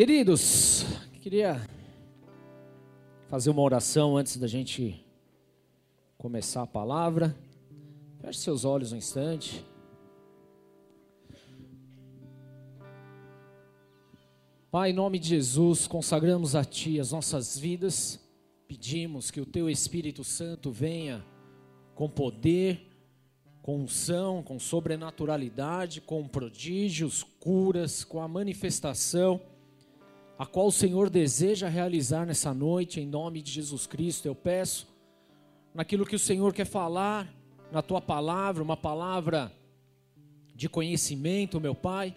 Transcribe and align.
Queridos, 0.00 0.86
queria 1.20 1.60
fazer 3.28 3.50
uma 3.50 3.60
oração 3.60 4.16
antes 4.16 4.38
da 4.38 4.46
gente 4.46 5.04
começar 6.16 6.62
a 6.62 6.66
palavra. 6.66 7.36
Feche 8.22 8.38
seus 8.38 8.64
olhos 8.64 8.92
um 8.92 8.96
instante. 8.96 9.62
Pai, 14.70 14.88
em 14.88 14.94
nome 14.94 15.18
de 15.18 15.28
Jesus, 15.28 15.86
consagramos 15.86 16.56
a 16.56 16.64
Ti 16.64 16.98
as 16.98 17.12
nossas 17.12 17.58
vidas, 17.58 18.18
pedimos 18.66 19.30
que 19.30 19.42
o 19.42 19.44
Teu 19.44 19.68
Espírito 19.68 20.24
Santo 20.24 20.72
venha 20.72 21.22
com 21.94 22.08
poder, 22.08 22.80
com 23.60 23.80
unção, 23.80 24.42
com 24.42 24.58
sobrenaturalidade, 24.58 26.00
com 26.00 26.26
prodígios, 26.26 27.22
curas, 27.22 28.02
com 28.02 28.22
a 28.22 28.26
manifestação 28.26 29.42
a 30.40 30.46
qual 30.46 30.68
o 30.68 30.72
Senhor 30.72 31.10
deseja 31.10 31.68
realizar 31.68 32.24
nessa 32.24 32.54
noite, 32.54 32.98
em 32.98 33.06
nome 33.06 33.42
de 33.42 33.52
Jesus 33.52 33.86
Cristo. 33.86 34.24
Eu 34.24 34.34
peço, 34.34 34.88
naquilo 35.74 36.06
que 36.06 36.16
o 36.16 36.18
Senhor 36.18 36.54
quer 36.54 36.64
falar, 36.64 37.30
na 37.70 37.82
tua 37.82 38.00
palavra, 38.00 38.62
uma 38.62 38.74
palavra 38.74 39.52
de 40.54 40.66
conhecimento, 40.66 41.60
meu 41.60 41.74
Pai, 41.74 42.16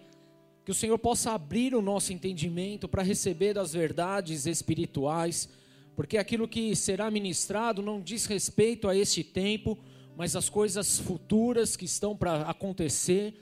que 0.64 0.70
o 0.70 0.74
Senhor 0.74 0.98
possa 0.98 1.32
abrir 1.32 1.74
o 1.74 1.82
nosso 1.82 2.14
entendimento 2.14 2.88
para 2.88 3.02
receber 3.02 3.52
das 3.52 3.74
verdades 3.74 4.46
espirituais, 4.46 5.46
porque 5.94 6.16
aquilo 6.16 6.48
que 6.48 6.74
será 6.74 7.10
ministrado 7.10 7.82
não 7.82 8.00
diz 8.00 8.24
respeito 8.24 8.88
a 8.88 8.96
este 8.96 9.22
tempo, 9.22 9.76
mas 10.16 10.34
as 10.34 10.48
coisas 10.48 10.98
futuras 10.98 11.76
que 11.76 11.84
estão 11.84 12.16
para 12.16 12.40
acontecer 12.44 13.34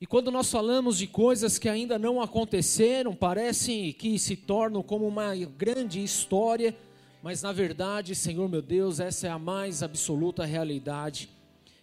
e 0.00 0.06
quando 0.06 0.30
nós 0.30 0.50
falamos 0.50 0.96
de 0.96 1.06
coisas 1.06 1.58
que 1.58 1.68
ainda 1.68 1.98
não 1.98 2.22
aconteceram, 2.22 3.14
parece 3.14 3.92
que 3.92 4.18
se 4.18 4.34
tornam 4.34 4.82
como 4.82 5.06
uma 5.06 5.36
grande 5.36 6.02
história, 6.02 6.74
mas 7.22 7.42
na 7.42 7.52
verdade, 7.52 8.14
Senhor 8.14 8.48
meu 8.48 8.62
Deus, 8.62 8.98
essa 8.98 9.26
é 9.26 9.30
a 9.30 9.38
mais 9.38 9.82
absoluta 9.82 10.46
realidade. 10.46 11.28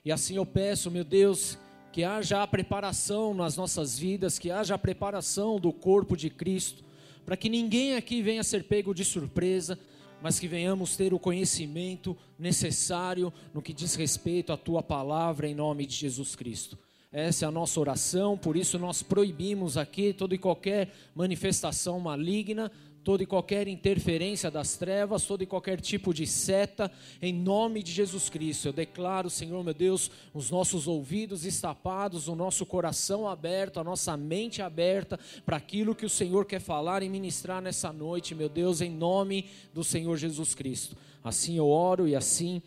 E 0.03 0.11
assim 0.11 0.35
eu 0.35 0.47
peço, 0.47 0.89
meu 0.89 1.03
Deus, 1.03 1.59
que 1.93 2.03
haja 2.03 2.41
a 2.41 2.47
preparação 2.47 3.35
nas 3.35 3.55
nossas 3.55 3.99
vidas, 3.99 4.39
que 4.39 4.49
haja 4.49 4.73
a 4.73 4.79
preparação 4.79 5.59
do 5.59 5.71
corpo 5.71 6.17
de 6.17 6.31
Cristo, 6.31 6.83
para 7.23 7.37
que 7.37 7.49
ninguém 7.49 7.95
aqui 7.95 8.23
venha 8.23 8.43
ser 8.43 8.63
pego 8.63 8.95
de 8.95 9.05
surpresa, 9.05 9.77
mas 10.23 10.39
que 10.39 10.47
venhamos 10.47 10.97
ter 10.97 11.13
o 11.13 11.19
conhecimento 11.19 12.17
necessário 12.39 13.31
no 13.53 13.61
que 13.61 13.73
diz 13.73 13.93
respeito 13.93 14.51
à 14.51 14.57
tua 14.57 14.81
palavra, 14.81 15.47
em 15.47 15.53
nome 15.53 15.85
de 15.85 15.93
Jesus 15.93 16.35
Cristo. 16.35 16.79
Essa 17.11 17.45
é 17.45 17.47
a 17.47 17.51
nossa 17.51 17.79
oração, 17.79 18.37
por 18.37 18.57
isso 18.57 18.77
nós 18.77 19.01
proibimos 19.01 19.77
aqui 19.77 20.11
toda 20.11 20.35
e 20.35 20.37
qualquer 20.37 20.93
manifestação 21.15 21.99
maligna, 22.01 22.69
toda 23.01 23.23
e 23.23 23.25
qualquer 23.25 23.69
interferência 23.69 24.51
das 24.51 24.75
trevas, 24.75 25.23
todo 25.23 25.41
e 25.41 25.45
qualquer 25.45 25.79
tipo 25.79 26.13
de 26.13 26.27
seta, 26.27 26.91
em 27.21 27.31
nome 27.33 27.81
de 27.81 27.93
Jesus 27.93 28.27
Cristo. 28.27 28.67
Eu 28.67 28.73
declaro, 28.73 29.29
Senhor 29.29 29.63
meu 29.63 29.73
Deus, 29.73 30.11
os 30.33 30.51
nossos 30.51 30.85
ouvidos 30.85 31.45
estapados, 31.45 32.27
o 32.27 32.35
nosso 32.35 32.65
coração 32.65 33.25
aberto, 33.25 33.79
a 33.79 33.83
nossa 33.85 34.17
mente 34.17 34.61
aberta 34.61 35.17
para 35.45 35.55
aquilo 35.55 35.95
que 35.95 36.05
o 36.05 36.09
Senhor 36.09 36.43
quer 36.43 36.59
falar 36.59 37.01
e 37.01 37.07
ministrar 37.07 37.61
nessa 37.61 37.93
noite, 37.93 38.35
meu 38.35 38.49
Deus, 38.49 38.81
em 38.81 38.91
nome 38.91 39.45
do 39.73 39.85
Senhor 39.85 40.17
Jesus 40.17 40.53
Cristo. 40.53 40.97
Assim 41.23 41.57
eu 41.57 41.69
oro 41.69 42.05
e 42.05 42.17
assim 42.17 42.61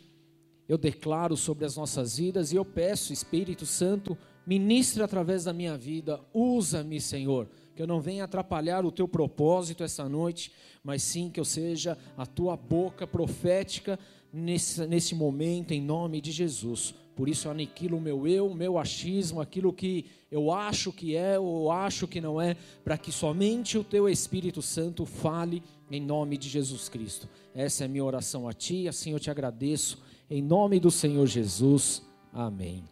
eu 0.66 0.78
declaro 0.78 1.36
sobre 1.36 1.66
as 1.66 1.76
nossas 1.76 2.16
vidas 2.16 2.50
e 2.50 2.56
eu 2.56 2.64
peço, 2.64 3.12
Espírito 3.12 3.66
Santo, 3.66 4.16
ministre 4.50 5.00
através 5.00 5.44
da 5.44 5.52
minha 5.52 5.78
vida, 5.78 6.20
usa-me, 6.34 7.00
Senhor, 7.00 7.48
que 7.72 7.80
eu 7.80 7.86
não 7.86 8.00
venha 8.00 8.24
atrapalhar 8.24 8.84
o 8.84 8.90
teu 8.90 9.06
propósito 9.06 9.84
essa 9.84 10.08
noite, 10.08 10.50
mas 10.82 11.04
sim 11.04 11.30
que 11.30 11.38
eu 11.38 11.44
seja 11.44 11.96
a 12.16 12.26
tua 12.26 12.56
boca 12.56 13.06
profética 13.06 13.96
nesse, 14.32 14.84
nesse 14.88 15.14
momento, 15.14 15.70
em 15.70 15.80
nome 15.80 16.20
de 16.20 16.32
Jesus. 16.32 16.92
Por 17.14 17.28
isso 17.28 17.46
eu 17.46 17.52
aniquilo 17.52 17.96
o 17.96 18.00
meu 18.00 18.26
eu, 18.26 18.48
o 18.48 18.54
meu 18.54 18.76
achismo, 18.76 19.40
aquilo 19.40 19.72
que 19.72 20.06
eu 20.32 20.50
acho 20.50 20.92
que 20.92 21.14
é 21.14 21.38
ou 21.38 21.70
acho 21.70 22.08
que 22.08 22.20
não 22.20 22.40
é, 22.40 22.56
para 22.82 22.98
que 22.98 23.12
somente 23.12 23.78
o 23.78 23.84
teu 23.84 24.08
Espírito 24.08 24.60
Santo 24.60 25.06
fale 25.06 25.62
em 25.88 26.00
nome 26.00 26.36
de 26.36 26.48
Jesus 26.48 26.88
Cristo. 26.88 27.28
Essa 27.54 27.84
é 27.84 27.86
a 27.86 27.88
minha 27.88 28.04
oração 28.04 28.48
a 28.48 28.52
ti, 28.52 28.88
assim 28.88 29.12
eu 29.12 29.20
te 29.20 29.30
agradeço, 29.30 30.02
em 30.28 30.42
nome 30.42 30.80
do 30.80 30.90
Senhor 30.90 31.24
Jesus. 31.28 32.02
Amém. 32.32 32.82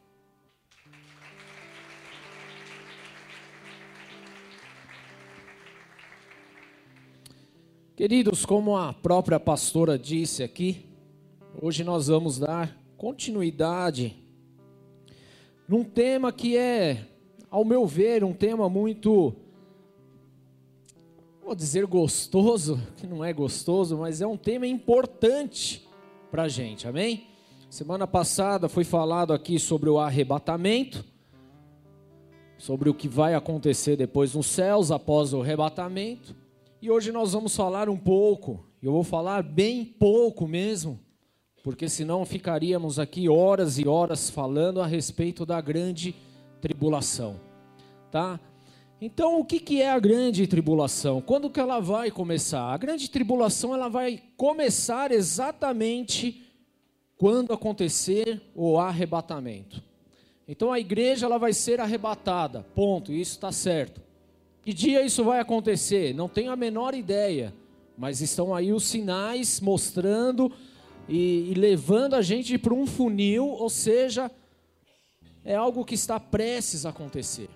Queridos, 7.98 8.46
como 8.46 8.76
a 8.76 8.92
própria 8.92 9.40
pastora 9.40 9.98
disse 9.98 10.44
aqui, 10.44 10.86
hoje 11.60 11.82
nós 11.82 12.06
vamos 12.06 12.38
dar 12.38 12.78
continuidade 12.96 14.16
num 15.66 15.82
tema 15.82 16.30
que 16.30 16.56
é, 16.56 17.08
ao 17.50 17.64
meu 17.64 17.88
ver, 17.88 18.22
um 18.22 18.32
tema 18.32 18.68
muito, 18.68 19.34
vou 21.44 21.56
dizer 21.56 21.86
gostoso, 21.86 22.80
que 22.96 23.04
não 23.04 23.24
é 23.24 23.32
gostoso, 23.32 23.96
mas 23.96 24.20
é 24.20 24.26
um 24.28 24.36
tema 24.36 24.64
importante 24.64 25.84
para 26.30 26.44
a 26.44 26.48
gente, 26.48 26.86
amém? 26.86 27.26
Semana 27.68 28.06
passada 28.06 28.68
foi 28.68 28.84
falado 28.84 29.32
aqui 29.32 29.58
sobre 29.58 29.90
o 29.90 29.98
arrebatamento, 29.98 31.04
sobre 32.56 32.88
o 32.88 32.94
que 32.94 33.08
vai 33.08 33.34
acontecer 33.34 33.96
depois 33.96 34.36
nos 34.36 34.46
céus 34.46 34.92
após 34.92 35.34
o 35.34 35.42
arrebatamento. 35.42 36.46
E 36.80 36.88
hoje 36.88 37.10
nós 37.10 37.32
vamos 37.32 37.56
falar 37.56 37.88
um 37.88 37.96
pouco, 37.96 38.64
eu 38.80 38.92
vou 38.92 39.02
falar 39.02 39.42
bem 39.42 39.84
pouco 39.84 40.46
mesmo, 40.46 41.00
porque 41.64 41.88
senão 41.88 42.24
ficaríamos 42.24 43.00
aqui 43.00 43.28
horas 43.28 43.80
e 43.80 43.88
horas 43.88 44.30
falando 44.30 44.80
a 44.80 44.86
respeito 44.86 45.44
da 45.44 45.60
grande 45.60 46.14
tribulação, 46.60 47.40
tá? 48.12 48.38
Então, 49.00 49.40
o 49.40 49.44
que, 49.44 49.58
que 49.58 49.82
é 49.82 49.90
a 49.90 49.98
grande 49.98 50.46
tribulação? 50.46 51.20
Quando 51.20 51.50
que 51.50 51.58
ela 51.58 51.80
vai 51.80 52.12
começar? 52.12 52.72
A 52.72 52.76
grande 52.76 53.10
tribulação 53.10 53.74
ela 53.74 53.88
vai 53.88 54.22
começar 54.36 55.10
exatamente 55.10 56.46
quando 57.16 57.52
acontecer 57.52 58.40
o 58.54 58.78
arrebatamento. 58.78 59.82
Então, 60.46 60.72
a 60.72 60.78
igreja 60.78 61.26
ela 61.26 61.38
vai 61.38 61.52
ser 61.52 61.80
arrebatada, 61.80 62.64
ponto, 62.72 63.12
isso 63.12 63.32
está 63.32 63.50
certo. 63.50 64.07
Que 64.68 64.74
dia 64.74 65.02
isso 65.02 65.24
vai 65.24 65.40
acontecer? 65.40 66.14
Não 66.14 66.28
tenho 66.28 66.52
a 66.52 66.56
menor 66.56 66.94
ideia, 66.94 67.54
mas 67.96 68.20
estão 68.20 68.54
aí 68.54 68.70
os 68.70 68.84
sinais 68.84 69.62
mostrando 69.62 70.52
e, 71.08 71.50
e 71.50 71.54
levando 71.54 72.12
a 72.12 72.20
gente 72.20 72.58
para 72.58 72.74
um 72.74 72.86
funil, 72.86 73.46
ou 73.46 73.70
seja, 73.70 74.30
é 75.42 75.54
algo 75.54 75.86
que 75.86 75.94
está 75.94 76.20
prestes 76.20 76.84
a 76.84 76.90
acontecer. 76.90 77.48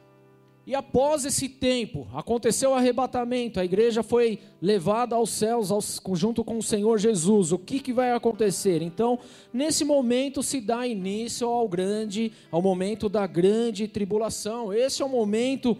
E 0.67 0.75
após 0.75 1.27
esse 1.27 1.51
tempo, 1.51 2.09
aconteceu 2.15 2.71
o 2.71 2.75
arrebatamento, 2.75 3.61
a 3.61 3.65
igreja 3.67 4.03
foi 4.03 4.39
levada 4.59 5.15
aos 5.15 5.29
céus 5.29 5.71
aos, 5.71 6.01
junto 6.15 6.43
com 6.43 6.57
o 6.57 6.63
Senhor 6.63 6.97
Jesus. 6.99 7.53
O 7.53 7.59
que, 7.59 7.79
que 7.79 7.93
vai 7.93 8.13
acontecer? 8.13 8.81
Então, 8.81 9.19
nesse 9.53 9.85
momento 9.85 10.43
se 10.43 10.63
dá 10.63 10.87
início 10.87 11.47
ao 11.47 11.69
grande, 11.69 12.33
ao 12.51 12.63
momento 12.63 13.07
da 13.11 13.27
grande 13.27 13.87
tribulação. 13.87 14.73
Esse 14.73 15.03
é 15.03 15.05
o 15.05 15.11
momento 15.11 15.77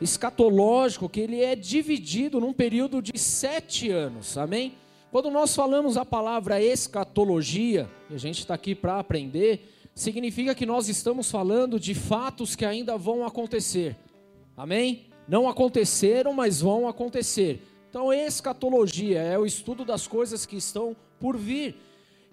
escatológico 0.00 1.08
que 1.08 1.20
ele 1.20 1.42
é 1.42 1.56
dividido 1.56 2.40
num 2.40 2.52
período 2.52 3.00
de 3.00 3.18
sete 3.18 3.90
anos, 3.90 4.36
amém? 4.36 4.74
Quando 5.10 5.30
nós 5.30 5.54
falamos 5.54 5.96
a 5.96 6.04
palavra 6.04 6.60
escatologia, 6.60 7.88
e 8.10 8.14
a 8.14 8.18
gente 8.18 8.40
está 8.40 8.54
aqui 8.54 8.74
para 8.74 8.98
aprender, 8.98 9.72
significa 9.94 10.54
que 10.54 10.66
nós 10.66 10.88
estamos 10.88 11.30
falando 11.30 11.80
de 11.80 11.94
fatos 11.94 12.54
que 12.54 12.64
ainda 12.64 12.98
vão 12.98 13.24
acontecer, 13.24 13.96
amém? 14.56 15.06
Não 15.26 15.48
aconteceram, 15.48 16.32
mas 16.32 16.60
vão 16.60 16.86
acontecer. 16.86 17.62
Então, 17.88 18.12
escatologia 18.12 19.20
é 19.20 19.38
o 19.38 19.46
estudo 19.46 19.84
das 19.84 20.06
coisas 20.06 20.44
que 20.44 20.56
estão 20.56 20.94
por 21.18 21.36
vir. 21.36 21.76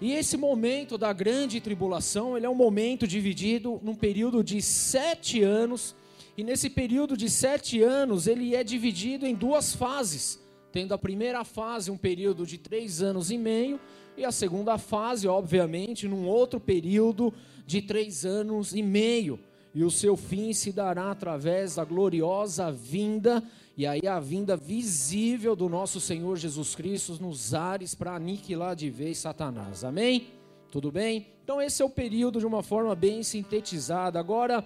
E 0.01 0.11
esse 0.11 0.35
momento 0.35 0.97
da 0.97 1.13
grande 1.13 1.61
tribulação, 1.61 2.35
ele 2.35 2.45
é 2.45 2.49
um 2.49 2.55
momento 2.55 3.07
dividido 3.07 3.79
num 3.81 3.95
período 3.95 4.43
de 4.43 4.61
sete 4.61 5.41
anos 5.41 5.95
e 6.35 6.43
nesse 6.43 6.69
período 6.69 7.15
de 7.15 7.29
sete 7.29 7.81
anos, 7.81 8.25
ele 8.25 8.55
é 8.55 8.63
dividido 8.63 9.25
em 9.25 9.35
duas 9.35 9.75
fases, 9.75 10.39
tendo 10.71 10.93
a 10.93 10.97
primeira 10.97 11.43
fase 11.43 11.91
um 11.91 11.97
período 11.97 12.45
de 12.45 12.57
três 12.57 13.03
anos 13.03 13.29
e 13.29 13.37
meio, 13.37 13.79
e 14.17 14.25
a 14.25 14.31
segunda 14.31 14.77
fase, 14.77 15.27
obviamente, 15.27 16.07
num 16.07 16.27
outro 16.27 16.59
período 16.59 17.33
de 17.65 17.81
três 17.81 18.25
anos 18.25 18.73
e 18.73 18.81
meio. 18.81 19.39
E 19.75 19.83
o 19.83 19.91
seu 19.91 20.15
fim 20.15 20.53
se 20.53 20.71
dará 20.71 21.11
através 21.11 21.75
da 21.75 21.83
gloriosa 21.83 22.71
vinda, 22.71 23.43
e 23.75 23.85
aí 23.85 24.05
a 24.07 24.19
vinda 24.19 24.55
visível 24.55 25.55
do 25.55 25.69
nosso 25.69 25.99
Senhor 25.99 26.37
Jesus 26.37 26.75
Cristo 26.75 27.17
nos 27.21 27.53
ares 27.53 27.95
para 27.95 28.15
aniquilar 28.15 28.75
de 28.75 28.89
vez 28.89 29.19
Satanás. 29.19 29.83
Amém? 29.83 30.27
Tudo 30.71 30.91
bem? 30.91 31.27
Então, 31.43 31.61
esse 31.61 31.81
é 31.81 31.85
o 31.85 31.89
período 31.89 32.39
de 32.39 32.45
uma 32.45 32.63
forma 32.63 32.95
bem 32.95 33.21
sintetizada. 33.21 34.19
Agora 34.19 34.65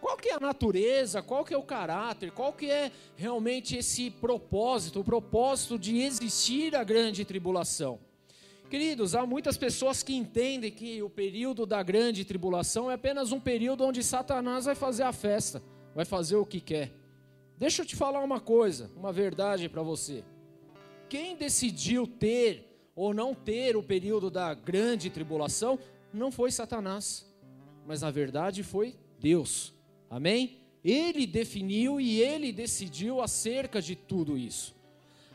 Qual 0.00 0.16
que 0.16 0.28
é 0.28 0.34
a 0.34 0.40
natureza, 0.40 1.22
qual 1.22 1.44
que 1.44 1.52
é 1.52 1.58
o 1.58 1.62
caráter, 1.62 2.30
qual 2.30 2.52
que 2.52 2.70
é 2.70 2.92
realmente 3.16 3.76
esse 3.76 4.10
propósito, 4.10 5.00
o 5.00 5.04
propósito 5.04 5.78
de 5.78 5.98
existir 6.00 6.76
a 6.76 6.84
grande 6.84 7.24
tribulação? 7.24 7.98
Queridos, 8.70 9.14
há 9.14 9.26
muitas 9.26 9.56
pessoas 9.56 10.02
que 10.02 10.14
entendem 10.14 10.70
que 10.70 11.02
o 11.02 11.08
período 11.08 11.64
da 11.64 11.82
grande 11.82 12.24
tribulação 12.24 12.90
é 12.90 12.94
apenas 12.94 13.32
um 13.32 13.40
período 13.40 13.82
onde 13.82 14.02
Satanás 14.02 14.66
vai 14.66 14.74
fazer 14.74 15.04
a 15.04 15.12
festa, 15.12 15.62
vai 15.94 16.04
fazer 16.04 16.36
o 16.36 16.44
que 16.44 16.60
quer. 16.60 16.92
Deixa 17.56 17.82
eu 17.82 17.86
te 17.86 17.96
falar 17.96 18.22
uma 18.22 18.40
coisa, 18.40 18.90
uma 18.94 19.10
verdade 19.10 19.68
para 19.68 19.82
você. 19.82 20.22
Quem 21.08 21.34
decidiu 21.34 22.06
ter 22.06 22.90
ou 22.94 23.14
não 23.14 23.34
ter 23.34 23.74
o 23.74 23.82
período 23.82 24.30
da 24.30 24.52
grande 24.52 25.08
tribulação 25.08 25.78
não 26.12 26.30
foi 26.30 26.52
Satanás, 26.52 27.26
mas 27.86 28.02
na 28.02 28.10
verdade 28.10 28.62
foi 28.62 28.94
Deus. 29.18 29.77
Amém? 30.10 30.58
Ele 30.84 31.26
definiu 31.26 32.00
e 32.00 32.20
ele 32.20 32.52
decidiu 32.52 33.20
acerca 33.20 33.80
de 33.82 33.94
tudo 33.94 34.38
isso. 34.38 34.74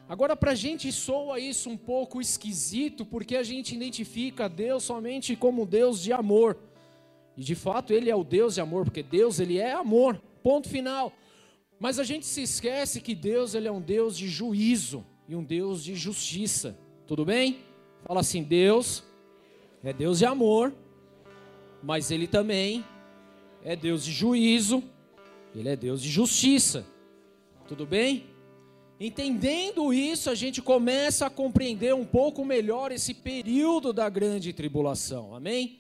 Agora, 0.08 0.36
para 0.36 0.52
a 0.52 0.56
gente 0.56 0.92
soa 0.92 1.40
isso 1.40 1.70
um 1.70 1.78
pouco 1.78 2.20
esquisito, 2.20 3.06
porque 3.06 3.36
a 3.36 3.44
gente 3.44 3.76
identifica 3.76 4.50
Deus 4.50 4.84
somente 4.84 5.36
como 5.36 5.66
Deus 5.66 6.02
de 6.02 6.12
amor. 6.12 6.58
E 7.38 7.44
de 7.44 7.56
fato, 7.56 7.94
Ele 7.94 8.10
é 8.10 8.16
o 8.16 8.24
Deus 8.24 8.56
de 8.56 8.62
amor, 8.62 8.84
porque 8.84 9.02
Deus, 9.02 9.40
Ele 9.40 9.58
é 9.58 9.74
amor, 9.74 10.22
ponto 10.44 10.70
final. 10.70 11.14
Mas 11.80 12.00
a 12.00 12.04
gente 12.04 12.26
se 12.26 12.42
esquece 12.42 13.02
que 13.02 13.16
Deus, 13.16 13.56
Ele 13.56 13.68
é 13.68 13.72
um 13.72 13.82
Deus 13.82 14.18
de 14.18 14.28
juízo 14.28 15.06
e 15.28 15.36
um 15.36 15.44
Deus 15.44 15.84
de 15.84 15.96
justiça. 15.96 16.78
Tudo 17.08 17.26
bem? 17.26 17.60
Fala 18.04 18.20
assim: 18.20 18.44
Deus 18.44 19.04
é 19.84 19.94
Deus 19.94 20.20
de 20.20 20.26
amor, 20.26 20.74
mas 21.82 22.12
Ele 22.12 22.28
também 22.28 22.86
é 23.64 23.76
Deus 23.76 24.04
de 24.04 24.12
juízo, 24.12 24.84
Ele 25.56 25.70
é 25.70 25.76
Deus 25.76 26.02
de 26.02 26.10
justiça. 26.10 26.86
Tudo 27.68 27.86
bem? 27.86 28.26
Entendendo 29.00 29.94
isso, 29.94 30.30
a 30.30 30.36
gente 30.36 30.62
começa 30.62 31.26
a 31.26 31.30
compreender 31.30 31.94
um 31.94 32.06
pouco 32.06 32.46
melhor 32.46 32.92
esse 32.92 33.14
período 33.14 33.92
da 33.92 34.08
grande 34.10 34.54
tribulação, 34.54 35.36
amém? 35.36 35.80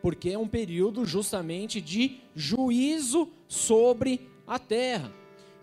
Porque 0.00 0.30
é 0.30 0.38
um 0.38 0.48
período 0.48 1.04
justamente 1.04 1.80
de 1.80 2.20
juízo 2.34 3.28
sobre 3.48 4.28
a 4.46 4.58
terra. 4.58 5.12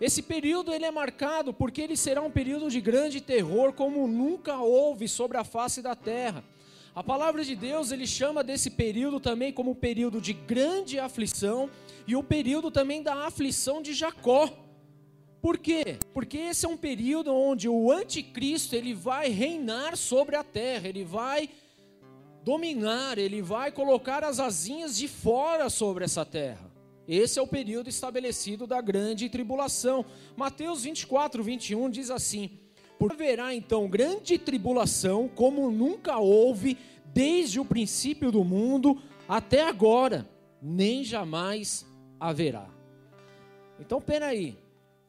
Esse 0.00 0.22
período 0.22 0.72
ele 0.72 0.84
é 0.84 0.90
marcado 0.90 1.52
porque 1.52 1.82
ele 1.82 1.96
será 1.96 2.22
um 2.22 2.30
período 2.30 2.70
de 2.70 2.80
grande 2.80 3.20
terror 3.20 3.72
como 3.72 4.06
nunca 4.08 4.58
houve 4.58 5.06
sobre 5.06 5.36
a 5.36 5.44
face 5.44 5.82
da 5.82 5.94
terra. 5.94 6.42
A 7.00 7.02
palavra 7.02 7.42
de 7.42 7.56
Deus 7.56 7.92
ele 7.92 8.06
chama 8.06 8.44
desse 8.44 8.68
período 8.68 9.18
também 9.18 9.54
como 9.54 9.74
período 9.74 10.20
de 10.20 10.34
grande 10.34 10.98
aflição 10.98 11.70
e 12.06 12.14
o 12.14 12.22
período 12.22 12.70
também 12.70 13.02
da 13.02 13.24
aflição 13.24 13.80
de 13.80 13.94
Jacó. 13.94 14.50
Por 15.40 15.56
quê? 15.56 15.96
Porque 16.12 16.36
esse 16.36 16.66
é 16.66 16.68
um 16.68 16.76
período 16.76 17.34
onde 17.34 17.70
o 17.70 17.90
anticristo 17.90 18.76
ele 18.76 18.92
vai 18.92 19.30
reinar 19.30 19.96
sobre 19.96 20.36
a 20.36 20.44
terra, 20.44 20.88
ele 20.88 21.02
vai 21.02 21.48
dominar, 22.44 23.16
ele 23.16 23.40
vai 23.40 23.72
colocar 23.72 24.22
as 24.22 24.38
asinhas 24.38 24.94
de 24.94 25.08
fora 25.08 25.70
sobre 25.70 26.04
essa 26.04 26.26
terra. 26.26 26.70
Esse 27.08 27.38
é 27.38 27.42
o 27.42 27.46
período 27.46 27.88
estabelecido 27.88 28.66
da 28.66 28.82
grande 28.82 29.30
tribulação. 29.30 30.04
Mateus 30.36 30.82
24, 30.82 31.42
21 31.42 31.88
diz 31.88 32.10
assim: 32.10 32.59
Por 33.00 33.12
haverá 33.12 33.54
então 33.54 33.88
grande 33.88 34.36
tribulação, 34.36 35.26
como 35.26 35.70
nunca 35.70 36.18
houve 36.18 36.76
desde 37.06 37.58
o 37.58 37.64
princípio 37.64 38.30
do 38.30 38.44
mundo 38.44 39.00
até 39.26 39.66
agora, 39.66 40.28
nem 40.60 41.02
jamais 41.02 41.86
haverá. 42.20 42.68
Então, 43.80 44.02
peraí, 44.02 44.54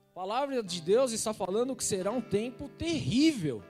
a 0.10 0.14
palavra 0.14 0.64
de 0.64 0.82
Deus 0.82 1.12
está 1.12 1.34
falando 1.34 1.76
que 1.76 1.84
será 1.84 2.12
um 2.12 2.22
tempo 2.22 2.70
terrível. 2.70 3.62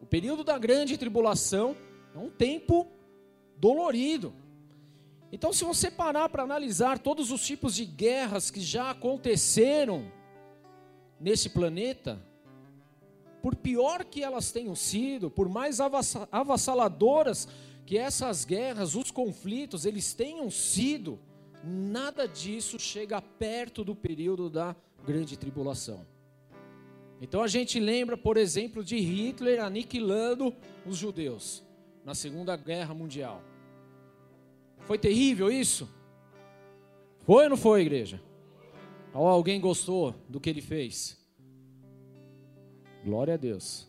O 0.00 0.06
período 0.06 0.44
da 0.44 0.56
grande 0.56 0.96
tribulação 0.96 1.76
é 2.14 2.18
um 2.18 2.30
tempo 2.30 2.86
dolorido. 3.56 4.32
Então, 5.32 5.52
se 5.52 5.64
você 5.64 5.90
parar 5.90 6.28
para 6.28 6.44
analisar 6.44 7.00
todos 7.00 7.32
os 7.32 7.44
tipos 7.44 7.74
de 7.74 7.86
guerras 7.86 8.52
que 8.52 8.60
já 8.60 8.90
aconteceram 8.90 10.12
nesse 11.18 11.48
planeta, 11.48 12.22
por 13.42 13.56
pior 13.56 14.04
que 14.04 14.22
elas 14.22 14.52
tenham 14.52 14.76
sido, 14.76 15.28
por 15.30 15.48
mais 15.48 15.80
avassaladoras 15.80 17.48
que 17.84 17.98
essas 17.98 18.44
guerras, 18.44 18.94
os 18.94 19.10
conflitos, 19.10 19.84
eles 19.84 20.14
tenham 20.14 20.48
sido, 20.50 21.18
nada 21.64 22.28
disso 22.28 22.78
chega 22.78 23.20
perto 23.20 23.82
do 23.82 23.96
período 23.96 24.48
da 24.48 24.76
grande 25.04 25.36
tribulação. 25.36 26.06
Então 27.20 27.42
a 27.42 27.48
gente 27.48 27.78
lembra, 27.78 28.16
por 28.16 28.36
exemplo, 28.36 28.82
de 28.84 28.96
Hitler 28.96 29.62
aniquilando 29.62 30.54
os 30.86 30.96
judeus 30.96 31.62
na 32.04 32.14
Segunda 32.14 32.56
Guerra 32.56 32.94
Mundial. 32.94 33.42
Foi 34.80 34.98
terrível 34.98 35.50
isso? 35.50 35.88
Foi 37.24 37.44
ou 37.44 37.50
não 37.50 37.56
foi, 37.56 37.82
igreja? 37.82 38.20
Ou 39.14 39.26
alguém 39.28 39.60
gostou 39.60 40.14
do 40.28 40.40
que 40.40 40.50
ele 40.50 40.60
fez? 40.60 41.21
Glória 43.04 43.34
a 43.34 43.36
Deus. 43.36 43.88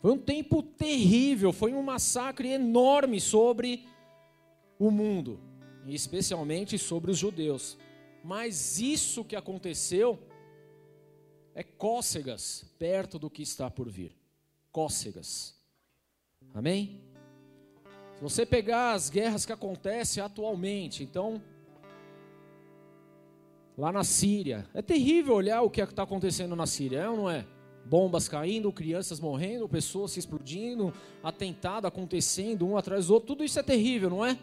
Foi 0.00 0.12
um 0.12 0.18
tempo 0.18 0.62
terrível, 0.62 1.52
foi 1.52 1.72
um 1.72 1.82
massacre 1.82 2.48
enorme 2.48 3.20
sobre 3.20 3.86
o 4.78 4.90
mundo, 4.90 5.38
e 5.86 5.94
especialmente 5.94 6.78
sobre 6.78 7.10
os 7.10 7.18
judeus. 7.18 7.76
Mas 8.24 8.80
isso 8.80 9.24
que 9.24 9.36
aconteceu 9.36 10.18
é 11.54 11.62
cócegas 11.62 12.64
perto 12.78 13.18
do 13.18 13.30
que 13.30 13.42
está 13.42 13.70
por 13.70 13.88
vir. 13.88 14.16
Cócegas. 14.72 15.54
Amém? 16.54 17.00
Se 18.16 18.22
você 18.22 18.46
pegar 18.46 18.92
as 18.92 19.10
guerras 19.10 19.46
que 19.46 19.52
acontecem 19.52 20.22
atualmente, 20.22 21.02
então, 21.02 21.42
lá 23.76 23.92
na 23.92 24.04
Síria, 24.04 24.68
é 24.74 24.82
terrível 24.82 25.34
olhar 25.34 25.62
o 25.62 25.70
que 25.70 25.80
está 25.80 26.02
acontecendo 26.02 26.56
na 26.56 26.66
Síria, 26.66 27.00
é 27.00 27.08
ou 27.08 27.16
não 27.16 27.30
é? 27.30 27.46
Bombas 27.90 28.28
caindo, 28.28 28.72
crianças 28.72 29.18
morrendo, 29.18 29.68
pessoas 29.68 30.12
se 30.12 30.20
explodindo, 30.20 30.94
atentado 31.24 31.88
acontecendo 31.88 32.64
um 32.64 32.76
atrás 32.76 33.08
do 33.08 33.14
outro, 33.14 33.26
tudo 33.26 33.42
isso 33.42 33.58
é 33.58 33.64
terrível, 33.64 34.08
não 34.08 34.24
é? 34.24 34.38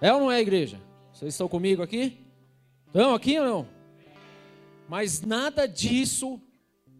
É 0.00 0.10
ou 0.14 0.20
não 0.20 0.32
é, 0.32 0.40
igreja? 0.40 0.80
Vocês 1.12 1.34
estão 1.34 1.46
comigo 1.46 1.82
aqui? 1.82 2.16
Estão 2.86 3.14
aqui 3.14 3.38
ou 3.38 3.44
não? 3.44 3.68
Mas 4.88 5.20
nada 5.20 5.68
disso 5.68 6.40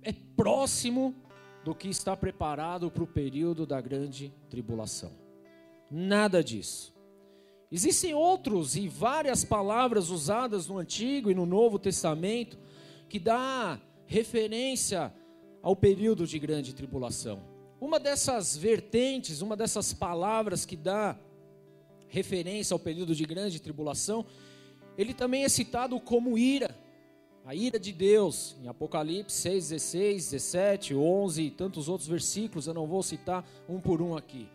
é 0.02 0.12
próximo 0.12 1.14
do 1.64 1.74
que 1.74 1.88
está 1.88 2.14
preparado 2.14 2.90
para 2.90 3.02
o 3.02 3.06
período 3.06 3.64
da 3.64 3.80
grande 3.80 4.30
tribulação. 4.50 5.10
Nada 5.90 6.44
disso. 6.44 6.94
Existem 7.72 8.12
outros 8.12 8.76
e 8.76 8.86
várias 8.86 9.46
palavras 9.46 10.10
usadas 10.10 10.68
no 10.68 10.76
Antigo 10.76 11.30
e 11.30 11.34
no 11.34 11.46
Novo 11.46 11.78
Testamento 11.78 12.58
que 13.08 13.18
dá 13.18 13.80
referência 14.06 15.10
ao 15.62 15.76
período 15.76 16.26
de 16.26 16.38
grande 16.38 16.74
tribulação. 16.74 17.42
Uma 17.80 17.98
dessas 17.98 18.56
vertentes, 18.56 19.40
uma 19.40 19.56
dessas 19.56 19.92
palavras 19.92 20.64
que 20.64 20.76
dá 20.76 21.18
referência 22.08 22.74
ao 22.74 22.78
período 22.78 23.14
de 23.14 23.24
grande 23.24 23.60
tribulação, 23.60 24.26
ele 24.98 25.14
também 25.14 25.44
é 25.44 25.48
citado 25.48 25.98
como 26.00 26.36
ira, 26.36 26.76
a 27.44 27.54
ira 27.54 27.78
de 27.78 27.90
Deus, 27.90 28.54
em 28.62 28.68
Apocalipse 28.68 29.34
6, 29.34 29.70
16, 29.70 30.30
17, 30.30 30.94
11 30.94 31.42
e 31.42 31.50
tantos 31.50 31.88
outros 31.88 32.08
versículos, 32.08 32.66
eu 32.66 32.74
não 32.74 32.86
vou 32.86 33.02
citar 33.02 33.44
um 33.68 33.80
por 33.80 34.02
um 34.02 34.16
aqui. 34.16 34.46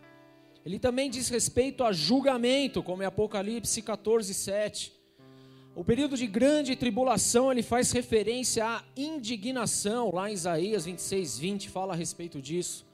Ele 0.66 0.80
também 0.80 1.10
diz 1.10 1.28
respeito 1.30 1.84
a 1.84 1.92
julgamento, 1.92 2.82
como 2.82 3.04
em 3.04 3.06
Apocalipse 3.06 3.82
14, 3.82 4.34
7. 4.34 4.94
O 5.76 5.84
período 5.84 6.16
de 6.16 6.26
grande 6.26 6.74
tribulação, 6.74 7.52
ele 7.52 7.62
faz 7.62 7.92
referência 7.92 8.66
à 8.66 8.82
indignação, 8.96 10.10
lá 10.10 10.30
em 10.30 10.34
Isaías 10.34 10.86
26, 10.86 11.38
20 11.38 11.70
fala 11.70 11.92
a 11.92 11.96
respeito 11.98 12.42
disso. 12.42 12.86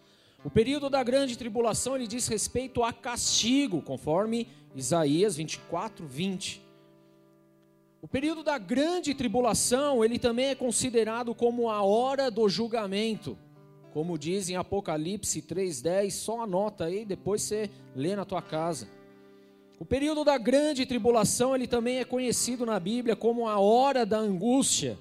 O 0.44 0.50
período 0.50 0.90
da 0.90 1.04
grande 1.04 1.38
tribulação, 1.38 1.96
ele 1.96 2.08
diz 2.08 2.28
respeito 2.28 2.84
a 2.84 2.92
castigo, 2.92 3.84
conforme 3.84 4.48
Isaías 4.76 5.36
24, 5.36 6.08
20. 6.08 6.60
O 8.02 8.08
período 8.08 8.42
da 8.42 8.58
grande 8.58 9.14
tribulação, 9.14 10.04
ele 10.04 10.18
também 10.18 10.48
é 10.48 10.56
considerado 10.56 11.36
como 11.36 11.70
a 11.70 11.84
hora 11.84 12.32
do 12.32 12.50
julgamento. 12.50 13.38
Como 13.94 14.18
diz 14.18 14.50
em 14.50 14.56
Apocalipse 14.56 15.40
3:10, 15.44 16.10
só 16.16 16.42
anota 16.42 16.86
aí, 16.86 17.06
depois 17.06 17.44
você 17.44 17.70
lê 17.96 18.16
na 18.16 18.26
tua 18.26 18.42
casa. 18.42 18.88
O 19.82 19.86
período 19.86 20.24
da 20.24 20.38
grande 20.38 20.86
tribulação, 20.86 21.56
ele 21.56 21.66
também 21.66 21.98
é 21.98 22.06
conhecido 22.06 22.68
na 22.68 22.80
Bíblia 22.80 23.16
como 23.16 23.48
a 23.48 23.60
hora 23.60 24.06
da 24.06 24.20
angústia. 24.20 24.96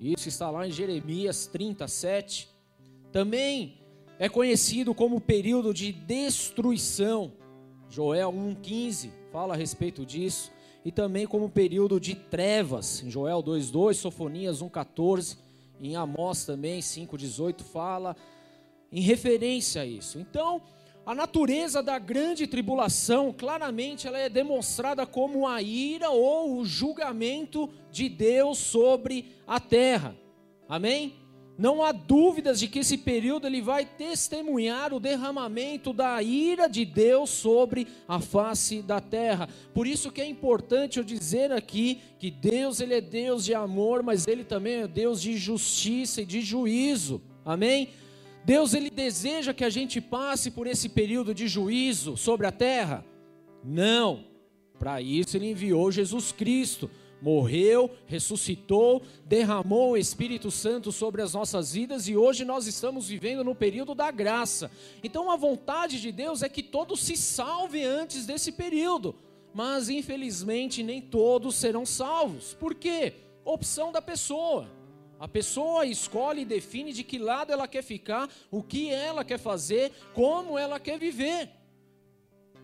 Isso 0.00 0.28
está 0.28 0.50
lá 0.50 0.66
em 0.66 0.72
Jeremias 0.72 1.46
37. 1.46 2.48
Também 3.12 3.78
é 4.18 4.28
conhecido 4.28 4.92
como 4.92 5.20
período 5.20 5.72
de 5.72 5.92
destruição. 5.92 7.32
Joel 7.88 8.32
1:15 8.32 9.12
fala 9.30 9.54
a 9.54 9.56
respeito 9.56 10.04
disso. 10.04 10.50
e 10.84 10.90
também 10.90 11.26
como 11.26 11.48
período 11.48 12.00
de 12.00 12.16
trevas, 12.16 13.02
em 13.04 13.10
Joel 13.10 13.40
2:2, 13.40 13.94
Sofonias 13.98 14.60
1:14, 14.60 15.38
em 15.80 15.94
Amós 15.94 16.44
também 16.44 16.82
5:18 16.82 17.62
fala 17.62 18.16
em 18.90 19.00
referência 19.00 19.82
a 19.82 19.86
isso. 19.86 20.18
Então, 20.18 20.60
a 21.06 21.14
natureza 21.14 21.82
da 21.82 21.98
grande 21.98 22.46
tribulação, 22.46 23.32
claramente 23.32 24.06
ela 24.06 24.18
é 24.18 24.28
demonstrada 24.28 25.06
como 25.06 25.46
a 25.46 25.60
ira 25.60 26.08
ou 26.08 26.56
o 26.56 26.64
julgamento 26.64 27.68
de 27.90 28.08
Deus 28.08 28.58
sobre 28.58 29.32
a 29.46 29.60
terra. 29.60 30.16
Amém? 30.66 31.14
Não 31.56 31.84
há 31.84 31.92
dúvidas 31.92 32.58
de 32.58 32.66
que 32.66 32.80
esse 32.80 32.98
período 32.98 33.46
ele 33.46 33.60
vai 33.60 33.84
testemunhar 33.84 34.92
o 34.92 34.98
derramamento 34.98 35.92
da 35.92 36.20
ira 36.20 36.66
de 36.68 36.84
Deus 36.84 37.30
sobre 37.30 37.86
a 38.08 38.18
face 38.18 38.82
da 38.82 39.00
terra. 39.00 39.48
Por 39.72 39.86
isso 39.86 40.10
que 40.10 40.20
é 40.20 40.26
importante 40.26 40.98
eu 40.98 41.04
dizer 41.04 41.52
aqui 41.52 42.00
que 42.18 42.30
Deus 42.30 42.80
ele 42.80 42.94
é 42.94 43.00
Deus 43.00 43.44
de 43.44 43.54
amor, 43.54 44.02
mas 44.02 44.26
ele 44.26 44.42
também 44.42 44.80
é 44.80 44.88
Deus 44.88 45.20
de 45.20 45.36
justiça 45.36 46.22
e 46.22 46.26
de 46.26 46.40
juízo. 46.40 47.22
Amém? 47.44 47.90
Deus 48.44 48.74
ele 48.74 48.90
deseja 48.90 49.54
que 49.54 49.64
a 49.64 49.70
gente 49.70 50.00
passe 50.00 50.50
por 50.50 50.66
esse 50.66 50.88
período 50.88 51.34
de 51.34 51.48
juízo 51.48 52.16
sobre 52.16 52.46
a 52.46 52.52
terra? 52.52 53.04
Não. 53.62 54.24
Para 54.78 55.00
isso 55.00 55.36
ele 55.36 55.50
enviou 55.50 55.90
Jesus 55.90 56.32
Cristo 56.32 56.90
morreu, 57.24 57.90
ressuscitou, 58.06 59.00
derramou 59.24 59.92
o 59.92 59.96
Espírito 59.96 60.50
Santo 60.50 60.92
sobre 60.92 61.22
as 61.22 61.32
nossas 61.32 61.72
vidas 61.72 62.06
e 62.06 62.14
hoje 62.14 62.44
nós 62.44 62.66
estamos 62.66 63.08
vivendo 63.08 63.42
no 63.42 63.54
período 63.54 63.94
da 63.94 64.10
graça. 64.10 64.70
Então 65.02 65.30
a 65.30 65.36
vontade 65.36 66.02
de 66.02 66.12
Deus 66.12 66.42
é 66.42 66.50
que 66.50 66.62
todos 66.62 67.00
se 67.00 67.16
salvem 67.16 67.82
antes 67.82 68.26
desse 68.26 68.52
período, 68.52 69.14
mas 69.54 69.88
infelizmente 69.88 70.82
nem 70.82 71.00
todos 71.00 71.54
serão 71.54 71.86
salvos. 71.86 72.52
Por 72.52 72.74
quê? 72.74 73.14
Opção 73.42 73.90
da 73.90 74.02
pessoa. 74.02 74.68
A 75.24 75.28
pessoa 75.28 75.86
escolhe 75.86 76.42
e 76.42 76.44
define 76.44 76.92
de 76.92 77.02
que 77.02 77.16
lado 77.16 77.50
ela 77.50 77.66
quer 77.66 77.82
ficar, 77.82 78.28
o 78.50 78.62
que 78.62 78.90
ela 78.90 79.24
quer 79.24 79.38
fazer, 79.38 79.90
como 80.12 80.58
ela 80.58 80.78
quer 80.78 80.98
viver. 80.98 81.48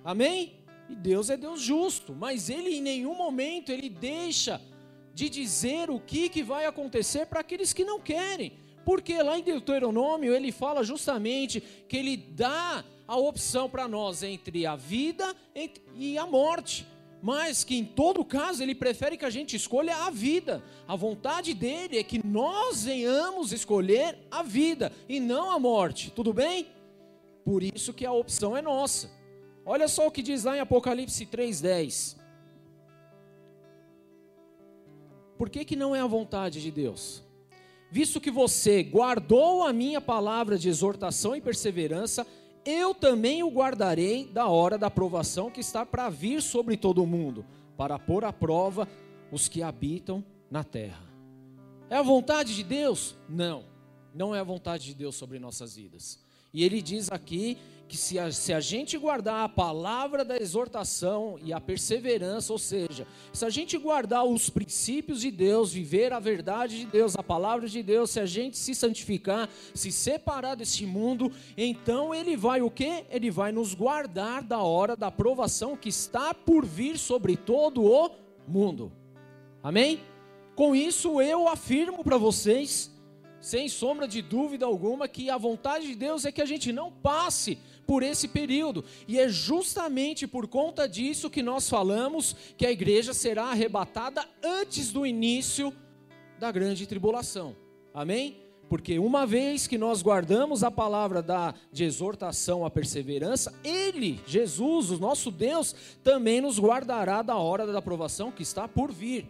Amém? 0.04 0.62
E 0.86 0.94
Deus 0.94 1.30
é 1.30 1.38
Deus 1.38 1.62
justo, 1.62 2.14
mas 2.14 2.50
ele 2.50 2.76
em 2.76 2.82
nenhum 2.82 3.14
momento 3.14 3.72
ele 3.72 3.88
deixa 3.88 4.60
de 5.14 5.30
dizer 5.30 5.88
o 5.88 5.98
que, 5.98 6.28
que 6.28 6.42
vai 6.42 6.66
acontecer 6.66 7.24
para 7.24 7.40
aqueles 7.40 7.72
que 7.72 7.82
não 7.82 7.98
querem. 7.98 8.52
Porque 8.84 9.22
lá 9.22 9.38
em 9.38 9.42
Deuteronômio 9.42 10.34
ele 10.34 10.52
fala 10.52 10.84
justamente 10.84 11.62
que 11.88 11.96
ele 11.96 12.14
dá 12.14 12.84
a 13.08 13.16
opção 13.16 13.70
para 13.70 13.88
nós 13.88 14.22
entre 14.22 14.66
a 14.66 14.76
vida 14.76 15.34
e 15.94 16.18
a 16.18 16.26
morte. 16.26 16.86
Mas 17.22 17.64
que 17.64 17.76
em 17.76 17.84
todo 17.84 18.24
caso 18.24 18.62
ele 18.62 18.74
prefere 18.74 19.16
que 19.16 19.24
a 19.24 19.30
gente 19.30 19.54
escolha 19.54 19.94
a 20.04 20.10
vida. 20.10 20.62
A 20.88 20.96
vontade 20.96 21.52
dele 21.52 21.98
é 21.98 22.02
que 22.02 22.24
nós 22.26 22.84
venhamos 22.84 23.52
escolher 23.52 24.18
a 24.30 24.42
vida 24.42 24.90
e 25.08 25.20
não 25.20 25.50
a 25.50 25.58
morte. 25.58 26.10
Tudo 26.10 26.32
bem? 26.32 26.68
Por 27.44 27.62
isso 27.62 27.92
que 27.92 28.06
a 28.06 28.12
opção 28.12 28.56
é 28.56 28.62
nossa. 28.62 29.10
Olha 29.64 29.88
só 29.88 30.06
o 30.06 30.10
que 30.10 30.22
diz 30.22 30.44
lá 30.44 30.56
em 30.56 30.60
Apocalipse 30.60 31.26
3:10. 31.26 32.16
Por 35.36 35.48
que, 35.48 35.64
que 35.64 35.76
não 35.76 35.96
é 35.96 36.00
a 36.00 36.06
vontade 36.06 36.60
de 36.60 36.70
Deus? 36.70 37.22
Visto 37.90 38.20
que 38.20 38.30
você 38.30 38.82
guardou 38.82 39.64
a 39.64 39.72
minha 39.72 40.00
palavra 40.00 40.58
de 40.58 40.68
exortação 40.68 41.34
e 41.34 41.40
perseverança, 41.40 42.26
eu 42.64 42.94
também 42.94 43.42
o 43.42 43.50
guardarei 43.50 44.26
da 44.26 44.46
hora 44.48 44.76
da 44.76 44.90
provação 44.90 45.50
que 45.50 45.60
está 45.60 45.84
para 45.84 46.08
vir 46.08 46.42
sobre 46.42 46.76
todo 46.76 47.02
o 47.02 47.06
mundo, 47.06 47.44
para 47.76 47.98
pôr 47.98 48.24
à 48.24 48.32
prova 48.32 48.88
os 49.32 49.48
que 49.48 49.62
habitam 49.62 50.24
na 50.50 50.62
terra. 50.64 51.02
É 51.88 51.96
a 51.96 52.02
vontade 52.02 52.54
de 52.54 52.62
Deus? 52.62 53.16
Não, 53.28 53.64
não 54.14 54.34
é 54.34 54.40
a 54.40 54.44
vontade 54.44 54.84
de 54.86 54.94
Deus 54.94 55.16
sobre 55.16 55.38
nossas 55.38 55.74
vidas. 55.74 56.20
E 56.52 56.64
ele 56.64 56.82
diz 56.82 57.10
aqui 57.10 57.56
que 57.90 57.96
se 57.96 58.20
a, 58.20 58.30
se 58.30 58.52
a 58.52 58.60
gente 58.60 58.96
guardar 58.96 59.44
a 59.44 59.48
palavra 59.48 60.24
da 60.24 60.36
exortação 60.36 61.36
e 61.42 61.52
a 61.52 61.60
perseverança, 61.60 62.52
ou 62.52 62.58
seja, 62.58 63.04
se 63.32 63.44
a 63.44 63.50
gente 63.50 63.76
guardar 63.76 64.24
os 64.24 64.48
princípios 64.48 65.22
de 65.22 65.30
Deus, 65.32 65.72
viver 65.72 66.12
a 66.12 66.20
verdade 66.20 66.78
de 66.78 66.86
Deus, 66.86 67.16
a 67.16 67.22
palavra 67.22 67.68
de 67.68 67.82
Deus, 67.82 68.10
se 68.10 68.20
a 68.20 68.26
gente 68.26 68.56
se 68.56 68.76
santificar, 68.76 69.48
se 69.74 69.90
separar 69.90 70.54
desse 70.54 70.86
mundo, 70.86 71.32
então 71.56 72.14
ele 72.14 72.36
vai 72.36 72.62
o 72.62 72.70
que? 72.70 73.04
Ele 73.10 73.28
vai 73.28 73.50
nos 73.50 73.74
guardar 73.74 74.44
da 74.44 74.60
hora 74.60 74.94
da 74.94 75.10
provação 75.10 75.76
que 75.76 75.88
está 75.88 76.32
por 76.32 76.64
vir 76.64 76.96
sobre 76.96 77.36
todo 77.36 77.82
o 77.82 78.08
mundo. 78.46 78.92
Amém? 79.64 80.00
Com 80.54 80.76
isso 80.76 81.20
eu 81.20 81.48
afirmo 81.48 82.04
para 82.04 82.16
vocês 82.16 82.88
sem 83.40 83.68
sombra 83.68 84.06
de 84.06 84.20
dúvida 84.20 84.66
alguma, 84.66 85.08
que 85.08 85.30
a 85.30 85.38
vontade 85.38 85.86
de 85.86 85.94
Deus 85.94 86.24
é 86.24 86.30
que 86.30 86.42
a 86.42 86.46
gente 86.46 86.72
não 86.72 86.92
passe 86.92 87.58
por 87.90 88.04
esse 88.04 88.28
período, 88.28 88.84
e 89.08 89.18
é 89.18 89.28
justamente 89.28 90.24
por 90.24 90.46
conta 90.46 90.88
disso 90.88 91.28
que 91.28 91.42
nós 91.42 91.68
falamos 91.68 92.36
que 92.56 92.64
a 92.64 92.70
igreja 92.70 93.12
será 93.12 93.46
arrebatada 93.46 94.24
antes 94.44 94.92
do 94.92 95.04
início 95.04 95.74
da 96.38 96.52
grande 96.52 96.86
tribulação. 96.86 97.56
Amém? 97.92 98.36
Porque 98.68 98.96
uma 99.00 99.26
vez 99.26 99.66
que 99.66 99.76
nós 99.76 100.02
guardamos 100.02 100.62
a 100.62 100.70
palavra 100.70 101.20
da, 101.20 101.52
de 101.72 101.82
exortação 101.82 102.64
à 102.64 102.70
perseverança, 102.70 103.52
Ele, 103.64 104.20
Jesus, 104.24 104.92
o 104.92 104.98
nosso 105.00 105.28
Deus, 105.28 105.74
também 106.04 106.40
nos 106.40 106.60
guardará 106.60 107.22
da 107.22 107.34
hora 107.38 107.66
da 107.66 107.80
aprovação 107.80 108.30
que 108.30 108.44
está 108.44 108.68
por 108.68 108.92
vir. 108.92 109.28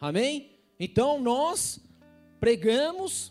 Amém? 0.00 0.48
Então 0.80 1.20
nós 1.20 1.78
pregamos 2.40 3.30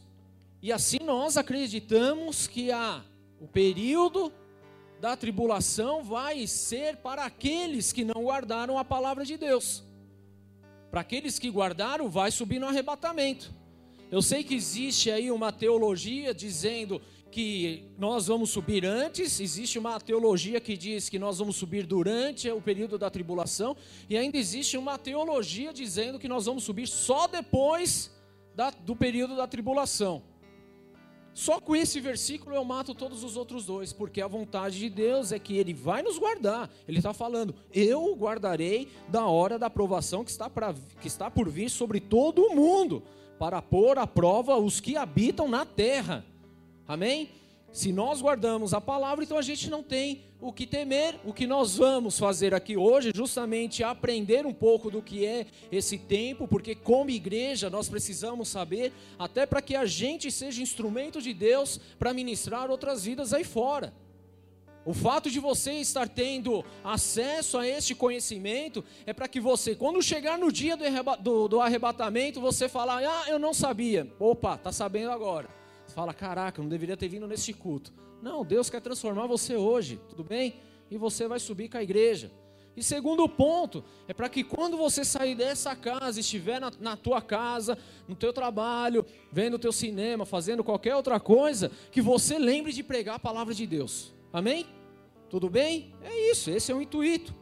e 0.61 0.71
assim 0.71 0.99
nós 1.03 1.35
acreditamos 1.35 2.45
que 2.45 2.71
a, 2.71 3.03
o 3.41 3.47
período 3.47 4.31
da 4.99 5.15
tribulação 5.15 6.03
vai 6.03 6.47
ser 6.47 6.97
para 6.97 7.25
aqueles 7.25 7.93
que 7.93 8.03
não 8.03 8.23
guardaram 8.23 8.77
a 8.77 8.85
palavra 8.85 9.23
de 9.23 9.37
Deus. 9.37 9.83
Para 10.89 11.01
aqueles 11.01 11.37
que 11.37 11.49
guardaram, 11.49 12.09
vai 12.09 12.31
subir 12.31 12.59
no 12.59 12.67
arrebatamento. 12.67 13.53
Eu 14.09 14.21
sei 14.21 14.43
que 14.43 14.55
existe 14.55 15.11
aí 15.11 15.29
uma 15.29 15.51
teologia 15.51 16.33
dizendo 16.33 17.01
que 17.29 17.83
nós 17.97 18.27
vamos 18.27 18.49
subir 18.49 18.85
antes, 18.85 19.39
existe 19.39 19.77
uma 19.77 19.99
teologia 19.99 20.61
que 20.61 20.77
diz 20.77 21.09
que 21.09 21.19
nós 21.19 21.39
vamos 21.39 21.57
subir 21.57 21.85
durante 21.85 22.49
o 22.49 22.61
período 22.61 22.97
da 22.97 23.09
tribulação, 23.09 23.75
e 24.09 24.17
ainda 24.17 24.37
existe 24.37 24.77
uma 24.77 24.97
teologia 24.97 25.73
dizendo 25.73 26.17
que 26.17 26.27
nós 26.27 26.45
vamos 26.45 26.63
subir 26.63 26.87
só 26.87 27.27
depois 27.27 28.11
da, 28.55 28.69
do 28.69 28.95
período 28.95 29.35
da 29.35 29.45
tribulação. 29.45 30.23
Só 31.37 31.61
com 31.61 31.75
esse 31.75 31.99
versículo 31.99 32.55
eu 32.55 32.65
mato 32.65 32.95
todos 32.95 33.23
os 33.23 33.37
outros 33.37 33.63
dois, 33.63 33.93
porque 33.93 34.21
a 34.21 34.27
vontade 34.27 34.79
de 34.79 34.89
Deus 34.89 35.31
é 35.31 35.37
que 35.37 35.55
Ele 35.55 35.71
vai 35.71 36.01
nos 36.01 36.17
guardar. 36.17 36.67
Ele 36.87 36.97
está 36.97 37.13
falando, 37.13 37.53
eu 37.71 38.03
o 38.05 38.15
guardarei 38.15 38.87
da 39.07 39.27
hora 39.27 39.59
da 39.59 39.67
aprovação 39.67 40.23
que 40.23 40.31
está, 40.31 40.49
pra, 40.49 40.73
que 40.99 41.07
está 41.07 41.29
por 41.29 41.47
vir 41.47 41.69
sobre 41.69 41.99
todo 41.99 42.41
o 42.41 42.55
mundo, 42.55 43.03
para 43.37 43.61
pôr 43.61 43.99
à 43.99 44.07
prova 44.07 44.57
os 44.57 44.79
que 44.79 44.97
habitam 44.97 45.47
na 45.47 45.63
terra. 45.63 46.25
Amém? 46.87 47.29
Se 47.71 47.91
nós 47.91 48.21
guardamos 48.21 48.73
a 48.73 48.81
palavra, 48.81 49.23
então 49.23 49.37
a 49.37 49.41
gente 49.41 49.69
não 49.69 49.83
tem 49.83 50.23
o 50.39 50.51
que 50.51 50.65
temer. 50.65 51.19
O 51.23 51.33
que 51.33 51.45
nós 51.45 51.77
vamos 51.77 52.17
fazer 52.17 52.53
aqui 52.53 52.77
hoje, 52.77 53.11
justamente 53.13 53.83
aprender 53.83 54.45
um 54.45 54.53
pouco 54.53 54.89
do 54.89 55.01
que 55.01 55.25
é 55.25 55.45
esse 55.71 55.97
tempo, 55.97 56.47
porque 56.47 56.75
como 56.75 57.09
igreja 57.09 57.69
nós 57.69 57.89
precisamos 57.89 58.49
saber, 58.49 58.93
até 59.19 59.45
para 59.45 59.61
que 59.61 59.75
a 59.75 59.85
gente 59.85 60.31
seja 60.31 60.61
instrumento 60.61 61.21
de 61.21 61.33
Deus 61.33 61.79
para 61.99 62.13
ministrar 62.13 62.71
outras 62.71 63.03
vidas 63.03 63.33
aí 63.33 63.43
fora. 63.43 63.93
O 64.85 64.93
fato 64.93 65.29
de 65.29 65.37
você 65.37 65.73
estar 65.73 66.07
tendo 66.07 66.63
acesso 66.81 67.57
a 67.57 67.67
este 67.67 67.93
conhecimento 67.93 68.85
é 69.05 69.11
para 69.11 69.27
que 69.27 69.37
você, 69.37 69.75
quando 69.75 70.01
chegar 70.01 70.39
no 70.39 70.49
dia 70.49 70.77
do, 71.21 71.49
do 71.49 71.59
arrebatamento, 71.59 72.39
você 72.39 72.69
falar: 72.69 73.03
Ah, 73.03 73.29
eu 73.29 73.37
não 73.37 73.53
sabia. 73.53 74.09
Opa, 74.17 74.55
está 74.55 74.71
sabendo 74.71 75.11
agora 75.11 75.57
fala: 75.97 76.13
caraca, 76.13 76.61
não 76.61 76.69
deveria 76.69 76.95
ter 76.95 77.07
vindo 77.07 77.27
nesse 77.27 77.51
culto. 77.51 77.91
Não, 78.21 78.45
Deus 78.45 78.69
quer 78.69 78.79
transformar 78.79 79.25
você 79.25 79.55
hoje, 79.55 79.99
tudo 80.07 80.23
bem? 80.23 80.53
E 80.91 80.97
você 80.97 81.27
vai 81.27 81.39
subir 81.39 81.69
com 81.69 81.77
a 81.77 81.81
igreja. 81.81 82.31
E 82.75 82.83
segundo 82.83 83.27
ponto, 83.27 83.83
é 84.07 84.13
para 84.13 84.29
que 84.29 84.43
quando 84.43 84.77
você 84.77 85.03
sair 85.03 85.33
dessa 85.33 85.75
casa, 85.75 86.19
estiver 86.19 86.61
na, 86.61 86.71
na, 86.79 86.95
tua 86.95 87.19
casa, 87.19 87.75
no 88.07 88.15
teu 88.15 88.31
trabalho, 88.31 89.03
vendo 89.31 89.55
o 89.55 89.59
teu 89.59 89.71
cinema, 89.71 90.23
fazendo 90.23 90.63
qualquer 90.63 90.95
outra 90.95 91.19
coisa, 91.19 91.71
que 91.91 91.99
você 91.99 92.37
lembre 92.37 92.71
de 92.71 92.83
pregar 92.83 93.15
a 93.15 93.19
palavra 93.19 93.55
de 93.55 93.65
Deus. 93.65 94.13
Amém? 94.31 94.67
Tudo 95.31 95.49
bem? 95.49 95.95
É 96.03 96.29
isso, 96.29 96.51
esse 96.51 96.71
é 96.71 96.75
o 96.75 96.81
intuito. 96.81 97.33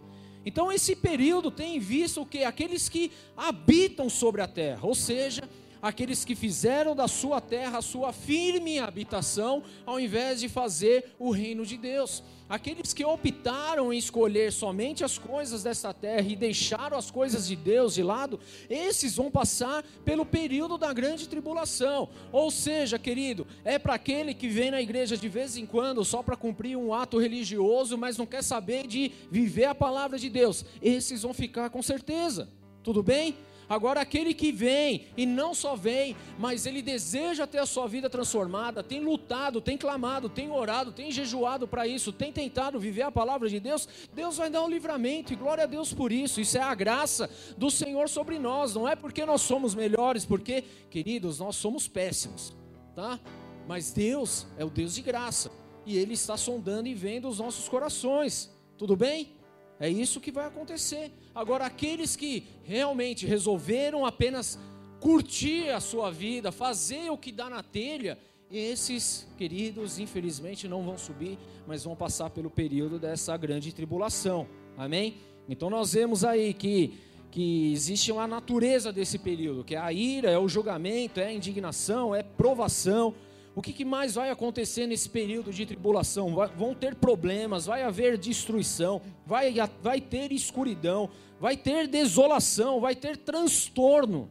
Então 0.45 0.71
esse 0.71 0.95
período 0.95 1.51
tem 1.51 1.77
visto 1.77 2.21
o 2.21 2.25
que? 2.25 2.45
Aqueles 2.45 2.87
que 2.87 3.11
habitam 3.35 4.09
sobre 4.09 4.41
a 4.41 4.47
terra, 4.47 4.87
ou 4.87 4.95
seja, 4.95 5.43
aqueles 5.85 6.25
que 6.25 6.33
fizeram 6.33 6.95
da 6.95 7.07
sua 7.07 7.39
terra 7.39 7.77
a 7.77 7.81
sua 7.81 8.11
firme 8.11 8.79
habitação, 8.79 9.61
ao 9.85 9.99
invés 9.99 10.39
de 10.39 10.49
fazer 10.49 11.13
o 11.19 11.29
reino 11.29 11.63
de 11.63 11.77
Deus. 11.77 12.23
Aqueles 12.49 12.91
que 12.91 13.05
optaram 13.05 13.93
em 13.93 13.97
escolher 13.99 14.51
somente 14.51 15.03
as 15.03 15.19
coisas 15.19 15.61
desta 15.61 15.93
terra 15.93 16.27
e 16.27 16.35
deixaram 16.35 16.97
as 16.97 17.11
coisas 17.11 17.47
de 17.47 17.55
Deus 17.55 17.93
de 17.93 18.01
lado, 18.01 18.39
esses 18.67 19.15
vão 19.15 19.29
passar 19.29 19.83
pelo 20.03 20.25
período 20.25 20.75
da 20.75 20.91
grande 20.91 21.29
tribulação. 21.29 22.09
Ou 22.31 22.49
seja, 22.49 22.97
querido, 22.97 23.45
é 23.63 23.77
para 23.77 23.93
aquele 23.93 24.33
que 24.33 24.47
vem 24.47 24.71
na 24.71 24.81
igreja 24.81 25.15
de 25.15 25.29
vez 25.29 25.55
em 25.55 25.67
quando 25.67 26.03
só 26.03 26.23
para 26.23 26.35
cumprir 26.35 26.75
um 26.75 26.95
ato 26.95 27.19
religioso, 27.19 27.95
mas 27.95 28.17
não 28.17 28.25
quer 28.25 28.43
saber 28.43 28.87
de 28.87 29.11
viver 29.29 29.65
a 29.65 29.75
palavra 29.75 30.17
de 30.17 30.31
Deus. 30.31 30.65
Esses 30.81 31.21
vão 31.21 31.33
ficar 31.33 31.69
com 31.69 31.83
certeza. 31.83 32.49
Tudo 32.81 33.03
bem? 33.03 33.35
Agora, 33.67 34.01
aquele 34.01 34.33
que 34.33 34.51
vem, 34.51 35.07
e 35.17 35.25
não 35.25 35.53
só 35.53 35.75
vem, 35.75 36.15
mas 36.37 36.65
ele 36.65 36.81
deseja 36.81 37.47
ter 37.47 37.57
a 37.57 37.65
sua 37.65 37.87
vida 37.87 38.09
transformada, 38.09 38.83
tem 38.83 38.99
lutado, 38.99 39.59
tem 39.59 39.77
clamado, 39.77 40.29
tem 40.29 40.51
orado, 40.51 40.91
tem 40.91 41.11
jejuado 41.11 41.67
para 41.67 41.87
isso, 41.87 42.13
tem 42.13 42.31
tentado 42.31 42.79
viver 42.79 43.01
a 43.01 43.11
palavra 43.11 43.49
de 43.49 43.59
Deus, 43.59 43.87
Deus 44.13 44.37
vai 44.37 44.49
dar 44.49 44.63
um 44.63 44.69
livramento, 44.69 45.33
e 45.33 45.35
glória 45.35 45.63
a 45.63 45.67
Deus 45.67 45.93
por 45.93 46.11
isso. 46.11 46.39
Isso 46.39 46.57
é 46.57 46.61
a 46.61 46.75
graça 46.75 47.29
do 47.57 47.71
Senhor 47.71 48.07
sobre 48.09 48.37
nós, 48.37 48.75
não 48.75 48.87
é 48.87 48.95
porque 48.95 49.25
nós 49.25 49.41
somos 49.41 49.73
melhores, 49.73 50.25
porque, 50.25 50.63
queridos, 50.89 51.39
nós 51.39 51.55
somos 51.55 51.87
péssimos, 51.87 52.55
tá? 52.95 53.19
Mas 53.67 53.91
Deus 53.91 54.45
é 54.57 54.65
o 54.65 54.69
Deus 54.69 54.95
de 54.95 55.01
graça, 55.01 55.51
e 55.85 55.97
Ele 55.97 56.13
está 56.13 56.37
sondando 56.37 56.87
e 56.87 56.93
vendo 56.93 57.27
os 57.27 57.39
nossos 57.39 57.67
corações, 57.67 58.51
tudo 58.77 58.95
bem? 58.95 59.33
É 59.79 59.89
isso 59.89 60.21
que 60.21 60.31
vai 60.31 60.45
acontecer. 60.45 61.11
Agora, 61.33 61.65
aqueles 61.65 62.15
que 62.15 62.47
realmente 62.63 63.25
resolveram 63.25 64.05
apenas 64.05 64.57
curtir 64.99 65.69
a 65.69 65.79
sua 65.79 66.09
vida, 66.11 66.51
fazer 66.51 67.09
o 67.11 67.17
que 67.17 67.31
dá 67.31 67.49
na 67.49 67.61
telha, 67.61 68.17
esses 68.49 69.27
queridos, 69.37 69.99
infelizmente, 69.99 70.67
não 70.67 70.83
vão 70.83 70.97
subir, 70.97 71.37
mas 71.67 71.83
vão 71.83 71.95
passar 71.95 72.29
pelo 72.29 72.49
período 72.49 72.97
dessa 72.97 73.35
grande 73.35 73.73
tribulação. 73.73 74.47
Amém? 74.77 75.17
Então, 75.49 75.69
nós 75.69 75.93
vemos 75.93 76.23
aí 76.23 76.53
que, 76.53 76.93
que 77.29 77.73
existe 77.73 78.11
uma 78.11 78.27
natureza 78.27 78.93
desse 78.93 79.19
período, 79.19 79.63
que 79.63 79.75
é 79.75 79.79
a 79.79 79.91
ira, 79.91 80.29
é 80.29 80.39
o 80.39 80.47
julgamento, 80.47 81.19
é 81.19 81.25
a 81.25 81.33
indignação, 81.33 82.15
é 82.15 82.23
provação 82.23 83.13
o 83.55 83.61
que, 83.61 83.71
que, 83.71 83.85
mais 83.85 84.15
vai 84.15 84.29
acontecer 84.29 84.85
nesse 84.85 85.07
período 85.07 85.53
de 85.53 85.65
tribulação? 85.65 86.35
Vai, 86.35 86.49
vão 86.49 86.75
ter 86.75 86.93
problemas, 86.93 87.65
vai 87.65 87.83
haver 87.83 88.17
destruição, 88.17 89.01
vai, 89.25 89.53
vai 89.81 90.01
ter 90.01 90.33
escuridão, 90.33 91.09
vai 91.39 91.55
ter 91.55 91.87
desolação, 91.87 92.81
vai 92.81 92.95
ter 92.95 93.15
transtorno, 93.15 94.29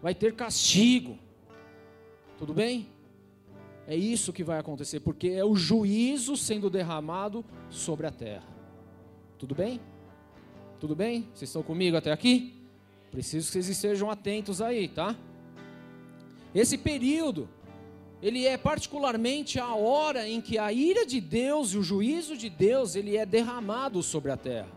vai 0.00 0.14
ter 0.14 0.34
castigo. 0.34 1.18
Tudo 2.38 2.54
bem? 2.54 2.88
É 3.86 3.94
isso 3.94 4.32
que 4.32 4.42
vai 4.42 4.58
acontecer, 4.58 5.00
porque 5.00 5.28
é 5.28 5.44
o 5.44 5.54
juízo 5.54 6.34
sendo 6.34 6.70
derramado 6.70 7.44
sobre 7.68 8.06
a 8.06 8.10
terra. 8.10 8.48
Tudo 9.38 9.54
bem? 9.54 9.78
Tudo 10.80 10.96
bem? 10.96 11.28
Vocês 11.34 11.50
estão 11.50 11.62
comigo 11.62 11.98
até 11.98 12.12
aqui? 12.12 12.54
Preciso 13.10 13.46
que 13.46 13.52
vocês 13.52 13.68
estejam 13.68 14.10
atentos 14.10 14.62
aí, 14.62 14.88
tá? 14.88 15.14
Esse 16.54 16.78
período 16.78 17.48
ele 18.22 18.46
é 18.46 18.56
particularmente 18.56 19.60
a 19.60 19.74
hora 19.74 20.28
em 20.28 20.40
que 20.40 20.58
a 20.58 20.72
ira 20.72 21.06
de 21.06 21.20
Deus 21.20 21.72
e 21.72 21.78
o 21.78 21.82
juízo 21.82 22.36
de 22.36 22.50
Deus 22.50 22.96
ele 22.96 23.16
é 23.16 23.24
derramado 23.24 24.02
sobre 24.02 24.32
a 24.32 24.36
terra. 24.36 24.68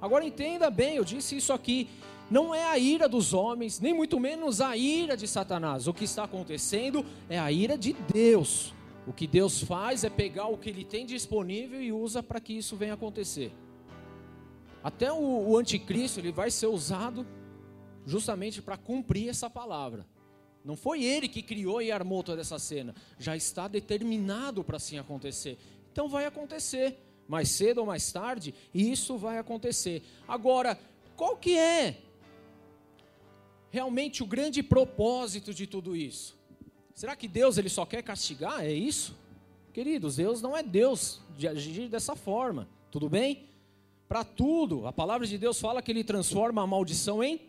Agora 0.00 0.24
entenda 0.24 0.70
bem, 0.70 0.96
eu 0.96 1.04
disse 1.04 1.36
isso 1.36 1.52
aqui, 1.52 1.88
não 2.30 2.54
é 2.54 2.64
a 2.64 2.78
ira 2.78 3.08
dos 3.08 3.34
homens, 3.34 3.80
nem 3.80 3.92
muito 3.92 4.18
menos 4.18 4.60
a 4.60 4.76
ira 4.76 5.16
de 5.16 5.28
Satanás. 5.28 5.86
O 5.86 5.92
que 5.92 6.04
está 6.04 6.24
acontecendo 6.24 7.04
é 7.28 7.38
a 7.38 7.52
ira 7.52 7.76
de 7.76 7.92
Deus. 7.92 8.72
O 9.06 9.12
que 9.12 9.26
Deus 9.26 9.62
faz 9.62 10.02
é 10.02 10.10
pegar 10.10 10.46
o 10.46 10.56
que 10.56 10.70
ele 10.70 10.84
tem 10.84 11.04
disponível 11.04 11.82
e 11.82 11.92
usa 11.92 12.22
para 12.22 12.40
que 12.40 12.54
isso 12.54 12.76
venha 12.76 12.94
acontecer. 12.94 13.52
Até 14.82 15.12
o, 15.12 15.50
o 15.50 15.56
anticristo 15.58 16.20
ele 16.20 16.32
vai 16.32 16.50
ser 16.50 16.66
usado 16.66 17.26
justamente 18.06 18.62
para 18.62 18.78
cumprir 18.78 19.28
essa 19.28 19.50
palavra. 19.50 20.06
Não 20.64 20.76
foi 20.76 21.04
ele 21.04 21.28
que 21.28 21.42
criou 21.42 21.82
e 21.82 21.92
armou 21.92 22.22
toda 22.22 22.40
essa 22.40 22.58
cena. 22.58 22.94
Já 23.18 23.36
está 23.36 23.68
determinado 23.68 24.64
para 24.64 24.78
assim 24.78 24.98
acontecer. 24.98 25.58
Então 25.92 26.08
vai 26.08 26.24
acontecer. 26.24 26.98
Mais 27.28 27.50
cedo 27.50 27.78
ou 27.78 27.86
mais 27.86 28.12
tarde, 28.12 28.54
isso 28.72 29.16
vai 29.16 29.38
acontecer. 29.38 30.02
Agora, 30.28 30.78
qual 31.16 31.36
que 31.36 31.56
é 31.56 31.98
realmente 33.70 34.22
o 34.22 34.26
grande 34.26 34.62
propósito 34.62 35.54
de 35.54 35.66
tudo 35.66 35.96
isso? 35.96 36.36
Será 36.94 37.16
que 37.16 37.26
Deus 37.26 37.56
ele 37.56 37.68
só 37.68 37.86
quer 37.86 38.02
castigar? 38.02 38.64
É 38.64 38.72
isso? 38.72 39.16
Queridos, 39.72 40.16
Deus 40.16 40.42
não 40.42 40.56
é 40.56 40.62
Deus 40.62 41.20
de 41.36 41.48
agir 41.48 41.88
dessa 41.88 42.14
forma. 42.14 42.68
Tudo 42.90 43.08
bem? 43.08 43.48
Para 44.06 44.22
tudo, 44.22 44.86
a 44.86 44.92
palavra 44.92 45.26
de 45.26 45.38
Deus 45.38 45.58
fala 45.58 45.82
que 45.82 45.90
ele 45.90 46.04
transforma 46.04 46.62
a 46.62 46.66
maldição 46.66 47.24
em 47.24 47.40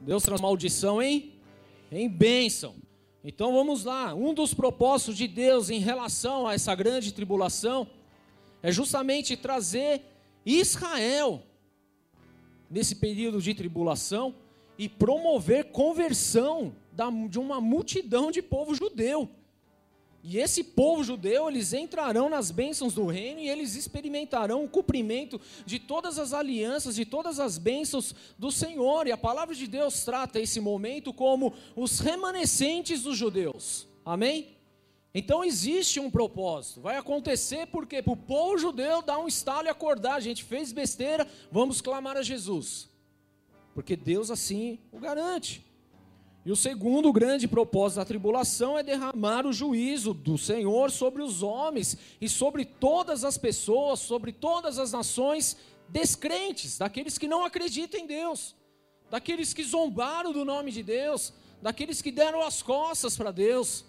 Deus 0.00 0.22
transforma 0.22 0.48
a 0.48 0.50
maldição 0.50 1.02
em 1.02 1.34
em 1.90 2.08
bênção. 2.08 2.76
Então 3.22 3.52
vamos 3.52 3.84
lá, 3.84 4.14
um 4.14 4.32
dos 4.32 4.54
propósitos 4.54 5.16
de 5.16 5.28
Deus 5.28 5.68
em 5.68 5.78
relação 5.78 6.46
a 6.46 6.54
essa 6.54 6.74
grande 6.74 7.12
tribulação 7.12 7.86
é 8.62 8.72
justamente 8.72 9.36
trazer 9.36 10.02
Israel 10.44 11.42
nesse 12.70 12.94
período 12.94 13.42
de 13.42 13.52
tribulação 13.54 14.34
e 14.78 14.88
promover 14.88 15.64
conversão 15.72 16.74
de 17.28 17.38
uma 17.38 17.60
multidão 17.60 18.30
de 18.30 18.40
povo 18.40 18.74
judeu. 18.74 19.28
E 20.22 20.38
esse 20.38 20.62
povo 20.62 21.02
judeu, 21.02 21.48
eles 21.48 21.72
entrarão 21.72 22.28
nas 22.28 22.50
bênçãos 22.50 22.92
do 22.92 23.06
reino 23.06 23.40
e 23.40 23.48
eles 23.48 23.74
experimentarão 23.74 24.64
o 24.64 24.68
cumprimento 24.68 25.40
de 25.64 25.78
todas 25.78 26.18
as 26.18 26.34
alianças, 26.34 26.94
de 26.94 27.06
todas 27.06 27.40
as 27.40 27.56
bênçãos 27.56 28.14
do 28.38 28.50
Senhor. 28.50 29.06
E 29.06 29.12
a 29.12 29.16
palavra 29.16 29.54
de 29.54 29.66
Deus 29.66 30.04
trata 30.04 30.38
esse 30.38 30.60
momento 30.60 31.12
como 31.12 31.54
os 31.74 32.00
remanescentes 32.00 33.02
dos 33.02 33.16
judeus. 33.16 33.86
Amém? 34.04 34.58
Então 35.14 35.42
existe 35.42 35.98
um 35.98 36.10
propósito. 36.10 36.82
Vai 36.82 36.96
acontecer 36.98 37.66
porque 37.68 38.02
para 38.02 38.12
o 38.12 38.16
povo 38.16 38.58
judeu 38.58 39.00
dar 39.00 39.18
um 39.18 39.26
estalo 39.26 39.66
e 39.66 39.70
acordar. 39.70 40.14
A 40.16 40.20
gente 40.20 40.44
fez 40.44 40.70
besteira, 40.70 41.26
vamos 41.50 41.80
clamar 41.80 42.18
a 42.18 42.22
Jesus. 42.22 42.88
Porque 43.74 43.96
Deus 43.96 44.30
assim 44.30 44.78
o 44.92 44.98
garante. 44.98 45.64
E 46.44 46.50
o 46.50 46.56
segundo 46.56 47.12
grande 47.12 47.46
propósito 47.46 47.98
da 47.98 48.04
tribulação 48.04 48.78
é 48.78 48.82
derramar 48.82 49.46
o 49.46 49.52
juízo 49.52 50.14
do 50.14 50.38
Senhor 50.38 50.90
sobre 50.90 51.22
os 51.22 51.42
homens 51.42 51.98
e 52.18 52.28
sobre 52.30 52.64
todas 52.64 53.24
as 53.24 53.36
pessoas, 53.36 54.00
sobre 54.00 54.32
todas 54.32 54.78
as 54.78 54.92
nações 54.92 55.56
descrentes, 55.88 56.78
daqueles 56.78 57.18
que 57.18 57.28
não 57.28 57.44
acreditam 57.44 58.00
em 58.00 58.06
Deus, 58.06 58.54
daqueles 59.10 59.52
que 59.52 59.62
zombaram 59.62 60.32
do 60.32 60.44
nome 60.44 60.72
de 60.72 60.82
Deus, 60.82 61.34
daqueles 61.60 62.00
que 62.00 62.10
deram 62.10 62.40
as 62.40 62.62
costas 62.62 63.18
para 63.18 63.30
Deus. 63.30 63.84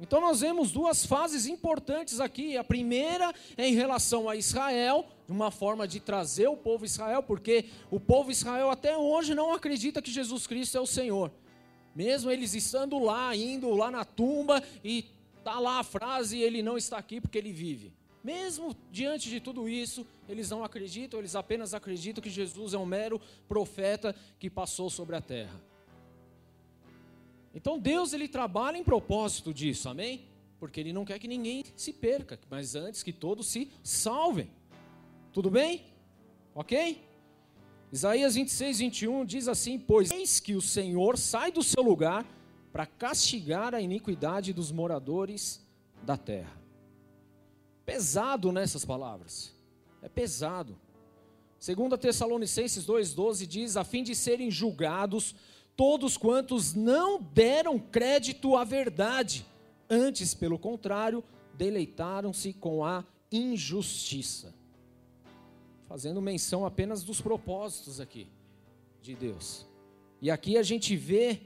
Então 0.00 0.22
nós 0.22 0.40
vemos 0.40 0.70
duas 0.70 1.04
fases 1.04 1.46
importantes 1.46 2.18
aqui. 2.18 2.56
A 2.56 2.64
primeira 2.64 3.34
é 3.58 3.68
em 3.68 3.74
relação 3.74 4.26
a 4.26 4.36
Israel, 4.36 5.04
uma 5.28 5.50
forma 5.50 5.86
de 5.86 6.00
trazer 6.00 6.48
o 6.48 6.56
povo 6.56 6.86
Israel, 6.86 7.22
porque 7.22 7.66
o 7.90 8.00
povo 8.00 8.30
Israel 8.30 8.70
até 8.70 8.96
hoje 8.96 9.34
não 9.34 9.52
acredita 9.52 10.00
que 10.00 10.10
Jesus 10.10 10.46
Cristo 10.46 10.78
é 10.78 10.80
o 10.80 10.86
Senhor. 10.86 11.30
Mesmo 11.94 12.30
eles 12.30 12.54
estando 12.54 12.98
lá, 12.98 13.34
indo 13.34 13.70
lá 13.74 13.90
na 13.90 14.04
tumba 14.04 14.62
e 14.84 15.06
tá 15.42 15.58
lá 15.58 15.80
a 15.80 15.84
frase, 15.84 16.38
ele 16.40 16.62
não 16.62 16.76
está 16.76 16.98
aqui 16.98 17.20
porque 17.20 17.38
ele 17.38 17.52
vive. 17.52 17.92
Mesmo 18.22 18.76
diante 18.90 19.30
de 19.30 19.40
tudo 19.40 19.68
isso, 19.68 20.06
eles 20.28 20.50
não 20.50 20.62
acreditam, 20.64 21.18
eles 21.18 21.34
apenas 21.34 21.72
acreditam 21.72 22.22
que 22.22 22.30
Jesus 22.30 22.74
é 22.74 22.78
um 22.78 22.84
mero 22.84 23.20
profeta 23.48 24.14
que 24.38 24.50
passou 24.50 24.90
sobre 24.90 25.16
a 25.16 25.20
terra. 25.20 25.60
Então 27.54 27.78
Deus 27.78 28.12
ele 28.12 28.28
trabalha 28.28 28.76
em 28.76 28.84
propósito 28.84 29.54
disso, 29.54 29.88
amém? 29.88 30.26
Porque 30.60 30.80
ele 30.80 30.92
não 30.92 31.04
quer 31.04 31.18
que 31.18 31.28
ninguém 31.28 31.64
se 31.76 31.92
perca, 31.92 32.38
mas 32.50 32.74
antes 32.74 33.02
que 33.02 33.12
todos 33.12 33.46
se 33.46 33.70
salvem. 33.82 34.50
Tudo 35.32 35.50
bem? 35.50 35.86
OK? 36.54 37.00
Isaías 37.90 38.34
26, 38.34 38.78
21 38.80 39.24
diz 39.24 39.48
assim: 39.48 39.78
Pois 39.78 40.10
eis 40.10 40.40
que 40.40 40.54
o 40.54 40.60
Senhor 40.60 41.16
sai 41.16 41.50
do 41.50 41.62
seu 41.62 41.82
lugar 41.82 42.26
para 42.72 42.84
castigar 42.84 43.74
a 43.74 43.80
iniquidade 43.80 44.52
dos 44.52 44.70
moradores 44.70 45.64
da 46.02 46.16
terra. 46.16 46.60
Pesado 47.86 48.52
nessas 48.52 48.84
palavras, 48.84 49.54
é 50.02 50.08
pesado. 50.08 50.78
Segundo 51.58 51.96
Tessalonicenses 51.96 52.86
2,12 52.86 53.46
diz: 53.46 53.76
a 53.76 53.84
fim 53.84 54.02
de 54.02 54.14
serem 54.14 54.50
julgados 54.50 55.34
todos 55.74 56.16
quantos 56.16 56.74
não 56.74 57.22
deram 57.22 57.78
crédito 57.78 58.54
à 58.54 58.64
verdade, 58.64 59.46
antes, 59.88 60.34
pelo 60.34 60.58
contrário, 60.58 61.24
deleitaram-se 61.56 62.52
com 62.52 62.84
a 62.84 63.04
injustiça 63.32 64.57
fazendo 65.88 66.20
menção 66.20 66.66
apenas 66.66 67.02
dos 67.02 67.20
propósitos 67.20 67.98
aqui 67.98 68.28
de 69.00 69.14
Deus. 69.14 69.66
E 70.20 70.30
aqui 70.30 70.58
a 70.58 70.62
gente 70.62 70.94
vê 70.96 71.40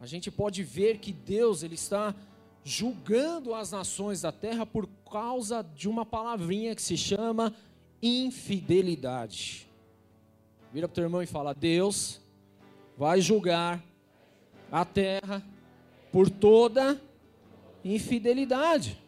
a 0.00 0.06
gente 0.06 0.30
pode 0.30 0.62
ver 0.62 0.98
que 0.98 1.12
Deus 1.12 1.62
ele 1.62 1.74
está 1.74 2.14
julgando 2.62 3.54
as 3.54 3.70
nações 3.70 4.22
da 4.22 4.32
terra 4.32 4.66
por 4.66 4.88
causa 5.10 5.62
de 5.62 5.88
uma 5.88 6.04
palavrinha 6.04 6.74
que 6.74 6.82
se 6.82 6.96
chama 6.96 7.54
infidelidade. 8.02 9.66
Vira 10.72 10.86
para 10.86 10.92
o 10.92 10.94
teu 10.94 11.04
irmão 11.04 11.22
e 11.22 11.26
fala: 11.26 11.54
Deus 11.54 12.20
vai 12.96 13.20
julgar 13.20 13.82
a 14.70 14.84
terra 14.84 15.42
por 16.12 16.28
toda 16.28 17.00
infidelidade. 17.84 19.00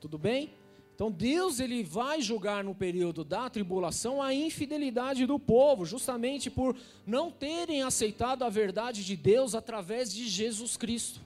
Tudo 0.00 0.18
bem? 0.18 0.50
Então 0.94 1.10
Deus 1.10 1.58
ele 1.58 1.82
vai 1.82 2.22
julgar 2.22 2.62
no 2.62 2.74
período 2.74 3.24
da 3.24 3.50
tribulação 3.50 4.22
a 4.22 4.32
infidelidade 4.32 5.26
do 5.26 5.38
povo, 5.40 5.84
justamente 5.84 6.48
por 6.48 6.76
não 7.04 7.32
terem 7.32 7.82
aceitado 7.82 8.44
a 8.44 8.48
verdade 8.48 9.04
de 9.04 9.16
Deus 9.16 9.56
através 9.56 10.12
de 10.12 10.28
Jesus 10.28 10.76
Cristo. 10.76 11.20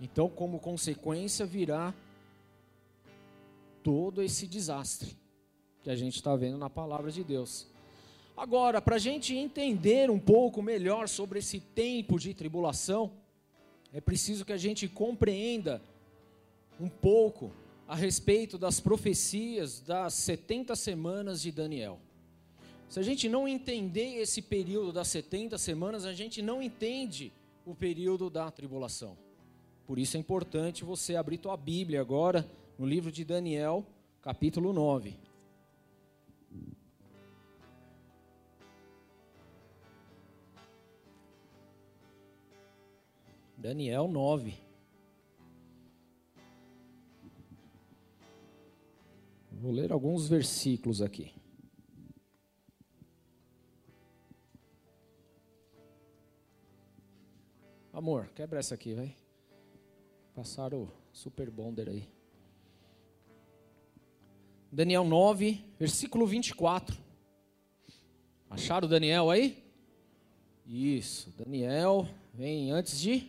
Então, 0.00 0.28
como 0.28 0.60
consequência, 0.60 1.44
virá 1.44 1.92
todo 3.82 4.22
esse 4.22 4.46
desastre 4.46 5.16
que 5.82 5.90
a 5.90 5.96
gente 5.96 6.14
está 6.14 6.36
vendo 6.36 6.56
na 6.56 6.70
palavra 6.70 7.10
de 7.10 7.24
Deus. 7.24 7.66
Agora, 8.36 8.80
para 8.80 8.94
a 8.94 9.00
gente 9.00 9.34
entender 9.34 10.08
um 10.10 10.18
pouco 10.18 10.62
melhor 10.62 11.08
sobre 11.08 11.40
esse 11.40 11.58
tempo 11.58 12.20
de 12.20 12.32
tribulação, 12.32 13.10
é 13.92 14.00
preciso 14.00 14.44
que 14.44 14.52
a 14.52 14.56
gente 14.56 14.86
compreenda 14.86 15.82
um 16.80 16.88
pouco 16.88 17.50
a 17.88 17.94
respeito 17.94 18.58
das 18.58 18.80
profecias 18.80 19.80
das 19.80 20.12
70 20.12 20.76
semanas 20.76 21.40
de 21.40 21.50
Daniel. 21.50 21.98
Se 22.86 23.00
a 23.00 23.02
gente 23.02 23.30
não 23.30 23.48
entender 23.48 24.20
esse 24.20 24.42
período 24.42 24.92
das 24.92 25.08
70 25.08 25.56
semanas, 25.56 26.04
a 26.04 26.12
gente 26.12 26.42
não 26.42 26.62
entende 26.62 27.32
o 27.64 27.74
período 27.74 28.28
da 28.28 28.50
tribulação. 28.50 29.16
Por 29.86 29.98
isso 29.98 30.18
é 30.18 30.20
importante 30.20 30.84
você 30.84 31.16
abrir 31.16 31.38
tua 31.38 31.56
Bíblia 31.56 32.02
agora 32.02 32.46
no 32.78 32.84
livro 32.84 33.10
de 33.10 33.24
Daniel, 33.24 33.86
capítulo 34.20 34.70
9. 34.70 35.16
Daniel 43.56 44.06
9. 44.08 44.67
Vou 49.60 49.72
ler 49.72 49.90
alguns 49.90 50.28
versículos 50.28 51.02
aqui. 51.02 51.34
Amor, 57.92 58.28
quebra 58.28 58.60
essa 58.60 58.76
aqui, 58.76 58.94
vai. 58.94 59.16
Passaram 60.32 60.84
o 60.84 60.92
super 61.12 61.50
bonder 61.50 61.88
aí. 61.88 62.08
Daniel 64.70 65.02
9, 65.02 65.64
versículo 65.76 66.24
24. 66.24 66.96
Acharam 68.48 68.86
Daniel 68.86 69.28
aí? 69.28 69.60
Isso, 70.64 71.34
Daniel 71.36 72.06
vem 72.32 72.70
antes 72.70 73.00
de. 73.00 73.28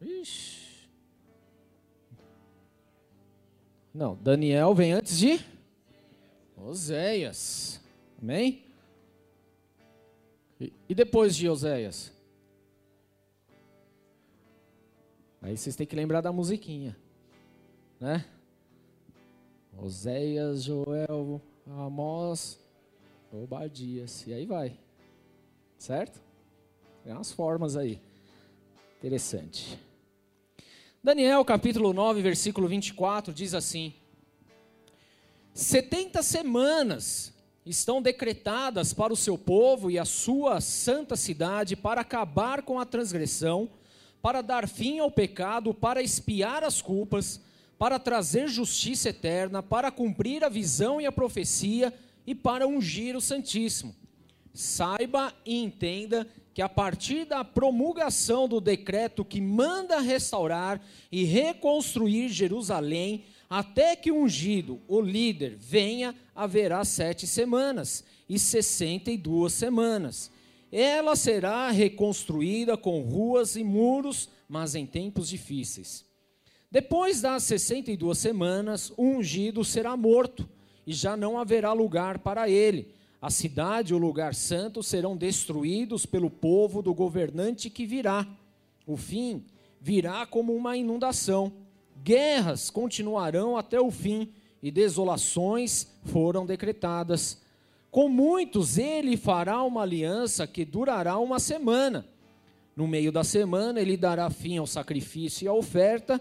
Ixi. 0.00 0.63
Não, 3.94 4.16
Daniel 4.16 4.74
vem 4.74 4.92
antes 4.92 5.16
de 5.16 5.38
Oséias. 6.56 7.80
Amém? 8.20 8.64
E, 10.88 10.94
depois 10.94 11.36
de 11.36 11.48
Oséias? 11.48 12.12
Aí 15.40 15.56
vocês 15.56 15.76
têm 15.76 15.86
que 15.86 15.94
lembrar 15.94 16.22
da 16.22 16.32
musiquinha, 16.32 16.96
né? 18.00 18.24
Oséias, 19.76 20.64
Joel, 20.64 21.40
Amós, 21.66 22.58
Obadias, 23.30 24.26
e 24.26 24.32
aí 24.32 24.46
vai, 24.46 24.76
certo? 25.78 26.20
Tem 27.04 27.12
umas 27.12 27.30
formas 27.30 27.76
aí, 27.76 28.00
interessante. 28.96 29.78
Daniel 31.04 31.44
capítulo 31.44 31.92
9, 31.92 32.22
versículo 32.22 32.66
24 32.66 33.30
diz 33.34 33.52
assim: 33.52 33.92
70 35.52 36.22
semanas 36.22 37.30
estão 37.66 38.00
decretadas 38.00 38.94
para 38.94 39.12
o 39.12 39.16
seu 39.16 39.36
povo 39.36 39.90
e 39.90 39.98
a 39.98 40.06
sua 40.06 40.62
santa 40.62 41.14
cidade 41.14 41.76
para 41.76 42.00
acabar 42.00 42.62
com 42.62 42.80
a 42.80 42.86
transgressão, 42.86 43.68
para 44.22 44.40
dar 44.40 44.66
fim 44.66 44.98
ao 44.98 45.10
pecado, 45.10 45.74
para 45.74 46.00
espiar 46.00 46.64
as 46.64 46.80
culpas, 46.80 47.38
para 47.78 47.98
trazer 47.98 48.48
justiça 48.48 49.10
eterna, 49.10 49.62
para 49.62 49.90
cumprir 49.90 50.42
a 50.42 50.48
visão 50.48 51.02
e 51.02 51.04
a 51.04 51.12
profecia 51.12 51.92
e 52.26 52.34
para 52.34 52.66
ungir 52.66 53.14
o 53.14 53.20
Santíssimo. 53.20 53.94
Saiba 54.54 55.34
e 55.44 55.62
entenda 55.62 56.26
que 56.54 56.62
a 56.62 56.68
partir 56.68 57.24
da 57.24 57.44
promulgação 57.44 58.48
do 58.48 58.60
decreto 58.60 59.24
que 59.24 59.40
manda 59.40 59.98
restaurar 59.98 60.80
e 61.10 61.24
reconstruir 61.24 62.28
Jerusalém, 62.28 63.24
até 63.50 63.96
que 63.96 64.12
o 64.12 64.22
ungido, 64.22 64.80
o 64.86 65.00
líder, 65.00 65.56
venha, 65.58 66.14
haverá 66.32 66.84
sete 66.84 67.26
semanas 67.26 68.04
e 68.28 68.38
sessenta 68.38 69.10
e 69.10 69.18
duas 69.18 69.52
semanas. 69.52 70.30
Ela 70.70 71.16
será 71.16 71.70
reconstruída 71.70 72.76
com 72.76 73.00
ruas 73.02 73.56
e 73.56 73.64
muros, 73.64 74.28
mas 74.48 74.76
em 74.76 74.86
tempos 74.86 75.28
difíceis. 75.28 76.04
Depois 76.70 77.20
das 77.20 77.42
sessenta 77.42 77.90
e 77.90 77.96
duas 77.96 78.18
semanas, 78.18 78.92
o 78.96 79.02
ungido 79.02 79.64
será 79.64 79.96
morto, 79.96 80.48
e 80.86 80.92
já 80.92 81.16
não 81.16 81.38
haverá 81.38 81.72
lugar 81.72 82.20
para 82.20 82.48
ele 82.48 82.94
a 83.24 83.30
cidade 83.30 83.94
e 83.94 83.96
o 83.96 83.98
lugar 83.98 84.34
santo 84.34 84.82
serão 84.82 85.16
destruídos 85.16 86.04
pelo 86.04 86.28
povo 86.28 86.82
do 86.82 86.92
governante 86.92 87.70
que 87.70 87.86
virá. 87.86 88.26
O 88.86 88.98
fim 88.98 89.46
virá 89.80 90.26
como 90.26 90.54
uma 90.54 90.76
inundação. 90.76 91.50
Guerras 92.02 92.68
continuarão 92.68 93.56
até 93.56 93.80
o 93.80 93.90
fim 93.90 94.28
e 94.62 94.70
desolações 94.70 95.86
foram 96.04 96.44
decretadas. 96.44 97.40
Com 97.90 98.10
muitos 98.10 98.76
ele 98.76 99.16
fará 99.16 99.62
uma 99.62 99.80
aliança 99.80 100.46
que 100.46 100.62
durará 100.62 101.16
uma 101.16 101.40
semana. 101.40 102.06
No 102.76 102.86
meio 102.86 103.10
da 103.10 103.24
semana 103.24 103.80
ele 103.80 103.96
dará 103.96 104.28
fim 104.28 104.58
ao 104.58 104.66
sacrifício 104.66 105.46
e 105.46 105.48
à 105.48 105.52
oferta, 105.54 106.20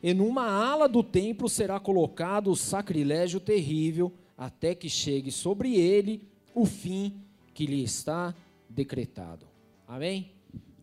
e 0.00 0.14
numa 0.14 0.48
ala 0.48 0.88
do 0.88 1.02
templo 1.02 1.48
será 1.48 1.80
colocado 1.80 2.52
o 2.52 2.56
sacrilégio 2.56 3.40
terrível 3.40 4.12
até 4.44 4.74
que 4.74 4.88
chegue 4.88 5.30
sobre 5.30 5.76
ele 5.76 6.28
o 6.52 6.66
fim 6.66 7.22
que 7.54 7.64
lhe 7.64 7.82
está 7.82 8.34
decretado. 8.68 9.46
Amém? 9.86 10.32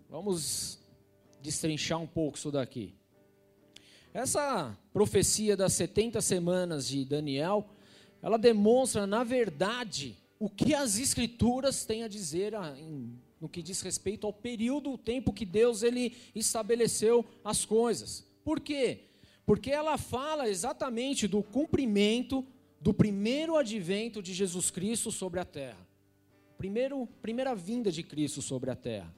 Vamos 0.10 0.80
destrinchar 1.42 2.00
um 2.00 2.08
pouco 2.08 2.38
isso 2.38 2.52
daqui. 2.52 2.94
Essa 4.14 4.78
profecia 4.94 5.58
das 5.58 5.74
70 5.74 6.22
semanas 6.22 6.88
de 6.88 7.04
Daniel, 7.04 7.68
ela 8.22 8.38
demonstra, 8.38 9.06
na 9.06 9.26
verdade, 9.26 10.18
o 10.40 10.50
que 10.50 10.74
as 10.74 10.98
escrituras 10.98 11.84
têm 11.84 12.04
a 12.04 12.08
dizer 12.08 12.54
no 13.42 13.50
que 13.50 13.62
diz 13.62 13.82
respeito 13.82 14.26
ao 14.26 14.32
período, 14.32 14.94
o 14.94 14.98
tempo 14.98 15.34
que 15.34 15.46
Deus 15.46 15.84
ele 15.84 16.16
estabeleceu 16.34 17.26
as 17.44 17.66
coisas. 17.66 18.26
Por 18.42 18.62
quê? 18.62 19.02
Porque 19.46 19.70
ela 19.70 19.98
fala 19.98 20.48
exatamente 20.48 21.28
do 21.28 21.44
cumprimento 21.44 22.46
do 22.82 22.94
primeiro 22.94 23.56
advento 23.56 24.22
de 24.22 24.34
Jesus 24.34 24.72
Cristo 24.72 25.12
sobre 25.12 25.40
a 25.40 25.46
terra. 25.46 25.88
Primeiro, 26.58 27.08
primeira 27.22 27.56
vinda 27.56 27.92
de 27.92 28.04
Cristo 28.04 28.42
sobre 28.42 28.70
a 28.70 28.76
terra. 28.76 29.14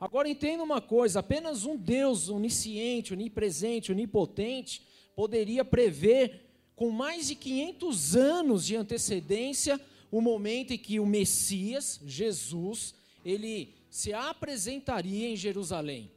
Agora 0.00 0.28
entenda 0.28 0.62
uma 0.62 0.80
coisa: 0.80 1.20
apenas 1.20 1.64
um 1.64 1.76
Deus 1.76 2.28
onisciente, 2.28 3.12
onipresente, 3.12 3.92
onipotente 3.92 4.82
poderia 5.14 5.64
prever 5.64 6.50
com 6.74 6.90
mais 6.90 7.28
de 7.28 7.34
500 7.34 8.16
anos 8.16 8.66
de 8.66 8.76
antecedência 8.76 9.80
o 10.10 10.20
momento 10.20 10.72
em 10.72 10.78
que 10.78 10.98
o 10.98 11.06
Messias, 11.06 12.00
Jesus, 12.04 12.94
ele 13.24 13.74
se 13.88 14.12
apresentaria 14.12 15.28
em 15.28 15.36
Jerusalém. 15.36 16.10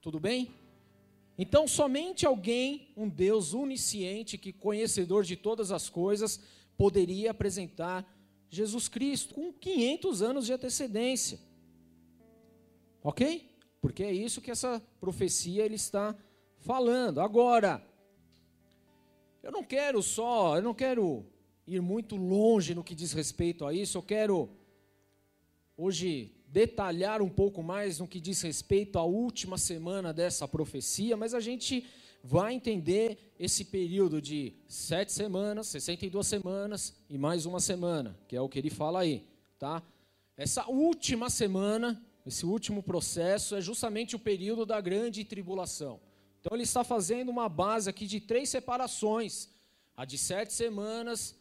Tudo 0.00 0.20
bem? 0.20 0.50
Então, 1.38 1.66
somente 1.66 2.26
alguém, 2.26 2.92
um 2.96 3.08
Deus 3.08 3.54
onisciente, 3.54 4.38
que 4.38 4.52
conhecedor 4.52 5.24
de 5.24 5.36
todas 5.36 5.72
as 5.72 5.88
coisas, 5.88 6.40
poderia 6.76 7.30
apresentar 7.30 8.06
Jesus 8.50 8.88
Cristo 8.88 9.34
com 9.34 9.52
500 9.52 10.22
anos 10.22 10.46
de 10.46 10.52
antecedência. 10.52 11.40
OK? 13.02 13.50
Porque 13.80 14.02
é 14.02 14.12
isso 14.12 14.40
que 14.40 14.50
essa 14.50 14.80
profecia 15.00 15.64
ele 15.64 15.74
está 15.74 16.14
falando. 16.58 17.20
Agora, 17.20 17.84
eu 19.42 19.50
não 19.50 19.64
quero 19.64 20.02
só, 20.02 20.56
eu 20.56 20.62
não 20.62 20.74
quero 20.74 21.26
ir 21.66 21.80
muito 21.80 22.16
longe 22.16 22.74
no 22.74 22.84
que 22.84 22.94
diz 22.94 23.12
respeito 23.12 23.64
a 23.64 23.72
isso, 23.72 23.98
eu 23.98 24.02
quero 24.02 24.50
hoje 25.76 26.32
detalhar 26.52 27.22
um 27.22 27.30
pouco 27.30 27.62
mais 27.62 27.98
no 27.98 28.06
que 28.06 28.20
diz 28.20 28.42
respeito 28.42 28.98
à 28.98 29.04
última 29.04 29.56
semana 29.56 30.12
dessa 30.12 30.46
profecia, 30.46 31.16
mas 31.16 31.32
a 31.32 31.40
gente 31.40 31.86
vai 32.22 32.52
entender 32.52 33.32
esse 33.38 33.64
período 33.64 34.20
de 34.20 34.52
sete 34.68 35.12
semanas, 35.12 35.68
62 35.68 36.26
semanas 36.26 36.94
e 37.08 37.16
mais 37.16 37.46
uma 37.46 37.58
semana, 37.58 38.18
que 38.28 38.36
é 38.36 38.40
o 38.40 38.50
que 38.50 38.58
ele 38.58 38.68
fala 38.68 39.00
aí, 39.00 39.26
tá? 39.58 39.82
Essa 40.36 40.68
última 40.68 41.30
semana, 41.30 42.00
esse 42.26 42.44
último 42.44 42.82
processo 42.82 43.56
é 43.56 43.60
justamente 43.62 44.14
o 44.14 44.18
período 44.18 44.66
da 44.66 44.78
grande 44.78 45.24
tribulação. 45.24 46.00
Então 46.38 46.54
ele 46.54 46.64
está 46.64 46.84
fazendo 46.84 47.30
uma 47.30 47.48
base 47.48 47.88
aqui 47.88 48.06
de 48.06 48.20
três 48.20 48.50
separações: 48.50 49.48
a 49.96 50.04
de 50.04 50.18
sete 50.18 50.52
semanas, 50.52 51.34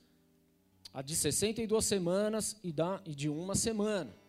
a 0.94 1.02
de 1.02 1.18
62 1.18 1.84
semanas 1.84 2.56
e, 2.64 2.72
da, 2.72 3.02
e 3.06 3.14
de 3.14 3.28
uma 3.28 3.56
semana. 3.56 4.21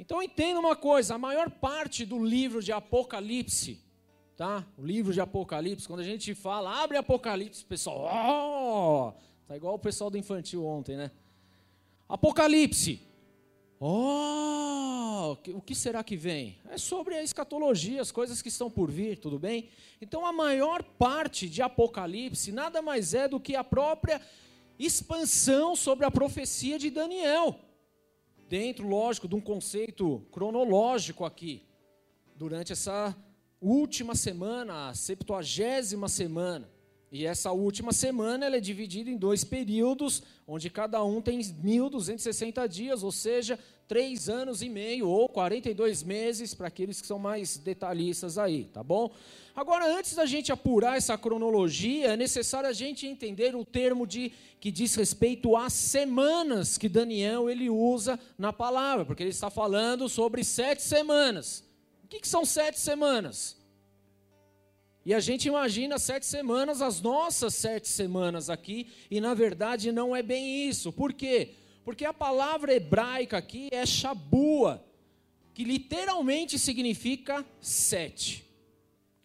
Então 0.00 0.22
entenda 0.22 0.58
uma 0.58 0.74
coisa: 0.74 1.14
a 1.14 1.18
maior 1.18 1.50
parte 1.50 2.06
do 2.06 2.24
livro 2.24 2.62
de 2.62 2.72
Apocalipse, 2.72 3.78
tá? 4.34 4.66
O 4.78 4.84
livro 4.84 5.12
de 5.12 5.20
Apocalipse, 5.20 5.86
quando 5.86 6.00
a 6.00 6.04
gente 6.04 6.34
fala, 6.34 6.82
abre 6.82 6.96
Apocalipse, 6.96 7.62
pessoal, 7.62 8.08
oh! 8.10 9.12
tá 9.46 9.54
igual 9.54 9.74
o 9.74 9.78
pessoal 9.78 10.08
do 10.08 10.16
infantil 10.16 10.64
ontem, 10.64 10.96
né? 10.96 11.10
Apocalipse, 12.08 13.06
Oh, 13.82 15.38
o 15.54 15.62
que 15.62 15.74
será 15.74 16.04
que 16.04 16.14
vem? 16.14 16.58
É 16.68 16.76
sobre 16.76 17.14
a 17.14 17.22
escatologia, 17.22 18.02
as 18.02 18.12
coisas 18.12 18.42
que 18.42 18.48
estão 18.48 18.70
por 18.70 18.90
vir, 18.90 19.16
tudo 19.16 19.38
bem? 19.38 19.70
Então 20.02 20.26
a 20.26 20.32
maior 20.32 20.82
parte 20.82 21.48
de 21.48 21.62
Apocalipse 21.62 22.52
nada 22.52 22.82
mais 22.82 23.14
é 23.14 23.26
do 23.26 23.40
que 23.40 23.56
a 23.56 23.64
própria 23.64 24.20
expansão 24.78 25.74
sobre 25.74 26.04
a 26.04 26.10
profecia 26.10 26.78
de 26.78 26.90
Daniel. 26.90 27.58
Dentro, 28.50 28.88
lógico, 28.88 29.28
de 29.28 29.36
um 29.36 29.40
conceito 29.40 30.26
cronológico 30.32 31.24
aqui. 31.24 31.62
Durante 32.34 32.72
essa 32.72 33.16
última 33.60 34.16
semana, 34.16 34.88
a 34.88 34.94
septuagésima 34.94 36.08
semana. 36.08 36.68
E 37.12 37.24
essa 37.24 37.52
última 37.52 37.92
semana 37.92 38.44
ela 38.44 38.56
é 38.56 38.60
dividida 38.60 39.08
em 39.08 39.16
dois 39.16 39.44
períodos, 39.44 40.24
onde 40.48 40.68
cada 40.68 41.00
um 41.04 41.22
tem 41.22 41.38
1.260 41.38 42.66
dias, 42.66 43.04
ou 43.04 43.12
seja, 43.12 43.56
três 43.90 44.28
anos 44.28 44.62
e 44.62 44.68
meio 44.68 45.08
ou 45.08 45.28
42 45.28 46.04
meses, 46.04 46.54
para 46.54 46.68
aqueles 46.68 47.00
que 47.00 47.08
são 47.08 47.18
mais 47.18 47.56
detalhistas 47.56 48.38
aí, 48.38 48.66
tá 48.72 48.84
bom? 48.84 49.10
Agora, 49.52 49.84
antes 49.98 50.14
da 50.14 50.24
gente 50.26 50.52
apurar 50.52 50.96
essa 50.96 51.18
cronologia, 51.18 52.12
é 52.12 52.16
necessário 52.16 52.70
a 52.70 52.72
gente 52.72 53.04
entender 53.04 53.56
o 53.56 53.64
termo 53.64 54.06
de 54.06 54.30
que 54.60 54.70
diz 54.70 54.94
respeito 54.94 55.56
às 55.56 55.72
semanas 55.72 56.78
que 56.78 56.88
Daniel 56.88 57.50
ele 57.50 57.68
usa 57.68 58.16
na 58.38 58.52
palavra, 58.52 59.04
porque 59.04 59.24
ele 59.24 59.30
está 59.30 59.50
falando 59.50 60.08
sobre 60.08 60.44
sete 60.44 60.84
semanas. 60.84 61.64
O 62.04 62.06
que, 62.06 62.20
que 62.20 62.28
são 62.28 62.44
sete 62.44 62.78
semanas? 62.78 63.56
E 65.04 65.12
a 65.12 65.18
gente 65.18 65.48
imagina 65.48 65.98
sete 65.98 66.26
semanas, 66.26 66.80
as 66.80 67.00
nossas 67.00 67.56
sete 67.56 67.88
semanas 67.88 68.48
aqui, 68.48 68.86
e 69.10 69.20
na 69.20 69.34
verdade 69.34 69.90
não 69.90 70.14
é 70.14 70.22
bem 70.22 70.68
isso. 70.68 70.92
Por 70.92 71.12
quê? 71.12 71.48
Porque 71.48 71.60
a 72.04 72.12
palavra 72.12 72.74
hebraica 72.74 73.36
aqui 73.36 73.68
é 73.70 73.84
shabua, 73.84 74.84
que 75.54 75.64
literalmente 75.64 76.58
significa 76.58 77.44
sete. 77.60 78.44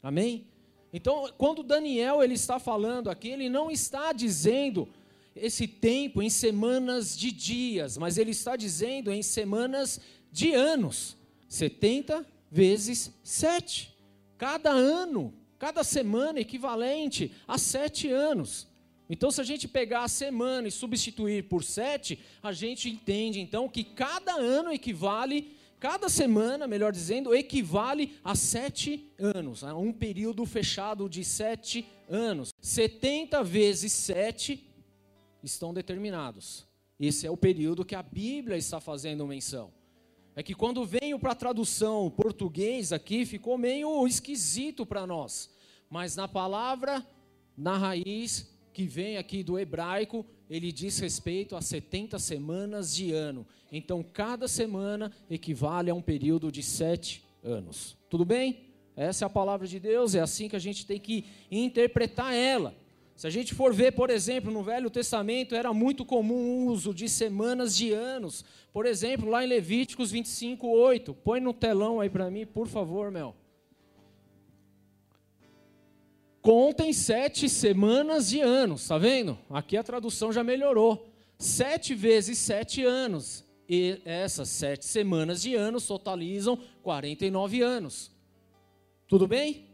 Amém? 0.01 0.47
Então, 0.91 1.29
quando 1.37 1.63
Daniel 1.63 2.23
ele 2.23 2.33
está 2.33 2.59
falando 2.59 3.09
aqui, 3.09 3.29
ele 3.29 3.49
não 3.49 3.69
está 3.69 4.13
dizendo 4.13 4.87
esse 5.35 5.67
tempo 5.67 6.21
em 6.21 6.29
semanas 6.29 7.17
de 7.17 7.31
dias, 7.31 7.97
mas 7.97 8.17
ele 8.17 8.31
está 8.31 8.55
dizendo 8.55 9.11
em 9.11 9.21
semanas 9.21 9.99
de 10.31 10.53
anos. 10.53 11.17
70 11.47 12.25
vezes 12.49 13.11
7. 13.23 13.93
Cada 14.37 14.71
ano 14.71 15.33
Cada 15.57 15.83
semana 15.83 16.39
equivalente 16.39 17.31
a 17.47 17.57
sete 17.57 18.09
anos. 18.09 18.67
Então, 19.09 19.29
se 19.29 19.39
a 19.39 19.43
gente 19.43 19.67
pegar 19.67 20.03
a 20.03 20.07
semana 20.07 20.67
e 20.67 20.71
substituir 20.71 21.43
por 21.43 21.63
sete, 21.63 22.19
a 22.41 22.51
gente 22.51 22.89
entende 22.89 23.39
então 23.39 23.69
que 23.69 23.83
cada 23.83 24.33
ano 24.33 24.71
equivale, 24.71 25.55
cada 25.79 26.09
semana, 26.09 26.67
melhor 26.67 26.91
dizendo, 26.91 27.35
equivale 27.35 28.17
a 28.23 28.35
sete 28.35 29.11
anos, 29.19 29.63
a 29.63 29.75
um 29.75 29.93
período 29.93 30.45
fechado 30.45 31.07
de 31.07 31.23
sete 31.23 31.85
anos. 32.09 32.53
70 32.59 33.43
vezes 33.43 33.93
sete 33.93 34.67
estão 35.43 35.73
determinados. 35.73 36.65
Esse 36.99 37.27
é 37.27 37.31
o 37.31 37.37
período 37.37 37.85
que 37.85 37.95
a 37.95 38.01
Bíblia 38.01 38.57
está 38.57 38.79
fazendo 38.79 39.27
menção. 39.27 39.71
É 40.35 40.41
que 40.41 40.53
quando 40.53 40.83
veio 40.83 41.19
para 41.19 41.31
a 41.31 41.35
tradução 41.35 42.09
português 42.09 42.91
aqui, 42.91 43.25
ficou 43.25 43.57
meio 43.57 44.05
esquisito 44.07 44.85
para 44.85 45.05
nós. 45.05 45.49
Mas 45.89 46.15
na 46.15 46.27
palavra, 46.27 47.05
na 47.55 47.77
raiz, 47.77 48.54
que 48.75 48.85
vem 48.85 49.15
aqui 49.15 49.41
do 49.41 49.57
hebraico, 49.57 50.25
ele 50.49 50.69
diz 50.69 50.99
respeito 50.99 51.55
a 51.55 51.61
70 51.61 52.19
semanas 52.19 52.93
de 52.93 53.13
ano. 53.13 53.47
Então, 53.71 54.03
cada 54.03 54.49
semana 54.49 55.13
equivale 55.29 55.89
a 55.89 55.95
um 55.95 56.01
período 56.01 56.51
de 56.51 56.61
sete 56.61 57.23
anos. 57.41 57.95
Tudo 58.09 58.25
bem? 58.25 58.65
Essa 58.93 59.23
é 59.23 59.27
a 59.27 59.29
palavra 59.29 59.65
de 59.65 59.79
Deus, 59.79 60.13
é 60.13 60.19
assim 60.19 60.49
que 60.49 60.57
a 60.57 60.59
gente 60.59 60.85
tem 60.85 60.99
que 60.99 61.23
interpretar 61.49 62.35
ela. 62.35 62.75
Se 63.15 63.25
a 63.25 63.29
gente 63.29 63.53
for 63.53 63.73
ver, 63.73 63.93
por 63.93 64.09
exemplo, 64.09 64.51
no 64.51 64.61
Velho 64.61 64.89
Testamento, 64.89 65.55
era 65.55 65.73
muito 65.73 66.03
comum 66.03 66.35
o 66.35 66.65
uso 66.65 66.93
de 66.93 67.07
semanas 67.07 67.77
de 67.77 67.93
anos. 67.93 68.43
Por 68.73 68.85
exemplo, 68.85 69.29
lá 69.29 69.41
em 69.41 69.47
Levíticos 69.47 70.11
25, 70.11 70.67
8. 70.67 71.13
Põe 71.13 71.39
no 71.39 71.53
telão 71.53 72.01
aí 72.01 72.09
para 72.09 72.29
mim, 72.29 72.45
por 72.45 72.67
favor, 72.67 73.09
Mel. 73.09 73.33
Contem 76.45 76.93
sete 76.93 77.49
semanas 77.49 78.29
de 78.29 78.39
anos, 78.39 78.83
está 78.83 78.99
vendo? 78.99 79.35
Aqui 79.49 79.75
a 79.75 79.81
tradução 79.81 80.31
já 80.31 80.43
melhorou. 80.43 81.09
Sete 81.39 81.95
vezes 81.95 82.37
sete 82.37 82.83
anos. 82.83 83.43
E 83.67 83.99
essas 84.05 84.49
sete 84.49 84.85
semanas 84.85 85.41
de 85.41 85.55
anos 85.55 85.87
totalizam 85.87 86.55
49 86.83 87.63
anos. 87.63 88.11
Tudo 89.07 89.27
bem? 89.27 89.65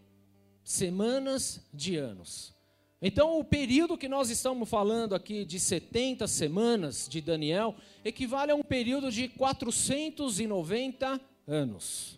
Semanas 0.64 1.60
de 1.74 1.98
anos. 1.98 2.56
Então, 3.02 3.38
o 3.38 3.44
período 3.44 3.98
que 3.98 4.08
nós 4.08 4.30
estamos 4.30 4.70
falando 4.70 5.14
aqui 5.14 5.44
de 5.44 5.60
70 5.60 6.26
semanas 6.26 7.06
de 7.10 7.20
Daniel 7.20 7.76
equivale 8.06 8.54
a 8.54 8.56
um 8.56 8.64
período 8.64 9.12
de 9.12 9.28
490 9.28 11.20
anos. 11.46 12.18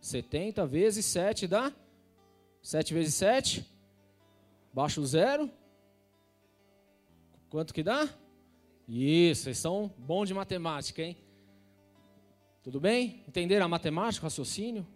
70 0.00 0.66
vezes 0.66 1.06
7 1.06 1.46
dá? 1.46 1.72
7 2.60 2.92
vezes 2.92 3.14
7? 3.14 3.75
Baixa 4.76 5.00
o 5.00 5.06
zero. 5.06 5.50
Quanto 7.48 7.72
que 7.72 7.82
dá? 7.82 8.06
Isso, 8.86 9.44
vocês 9.44 9.56
são 9.56 9.90
bons 9.96 10.26
de 10.26 10.34
matemática, 10.34 11.00
hein? 11.00 11.16
Tudo 12.62 12.78
bem? 12.78 13.24
Entenderam 13.26 13.64
a 13.64 13.68
matemática, 13.70 14.22
o 14.22 14.28
raciocínio? 14.28 14.86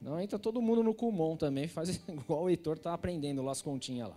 Não, 0.00 0.18
entra 0.18 0.38
todo 0.38 0.62
mundo 0.62 0.82
no 0.82 0.94
Kumon 0.94 1.36
também, 1.36 1.68
faz 1.68 1.90
igual 2.08 2.44
o 2.44 2.48
Heitor 2.48 2.78
está 2.78 2.94
aprendendo 2.94 3.42
lá 3.42 3.52
as 3.52 3.60
continhas 3.60 4.08
lá. 4.08 4.16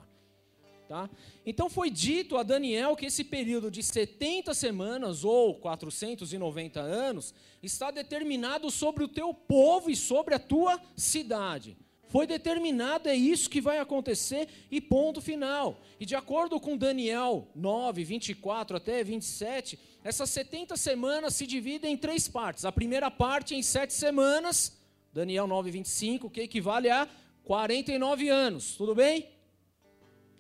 Tá? 0.88 1.10
Então 1.46 1.70
foi 1.70 1.90
dito 1.90 2.38
a 2.38 2.44
Daniel 2.44 2.96
que 2.96 3.08
esse 3.08 3.26
período 3.26 3.70
de 3.70 3.84
70 3.84 4.54
semanas 4.54 5.26
ou 5.26 5.56
490 5.56 6.80
anos 6.80 7.34
está 7.62 7.92
determinado 7.92 8.72
sobre 8.72 9.04
o 9.04 9.10
teu 9.10 9.34
povo 9.34 9.90
e 9.90 9.96
sobre 9.96 10.36
a 10.36 10.40
tua 10.40 10.80
cidade. 10.96 11.76
Foi 12.08 12.28
determinado, 12.28 13.10
é 13.10 13.16
isso 13.16 13.50
que 13.50 13.60
vai 13.60 13.80
acontecer 13.80 14.48
e 14.70 14.80
ponto 14.80 15.20
final. 15.22 15.82
E 16.00 16.06
de 16.06 16.16
acordo 16.16 16.60
com 16.60 16.78
Daniel 16.78 17.48
9, 17.56 18.04
24 18.04 18.78
até 18.78 19.04
27, 19.04 19.80
essas 20.04 20.30
70 20.30 20.78
semanas 20.78 21.34
se 21.36 21.48
dividem 21.48 21.94
em 21.94 21.98
três 21.98 22.28
partes. 22.28 22.64
A 22.64 22.72
primeira 22.72 23.10
parte 23.10 23.56
em 23.56 23.64
sete 23.64 23.94
semanas, 23.94 24.80
Daniel 25.12 25.48
9, 25.48 25.72
25, 25.72 26.30
que 26.30 26.42
equivale 26.42 26.90
a 26.90 27.10
49 27.44 28.30
anos. 28.30 28.76
Tudo 28.76 28.94
bem? 28.94 29.28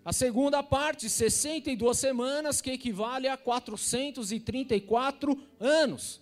A 0.04 0.13
segunda 0.13 0.62
parte, 0.62 1.10
62 1.10 1.97
semanas, 1.97 2.62
que 2.62 2.69
equivale 2.69 3.28
a 3.28 3.36
434 3.36 5.36
anos. 5.60 6.21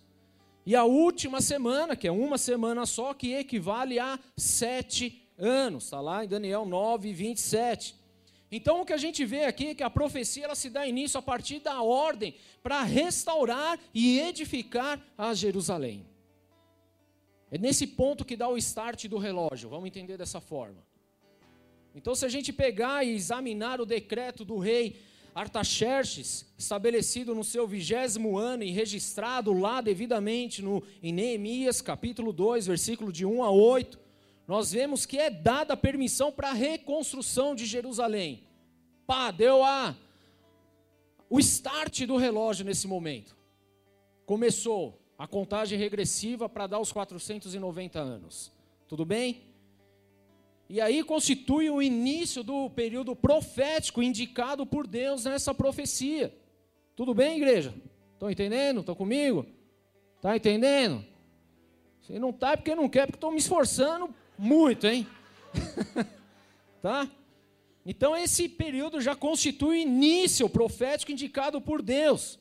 E 0.65 0.73
a 0.73 0.85
última 0.85 1.41
semana, 1.41 1.93
que 1.93 2.07
é 2.07 2.11
uma 2.11 2.37
semana 2.37 2.85
só, 2.85 3.13
que 3.13 3.33
equivale 3.33 3.99
a 3.99 4.17
sete 4.37 5.22
anos. 5.37 5.85
Está 5.85 6.01
lá 6.01 6.23
em 6.23 6.27
Daniel 6.27 6.65
9, 6.65 7.13
27. 7.13 7.95
Então 8.51 8.81
o 8.81 8.85
que 8.85 8.93
a 8.93 8.97
gente 8.97 9.25
vê 9.25 9.45
aqui 9.45 9.67
é 9.67 9.75
que 9.75 9.83
a 9.83 9.89
profecia 9.89 10.45
ela 10.45 10.55
se 10.55 10.69
dá 10.69 10.85
início 10.85 11.17
a 11.17 11.23
partir 11.23 11.59
da 11.59 11.81
ordem 11.81 12.35
para 12.61 12.83
restaurar 12.83 13.79
e 13.93 14.19
edificar 14.19 15.01
a 15.17 15.33
Jerusalém. 15.33 16.05
É 17.49 17.57
nesse 17.57 17.87
ponto 17.87 18.23
que 18.23 18.35
dá 18.35 18.47
o 18.47 18.57
start 18.57 19.05
do 19.07 19.17
relógio, 19.17 19.69
vamos 19.69 19.87
entender 19.87 20.17
dessa 20.17 20.39
forma. 20.39 20.83
Então, 21.95 22.15
se 22.15 22.25
a 22.25 22.29
gente 22.29 22.51
pegar 22.51 23.03
e 23.03 23.13
examinar 23.13 23.79
o 23.79 23.85
decreto 23.85 24.43
do 24.43 24.57
rei 24.57 24.99
Artaxerxes, 25.35 26.45
estabelecido 26.57 27.33
no 27.33 27.43
seu 27.43 27.67
vigésimo 27.67 28.37
ano 28.37 28.63
e 28.63 28.69
registrado 28.69 29.51
lá 29.51 29.81
devidamente 29.81 30.61
no, 30.61 30.83
em 31.01 31.11
Neemias, 31.11 31.81
capítulo 31.81 32.31
2, 32.31 32.67
versículo 32.67 33.11
de 33.11 33.25
1 33.25 33.43
a 33.43 33.49
8, 33.49 33.99
nós 34.53 34.71
vemos 34.71 35.03
que 35.03 35.17
é 35.17 35.31
dada 35.31 35.75
permissão 35.75 36.31
para 36.31 36.51
a 36.51 36.53
reconstrução 36.53 37.55
de 37.55 37.65
Jerusalém. 37.65 38.43
Pá, 39.03 39.31
deu 39.31 39.63
a, 39.63 39.95
o 41.27 41.39
start 41.39 42.05
do 42.05 42.17
relógio 42.17 42.63
nesse 42.63 42.85
momento. 42.85 43.35
Começou 44.27 45.01
a 45.17 45.25
contagem 45.25 45.79
regressiva 45.79 46.47
para 46.47 46.67
dar 46.67 46.79
os 46.79 46.91
490 46.91 47.99
anos. 47.99 48.51
Tudo 48.87 49.03
bem? 49.03 49.41
E 50.69 50.79
aí 50.79 51.03
constitui 51.03 51.71
o 51.71 51.81
início 51.81 52.43
do 52.43 52.69
período 52.69 53.15
profético 53.15 54.03
indicado 54.03 54.67
por 54.67 54.85
Deus 54.85 55.25
nessa 55.25 55.51
profecia. 55.51 56.31
Tudo 56.95 57.15
bem, 57.15 57.37
igreja? 57.37 57.73
Estão 58.13 58.29
entendendo? 58.29 58.81
Estão 58.81 58.93
comigo? 58.93 59.47
Está 60.17 60.37
entendendo? 60.37 61.03
Se 62.01 62.19
não 62.19 62.29
está 62.29 62.51
é 62.51 62.55
porque 62.55 62.75
não 62.75 62.87
quer, 62.87 63.07
porque 63.07 63.17
estou 63.17 63.31
me 63.31 63.39
esforçando 63.39 64.13
muito, 64.37 64.87
hein? 64.87 65.07
tá? 66.81 67.07
Então 67.85 68.15
esse 68.15 68.47
período 68.47 69.01
já 69.01 69.15
constitui 69.15 69.69
o 69.69 69.81
início 69.81 70.47
profético 70.49 71.11
indicado 71.11 71.59
por 71.59 71.81
Deus. 71.81 72.39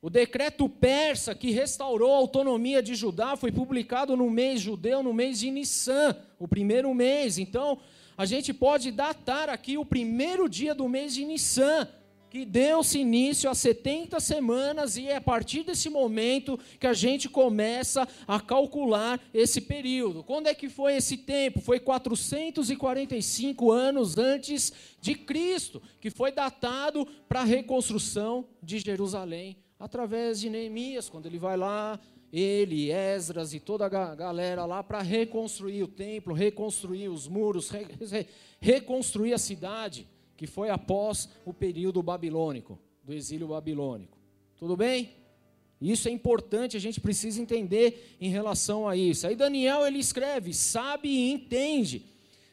O 0.00 0.08
decreto 0.08 0.68
persa 0.68 1.34
que 1.34 1.50
restaurou 1.50 2.14
a 2.14 2.18
autonomia 2.18 2.80
de 2.80 2.94
Judá 2.94 3.36
foi 3.36 3.50
publicado 3.50 4.16
no 4.16 4.30
mês 4.30 4.60
judeu, 4.60 5.02
no 5.02 5.12
mês 5.12 5.40
de 5.40 5.50
Nissan, 5.50 6.16
o 6.38 6.46
primeiro 6.46 6.94
mês. 6.94 7.36
Então, 7.36 7.80
a 8.16 8.24
gente 8.24 8.54
pode 8.54 8.92
datar 8.92 9.48
aqui 9.48 9.76
o 9.76 9.84
primeiro 9.84 10.48
dia 10.48 10.72
do 10.72 10.88
mês 10.88 11.14
de 11.14 11.24
Nissan, 11.24 11.88
que 12.30 12.44
deu-se 12.44 12.98
início 12.98 13.48
a 13.48 13.54
70 13.54 14.20
semanas, 14.20 14.96
e 14.96 15.08
é 15.08 15.16
a 15.16 15.20
partir 15.20 15.62
desse 15.62 15.88
momento 15.88 16.58
que 16.78 16.86
a 16.86 16.92
gente 16.92 17.28
começa 17.28 18.06
a 18.26 18.40
calcular 18.40 19.20
esse 19.32 19.60
período. 19.60 20.22
Quando 20.22 20.48
é 20.48 20.54
que 20.54 20.68
foi 20.68 20.96
esse 20.96 21.16
tempo? 21.16 21.60
Foi 21.60 21.80
445 21.80 23.70
anos 23.70 24.18
antes 24.18 24.72
de 25.00 25.14
Cristo, 25.14 25.82
que 26.00 26.10
foi 26.10 26.32
datado 26.32 27.06
para 27.28 27.40
a 27.40 27.44
reconstrução 27.44 28.46
de 28.62 28.78
Jerusalém 28.78 29.56
através 29.78 30.40
de 30.40 30.50
Neemias, 30.50 31.08
quando 31.08 31.26
ele 31.26 31.38
vai 31.38 31.56
lá, 31.56 31.98
ele, 32.32 32.90
Esdras 32.90 33.54
e 33.54 33.60
toda 33.60 33.86
a 33.86 34.14
galera 34.14 34.66
lá 34.66 34.82
para 34.82 35.00
reconstruir 35.00 35.82
o 35.82 35.88
templo, 35.88 36.34
reconstruir 36.34 37.08
os 37.08 37.26
muros, 37.26 37.70
re, 37.70 37.86
re, 38.10 38.26
reconstruir 38.60 39.32
a 39.32 39.38
cidade, 39.38 40.06
que 40.38 40.46
foi 40.46 40.70
após 40.70 41.28
o 41.44 41.52
período 41.52 42.00
babilônico, 42.00 42.78
do 43.02 43.12
exílio 43.12 43.48
babilônico. 43.48 44.16
Tudo 44.56 44.76
bem? 44.76 45.10
Isso 45.80 46.08
é 46.08 46.12
importante, 46.12 46.76
a 46.76 46.80
gente 46.80 47.00
precisa 47.00 47.42
entender 47.42 48.16
em 48.20 48.30
relação 48.30 48.88
a 48.88 48.96
isso. 48.96 49.26
Aí 49.26 49.34
Daniel 49.34 49.84
ele 49.84 49.98
escreve: 49.98 50.54
sabe 50.54 51.08
e 51.08 51.32
entende, 51.32 52.06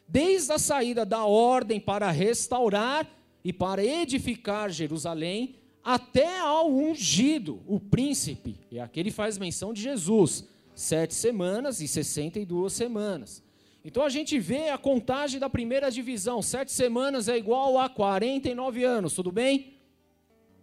desde 0.08 0.52
a 0.52 0.58
saída 0.58 1.06
da 1.06 1.24
ordem 1.24 1.78
para 1.78 2.10
restaurar 2.10 3.08
e 3.44 3.52
para 3.52 3.84
edificar 3.84 4.68
Jerusalém, 4.68 5.54
até 5.82 6.40
ao 6.40 6.68
ungido, 6.68 7.62
o 7.68 7.78
príncipe. 7.78 8.58
E 8.68 8.80
aqui 8.80 8.98
ele 8.98 9.12
faz 9.12 9.38
menção 9.38 9.72
de 9.72 9.80
Jesus, 9.80 10.44
sete 10.74 11.14
semanas 11.14 11.80
e 11.80 11.86
sessenta 11.86 12.40
e 12.40 12.44
duas 12.44 12.72
semanas. 12.72 13.45
Então 13.86 14.02
a 14.02 14.08
gente 14.08 14.36
vê 14.36 14.68
a 14.68 14.76
contagem 14.76 15.38
da 15.38 15.48
primeira 15.48 15.92
divisão, 15.92 16.42
sete 16.42 16.72
semanas 16.72 17.28
é 17.28 17.38
igual 17.38 17.78
a 17.78 17.88
49 17.88 18.82
anos, 18.82 19.14
tudo 19.14 19.30
bem? 19.30 19.74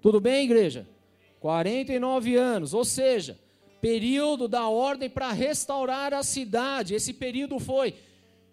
Tudo 0.01 0.19
bem, 0.19 0.43
igreja? 0.43 0.85
49 1.39 2.35
anos, 2.35 2.73
ou 2.73 2.83
seja, 2.83 3.39
período 3.79 4.49
da 4.49 4.67
ordem 4.67 5.09
para 5.09 5.31
restaurar 5.31 6.13
a 6.13 6.21
cidade. 6.21 6.95
Esse 6.95 7.13
período 7.13 7.61
foi 7.61 7.95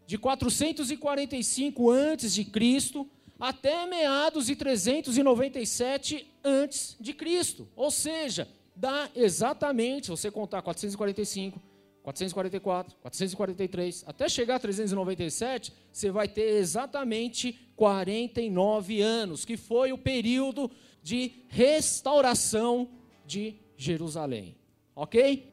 de 0.06 0.16
445 0.16 1.90
antes 1.90 2.32
de 2.32 2.44
Cristo 2.44 3.08
até 3.40 3.86
meados 3.86 4.46
de 4.46 4.54
397 4.54 6.32
antes 6.44 6.96
de 7.00 7.12
Cristo. 7.12 7.68
Ou 7.74 7.90
seja, 7.90 8.46
dá 8.76 9.10
exatamente, 9.16 10.04
se 10.04 10.10
você 10.12 10.30
contar 10.30 10.62
445, 10.62 11.60
444, 12.02 12.96
443, 12.96 14.04
até 14.06 14.28
chegar 14.28 14.56
a 14.56 14.58
397, 14.58 15.72
você 15.92 16.10
vai 16.10 16.26
ter 16.26 16.56
exatamente 16.56 17.52
49 17.76 19.00
anos, 19.02 19.44
que 19.44 19.56
foi 19.56 19.92
o 19.92 19.98
período 19.98 20.70
de 21.02 21.44
restauração 21.48 22.88
de 23.26 23.56
Jerusalém. 23.76 24.56
OK? 24.94 25.52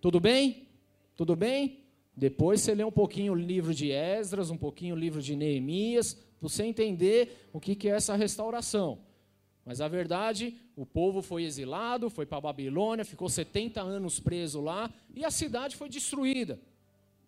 Tudo 0.00 0.20
bem? 0.20 0.68
Tudo 1.16 1.36
bem? 1.36 1.84
Depois 2.16 2.60
você 2.60 2.74
lê 2.74 2.84
um 2.84 2.92
pouquinho 2.92 3.32
o 3.32 3.36
livro 3.36 3.74
de 3.74 3.90
Esdras, 3.90 4.50
um 4.50 4.56
pouquinho 4.56 4.94
o 4.94 4.98
livro 4.98 5.22
de 5.22 5.34
Neemias, 5.34 6.14
para 6.14 6.48
você 6.48 6.64
entender 6.64 7.48
o 7.52 7.60
que 7.60 7.88
é 7.88 7.92
essa 7.92 8.14
restauração. 8.14 9.00
Mas 9.64 9.80
a 9.80 9.88
verdade, 9.88 10.54
o 10.76 10.84
povo 10.84 11.22
foi 11.22 11.44
exilado, 11.44 12.10
foi 12.10 12.26
para 12.26 12.38
a 12.38 12.40
Babilônia, 12.40 13.04
ficou 13.04 13.28
70 13.28 13.80
anos 13.80 14.18
preso 14.18 14.60
lá 14.60 14.90
e 15.14 15.24
a 15.24 15.30
cidade 15.30 15.76
foi 15.76 15.88
destruída. 15.88 16.58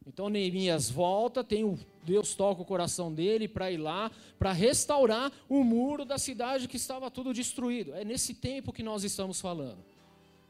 Então 0.07 0.29
Neemias 0.29 0.89
volta, 0.89 1.43
tem 1.43 1.65
o, 1.65 1.79
Deus 2.05 2.35
toca 2.35 2.63
o 2.63 2.65
coração 2.65 3.13
dele 3.13 3.49
para 3.49 3.71
ir 3.71 3.77
lá, 3.77 4.11
para 4.39 4.53
restaurar 4.53 5.33
o 5.49 5.65
muro 5.65 6.05
da 6.05 6.19
cidade 6.19 6.69
que 6.69 6.77
estava 6.77 7.11
tudo 7.11 7.35
destruído. 7.35 7.95
É 7.95 8.05
nesse 8.05 8.35
tempo 8.35 8.73
que 8.73 8.83
nós 8.83 9.03
estamos 9.03 9.41
falando. 9.41 9.79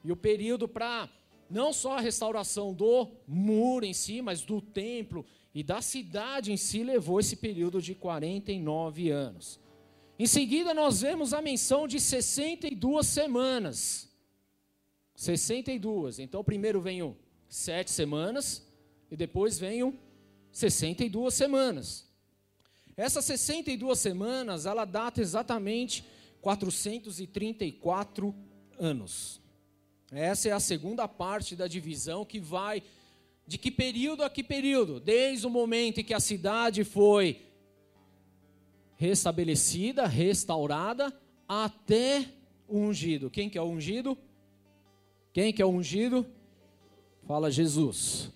E 0.04 0.12
o 0.12 0.16
período 0.16 0.68
para 0.68 1.08
não 1.48 1.72
só 1.72 1.96
a 1.96 2.00
restauração 2.00 2.74
do 2.74 3.08
muro 3.26 3.86
em 3.86 3.94
si, 3.94 4.20
mas 4.20 4.42
do 4.42 4.60
templo 4.60 5.24
e 5.54 5.62
da 5.62 5.80
cidade 5.80 6.52
em 6.52 6.56
si 6.56 6.82
levou 6.82 7.18
esse 7.18 7.36
período 7.36 7.80
de 7.80 7.94
49 7.94 9.10
anos. 9.10 9.58
Em 10.18 10.26
seguida, 10.26 10.72
nós 10.72 11.02
vemos 11.02 11.34
a 11.34 11.42
menção 11.42 11.86
de 11.86 12.00
62 12.00 13.06
semanas. 13.06 14.08
62. 15.14 16.18
Então, 16.18 16.42
primeiro 16.42 16.80
vem 16.80 17.02
o 17.02 17.16
sete 17.48 17.90
semanas 17.90 18.66
e 19.10 19.16
depois 19.16 19.58
vem 19.58 19.82
o 19.82 19.94
62 20.50 21.34
semanas. 21.34 22.06
Essas 22.96 23.26
62 23.26 23.98
semanas, 23.98 24.64
ela 24.64 24.86
data 24.86 25.20
exatamente 25.20 26.02
434 26.40 28.34
anos. 28.78 29.40
Essa 30.10 30.48
é 30.48 30.52
a 30.52 30.60
segunda 30.60 31.06
parte 31.06 31.54
da 31.54 31.66
divisão 31.66 32.24
que 32.24 32.40
vai 32.40 32.82
de 33.46 33.58
que 33.58 33.70
período 33.70 34.24
a 34.24 34.30
que 34.30 34.42
período? 34.42 34.98
Desde 34.98 35.46
o 35.46 35.50
momento 35.50 36.00
em 36.00 36.04
que 36.04 36.14
a 36.14 36.20
cidade 36.20 36.84
foi 36.84 37.42
restabelecida, 38.96 40.06
restaurada, 40.06 41.12
até 41.48 42.26
o 42.68 42.78
ungido. 42.78 43.30
Quem 43.30 43.48
que 43.48 43.58
é 43.58 43.62
o 43.62 43.66
ungido? 43.66 44.18
Quem 45.32 45.52
que 45.52 45.62
é 45.62 45.66
o 45.66 45.70
ungido? 45.70 46.26
Fala 47.26 47.50
Jesus. 47.50 48.32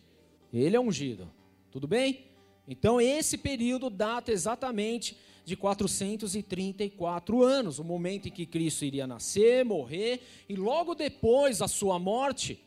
Ele 0.53 0.77
é 0.77 0.81
ungido. 0.81 1.31
Tudo 1.71 1.87
bem? 1.87 2.27
Então 2.69 3.01
esse 3.01 3.39
período 3.39 3.91
data 3.91 4.31
exatamente 4.31 5.17
de 5.45 5.57
434 5.57 7.43
anos, 7.43 7.79
o 7.79 7.85
momento 7.85 8.29
em 8.29 8.31
que 8.31 8.47
Cristo 8.47 8.85
iria 8.85 9.07
nascer, 9.07 9.65
morrer 9.65 10.21
e 10.49 10.55
logo 10.55 10.95
depois 10.95 11.63
a 11.63 11.69
sua 11.69 11.99
morte, 11.99 12.63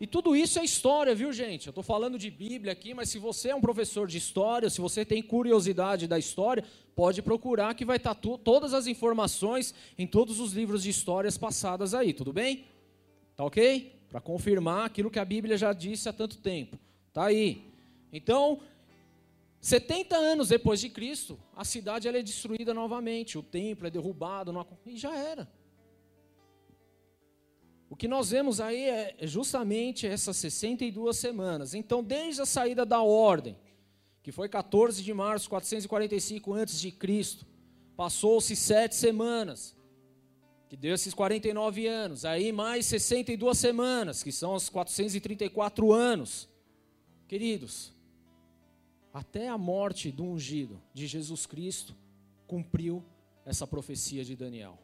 e 0.00 0.06
tudo 0.06 0.36
isso 0.36 0.60
é 0.60 0.64
história, 0.64 1.12
viu, 1.14 1.32
gente? 1.32 1.66
Eu 1.66 1.70
estou 1.72 1.82
falando 1.82 2.16
de 2.16 2.30
Bíblia 2.30 2.72
aqui, 2.72 2.94
mas 2.94 3.10
se 3.10 3.18
você 3.18 3.48
é 3.50 3.54
um 3.54 3.60
professor 3.60 4.06
de 4.06 4.16
história, 4.16 4.70
se 4.70 4.80
você 4.80 5.04
tem 5.04 5.20
curiosidade 5.20 6.06
da 6.06 6.16
história, 6.16 6.64
pode 6.94 7.20
procurar 7.20 7.74
que 7.74 7.84
vai 7.84 7.96
estar 7.96 8.14
tá 8.14 8.38
todas 8.38 8.74
as 8.74 8.86
informações 8.86 9.74
em 9.98 10.06
todos 10.06 10.38
os 10.38 10.52
livros 10.52 10.84
de 10.84 10.90
histórias 10.90 11.36
passadas 11.36 11.94
aí, 11.94 12.12
tudo 12.12 12.32
bem? 12.32 12.64
Tá 13.34 13.44
ok? 13.44 13.92
Para 14.08 14.20
confirmar 14.20 14.86
aquilo 14.86 15.10
que 15.10 15.18
a 15.18 15.24
Bíblia 15.24 15.58
já 15.58 15.72
disse 15.72 16.08
há 16.08 16.12
tanto 16.12 16.38
tempo. 16.38 16.78
Tá 17.12 17.24
aí. 17.24 17.64
Então, 18.12 18.60
70 19.60 20.16
anos 20.16 20.48
depois 20.48 20.80
de 20.80 20.90
Cristo, 20.90 21.36
a 21.56 21.64
cidade 21.64 22.06
é 22.06 22.22
destruída 22.22 22.72
novamente, 22.72 23.36
o 23.36 23.42
templo 23.42 23.88
é 23.88 23.90
derrubado, 23.90 24.54
e 24.86 24.96
já 24.96 25.12
era. 25.16 25.48
O 27.90 27.96
que 27.96 28.06
nós 28.06 28.30
vemos 28.30 28.60
aí 28.60 28.84
é 28.84 29.16
justamente 29.22 30.06
essas 30.06 30.36
62 30.36 31.16
semanas. 31.16 31.74
Então, 31.74 32.02
desde 32.04 32.42
a 32.42 32.46
saída 32.46 32.84
da 32.84 33.02
ordem, 33.02 33.56
que 34.22 34.30
foi 34.30 34.48
14 34.48 35.02
de 35.02 35.14
março 35.14 35.48
445 35.48 36.54
a.C., 36.54 36.94
passou-se 37.96 38.54
sete 38.54 38.94
semanas, 38.94 39.74
que 40.68 40.76
deu 40.76 40.94
esses 40.94 41.14
49 41.14 41.86
anos. 41.86 42.24
Aí 42.26 42.52
mais 42.52 42.84
62 42.86 43.56
semanas, 43.56 44.22
que 44.22 44.30
são 44.30 44.54
os 44.54 44.68
434 44.68 45.92
anos. 45.92 46.48
Queridos, 47.26 47.94
até 49.12 49.48
a 49.48 49.56
morte 49.56 50.12
do 50.12 50.24
ungido 50.24 50.80
de 50.92 51.06
Jesus 51.06 51.46
Cristo 51.46 51.96
cumpriu 52.46 53.02
essa 53.46 53.66
profecia 53.66 54.24
de 54.24 54.36
Daniel. 54.36 54.78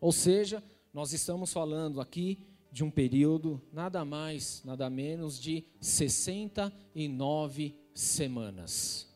Ou 0.00 0.12
seja, 0.12 0.62
nós 0.94 1.12
estamos 1.12 1.52
falando 1.52 2.00
aqui 2.00 2.38
de 2.70 2.82
um 2.84 2.90
período 2.90 3.60
nada 3.72 4.04
mais, 4.04 4.62
nada 4.64 4.88
menos 4.88 5.40
de 5.40 5.64
69 5.80 7.74
semanas, 7.92 9.12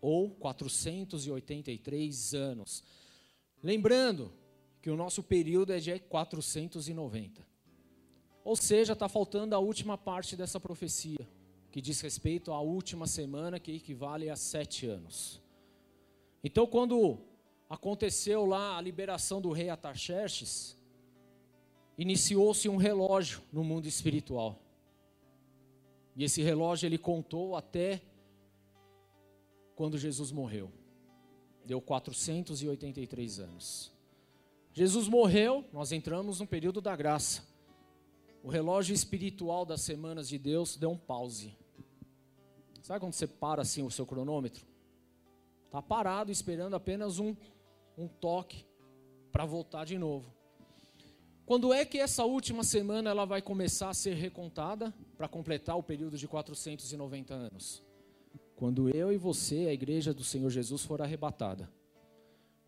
ou 0.00 0.30
483 0.30 2.34
anos. 2.34 2.82
Lembrando 3.62 4.32
que 4.82 4.90
o 4.90 4.96
nosso 4.96 5.22
período 5.22 5.72
é 5.72 5.78
de 5.78 5.96
490. 6.00 7.46
Ou 8.44 8.56
seja, 8.56 8.92
está 8.92 9.08
faltando 9.08 9.54
a 9.54 9.60
última 9.60 9.96
parte 9.96 10.34
dessa 10.36 10.58
profecia, 10.58 11.24
que 11.70 11.80
diz 11.80 12.00
respeito 12.00 12.52
à 12.52 12.60
última 12.60 13.06
semana, 13.06 13.60
que 13.60 13.70
equivale 13.70 14.28
a 14.28 14.34
sete 14.34 14.86
anos. 14.86 15.40
Então, 16.42 16.66
quando 16.66 17.20
aconteceu 17.68 18.44
lá 18.44 18.76
a 18.76 18.80
liberação 18.80 19.40
do 19.40 19.52
rei 19.52 19.68
Ataxerxes, 19.68 20.76
iniciou-se 21.96 22.68
um 22.68 22.76
relógio 22.76 23.42
no 23.52 23.64
mundo 23.64 23.86
espiritual. 23.86 24.60
E 26.14 26.24
esse 26.24 26.42
relógio 26.42 26.86
ele 26.86 26.98
contou 26.98 27.56
até 27.56 28.02
quando 29.74 29.98
Jesus 29.98 30.32
morreu. 30.32 30.72
Deu 31.64 31.80
483 31.80 33.40
anos. 33.40 33.92
Jesus 34.72 35.08
morreu, 35.08 35.64
nós 35.72 35.92
entramos 35.92 36.40
no 36.40 36.46
período 36.46 36.80
da 36.80 36.94
graça. 36.94 37.44
O 38.42 38.48
relógio 38.48 38.94
espiritual 38.94 39.64
das 39.64 39.80
semanas 39.80 40.28
de 40.28 40.38
Deus 40.38 40.76
deu 40.76 40.90
um 40.90 40.98
pause. 40.98 41.56
Sabe 42.82 43.00
quando 43.00 43.14
você 43.14 43.26
para 43.26 43.62
assim 43.62 43.82
o 43.82 43.90
seu 43.90 44.06
cronômetro? 44.06 44.64
Está 45.64 45.82
parado 45.82 46.30
esperando 46.30 46.76
apenas 46.76 47.18
um, 47.18 47.34
um 47.98 48.06
toque 48.06 48.64
para 49.32 49.44
voltar 49.44 49.84
de 49.84 49.98
novo. 49.98 50.35
Quando 51.46 51.72
é 51.72 51.84
que 51.84 51.98
essa 51.98 52.24
última 52.24 52.64
semana 52.64 53.08
ela 53.08 53.24
vai 53.24 53.40
começar 53.40 53.88
a 53.88 53.94
ser 53.94 54.14
recontada 54.14 54.92
para 55.16 55.28
completar 55.28 55.78
o 55.78 55.82
período 55.82 56.18
de 56.18 56.26
490 56.26 57.32
anos? 57.32 57.84
Quando 58.56 58.88
eu 58.88 59.12
e 59.12 59.16
você, 59.16 59.68
a 59.68 59.72
igreja 59.72 60.12
do 60.12 60.24
Senhor 60.24 60.50
Jesus, 60.50 60.84
for 60.84 61.00
arrebatada. 61.00 61.70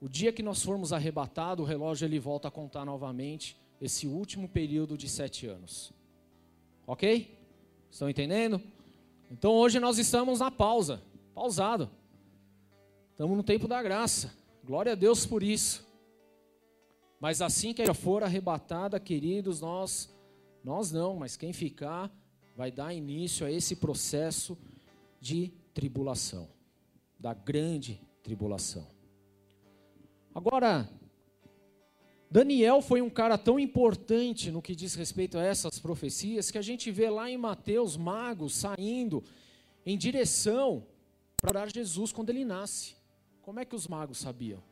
O 0.00 0.08
dia 0.08 0.32
que 0.32 0.44
nós 0.44 0.62
formos 0.62 0.92
arrebatados, 0.92 1.64
o 1.64 1.66
relógio 1.66 2.06
ele 2.06 2.20
volta 2.20 2.46
a 2.46 2.52
contar 2.52 2.84
novamente 2.84 3.56
esse 3.80 4.06
último 4.06 4.48
período 4.48 4.96
de 4.96 5.08
sete 5.08 5.48
anos. 5.48 5.92
Ok? 6.86 7.36
Estão 7.90 8.08
entendendo? 8.08 8.62
Então 9.28 9.54
hoje 9.54 9.80
nós 9.80 9.98
estamos 9.98 10.38
na 10.38 10.52
pausa, 10.52 11.02
pausado. 11.34 11.90
Estamos 13.10 13.36
no 13.36 13.42
tempo 13.42 13.66
da 13.66 13.82
graça. 13.82 14.32
Glória 14.62 14.92
a 14.92 14.94
Deus 14.94 15.26
por 15.26 15.42
isso. 15.42 15.87
Mas 17.20 17.42
assim 17.42 17.74
que 17.74 17.82
ela 17.82 17.94
for 17.94 18.22
arrebatada, 18.22 18.98
queridos, 19.00 19.60
nós, 19.60 20.14
nós 20.62 20.92
não, 20.92 21.16
mas 21.16 21.36
quem 21.36 21.52
ficar 21.52 22.12
vai 22.56 22.70
dar 22.70 22.94
início 22.94 23.46
a 23.46 23.50
esse 23.50 23.76
processo 23.76 24.56
de 25.20 25.52
tribulação, 25.74 26.48
da 27.18 27.34
grande 27.34 28.00
tribulação. 28.22 28.86
Agora, 30.34 30.88
Daniel 32.30 32.80
foi 32.82 33.00
um 33.00 33.10
cara 33.10 33.36
tão 33.36 33.58
importante 33.58 34.50
no 34.50 34.62
que 34.62 34.76
diz 34.76 34.94
respeito 34.94 35.38
a 35.38 35.42
essas 35.42 35.78
profecias 35.78 36.50
que 36.50 36.58
a 36.58 36.62
gente 36.62 36.90
vê 36.90 37.08
lá 37.08 37.30
em 37.30 37.38
Mateus 37.38 37.96
magos 37.96 38.54
saindo 38.54 39.24
em 39.84 39.96
direção 39.96 40.86
para 41.40 41.66
Jesus 41.66 42.12
quando 42.12 42.30
ele 42.30 42.44
nasce. 42.44 42.94
Como 43.40 43.58
é 43.58 43.64
que 43.64 43.74
os 43.74 43.88
magos 43.88 44.18
sabiam? 44.18 44.62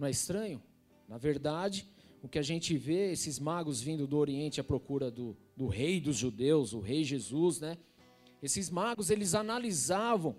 Não 0.00 0.06
é 0.06 0.10
estranho? 0.10 0.62
Na 1.06 1.18
verdade, 1.18 1.86
o 2.22 2.28
que 2.28 2.38
a 2.38 2.42
gente 2.42 2.74
vê, 2.74 3.12
esses 3.12 3.38
magos 3.38 3.82
vindo 3.82 4.06
do 4.06 4.16
Oriente 4.16 4.58
à 4.58 4.64
procura 4.64 5.10
do, 5.10 5.36
do 5.54 5.66
rei 5.66 6.00
dos 6.00 6.16
judeus, 6.16 6.72
o 6.72 6.80
rei 6.80 7.04
Jesus, 7.04 7.60
né? 7.60 7.76
Esses 8.42 8.70
magos, 8.70 9.10
eles 9.10 9.34
analisavam 9.34 10.34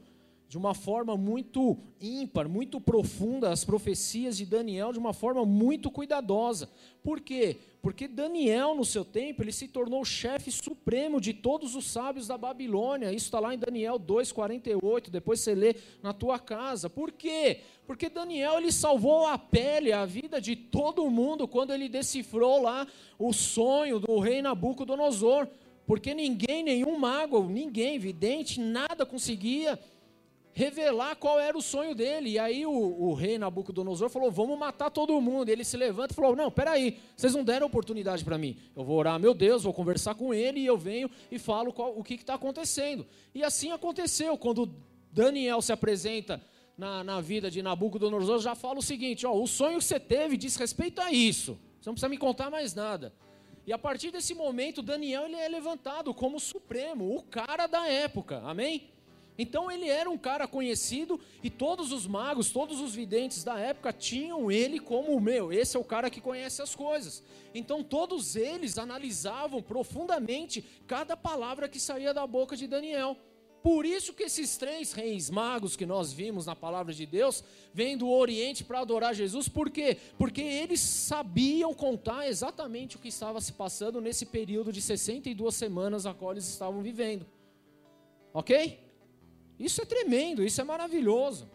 de 0.51 0.57
uma 0.57 0.73
forma 0.73 1.15
muito 1.15 1.77
ímpar, 2.01 2.49
muito 2.49 2.81
profunda 2.81 3.53
as 3.53 3.63
profecias 3.63 4.35
de 4.35 4.45
Daniel 4.45 4.91
de 4.91 4.99
uma 4.99 5.13
forma 5.13 5.45
muito 5.45 5.89
cuidadosa. 5.89 6.69
Por 7.01 7.21
quê? 7.21 7.57
Porque 7.81 8.05
Daniel, 8.05 8.75
no 8.75 8.83
seu 8.83 9.05
tempo, 9.05 9.41
ele 9.41 9.53
se 9.53 9.69
tornou 9.69 10.01
o 10.01 10.05
chefe 10.05 10.51
supremo 10.51 11.21
de 11.21 11.33
todos 11.33 11.73
os 11.73 11.89
sábios 11.89 12.27
da 12.27 12.37
Babilônia. 12.37 13.13
Isso 13.13 13.27
está 13.27 13.39
lá 13.39 13.53
em 13.53 13.57
Daniel 13.57 13.97
2,48. 13.97 15.09
Depois 15.09 15.39
você 15.39 15.55
lê 15.55 15.73
na 16.03 16.11
tua 16.11 16.37
casa. 16.37 16.89
Por 16.89 17.13
quê? 17.13 17.61
Porque 17.87 18.09
Daniel 18.09 18.57
ele 18.57 18.73
salvou 18.73 19.27
a 19.27 19.37
pele, 19.37 19.93
a 19.93 20.05
vida 20.05 20.41
de 20.41 20.57
todo 20.57 21.09
mundo 21.09 21.47
quando 21.47 21.73
ele 21.73 21.87
decifrou 21.87 22.61
lá 22.61 22.85
o 23.17 23.31
sonho 23.31 24.01
do 24.01 24.19
rei 24.19 24.41
Nabucodonosor. 24.41 25.47
Porque 25.87 26.13
ninguém, 26.13 26.61
nenhum 26.61 26.99
mago, 26.99 27.41
ninguém, 27.47 27.97
vidente, 27.97 28.59
nada 28.59 29.05
conseguia 29.05 29.79
revelar 30.53 31.15
qual 31.15 31.39
era 31.39 31.57
o 31.57 31.61
sonho 31.61 31.95
dele. 31.95 32.31
E 32.31 32.39
aí 32.39 32.65
o, 32.65 32.71
o, 32.71 33.13
rei 33.13 33.37
Nabucodonosor 33.37 34.09
falou: 34.09 34.31
Vamos 34.31 34.57
matar 34.57 34.89
todo 34.89 35.19
mundo. 35.21 35.49
E 35.49 35.51
ele 35.51 35.63
se 35.63 35.77
levanta 35.77 36.13
e 36.13 36.15
falou: 36.15 36.35
Não, 36.35 36.51
peraí, 36.51 36.99
vocês 37.15 37.33
não 37.33 37.43
deram 37.43 37.67
oportunidade 37.67 38.23
para 38.23 38.37
mim. 38.37 38.57
Eu 38.75 38.83
vou 38.83 38.97
orar, 38.97 39.19
meu 39.19 39.33
Deus, 39.33 39.63
vou 39.63 39.73
conversar 39.73 40.15
com 40.15 40.33
ele 40.33 40.59
e 40.59 40.65
eu 40.65 40.77
venho 40.77 41.09
e 41.31 41.39
falo 41.39 41.73
qual, 41.73 41.97
o 41.97 42.03
que 42.03 42.15
está 42.15 42.35
acontecendo. 42.35 43.05
E 43.33 43.43
assim 43.43 43.71
aconteceu. 43.71 44.37
Quando 44.37 44.73
Daniel 45.11 45.61
se 45.61 45.71
apresenta 45.71 46.41
na, 46.77 47.03
na 47.03 47.21
vida 47.21 47.49
de 47.49 47.61
Nabucodonosor, 47.61 48.39
já 48.39 48.55
fala 48.55 48.79
o 48.79 48.83
seguinte: 48.83 49.25
ó, 49.25 49.33
O 49.33 49.47
sonho 49.47 49.79
que 49.79 49.85
você 49.85 49.99
teve 49.99 50.37
diz 50.37 50.55
respeito 50.55 51.01
a 51.01 51.11
isso. 51.11 51.57
Você 51.79 51.89
não 51.89 51.93
precisa 51.93 52.09
me 52.09 52.17
contar 52.17 52.49
mais 52.51 52.75
nada. 52.75 53.13
E 53.65 53.71
a 53.71 53.77
partir 53.77 54.11
desse 54.11 54.33
momento, 54.33 54.81
Daniel 54.81 55.25
ele 55.25 55.35
é 55.35 55.47
levantado 55.47 56.13
como 56.13 56.39
supremo, 56.39 57.15
o 57.15 57.21
cara 57.21 57.67
da 57.67 57.87
época. 57.87 58.41
Amém? 58.43 58.89
Então 59.37 59.71
ele 59.71 59.87
era 59.87 60.09
um 60.09 60.17
cara 60.17 60.47
conhecido 60.47 61.19
e 61.41 61.49
todos 61.49 61.91
os 61.91 62.05
magos, 62.05 62.51
todos 62.51 62.79
os 62.79 62.93
videntes 62.93 63.43
da 63.43 63.57
época 63.59 63.93
tinham 63.93 64.51
ele 64.51 64.79
como 64.79 65.15
o 65.15 65.21
meu, 65.21 65.51
esse 65.51 65.77
é 65.77 65.79
o 65.79 65.83
cara 65.83 66.09
que 66.09 66.21
conhece 66.21 66.61
as 66.61 66.75
coisas. 66.75 67.23
Então 67.53 67.83
todos 67.83 68.35
eles 68.35 68.77
analisavam 68.77 69.61
profundamente 69.61 70.63
cada 70.85 71.15
palavra 71.15 71.67
que 71.67 71.79
saía 71.79 72.13
da 72.13 72.27
boca 72.27 72.55
de 72.55 72.67
Daniel. 72.67 73.17
Por 73.63 73.85
isso 73.85 74.13
que 74.13 74.23
esses 74.23 74.57
três 74.57 74.91
reis 74.91 75.29
magos 75.29 75.75
que 75.75 75.85
nós 75.85 76.11
vimos 76.11 76.47
na 76.47 76.55
palavra 76.55 76.91
de 76.91 77.05
Deus 77.05 77.43
vêm 77.71 77.95
do 77.95 78.09
Oriente 78.09 78.63
para 78.63 78.79
adorar 78.79 79.13
Jesus, 79.13 79.47
por 79.47 79.69
quê? 79.69 79.97
Porque 80.17 80.41
eles 80.41 80.79
sabiam 80.79 81.71
contar 81.71 82.27
exatamente 82.27 82.95
o 82.95 82.99
que 82.99 83.09
estava 83.09 83.39
se 83.39 83.53
passando 83.53 84.01
nesse 84.01 84.25
período 84.25 84.73
de 84.73 84.81
62 84.81 85.53
semanas 85.53 86.07
a 86.07 86.13
qual 86.13 86.31
eles 86.31 86.47
estavam 86.47 86.81
vivendo. 86.81 87.27
Ok? 88.33 88.79
Isso 89.61 89.81
é 89.81 89.85
tremendo, 89.85 90.43
isso 90.43 90.59
é 90.59 90.63
maravilhoso. 90.63 91.47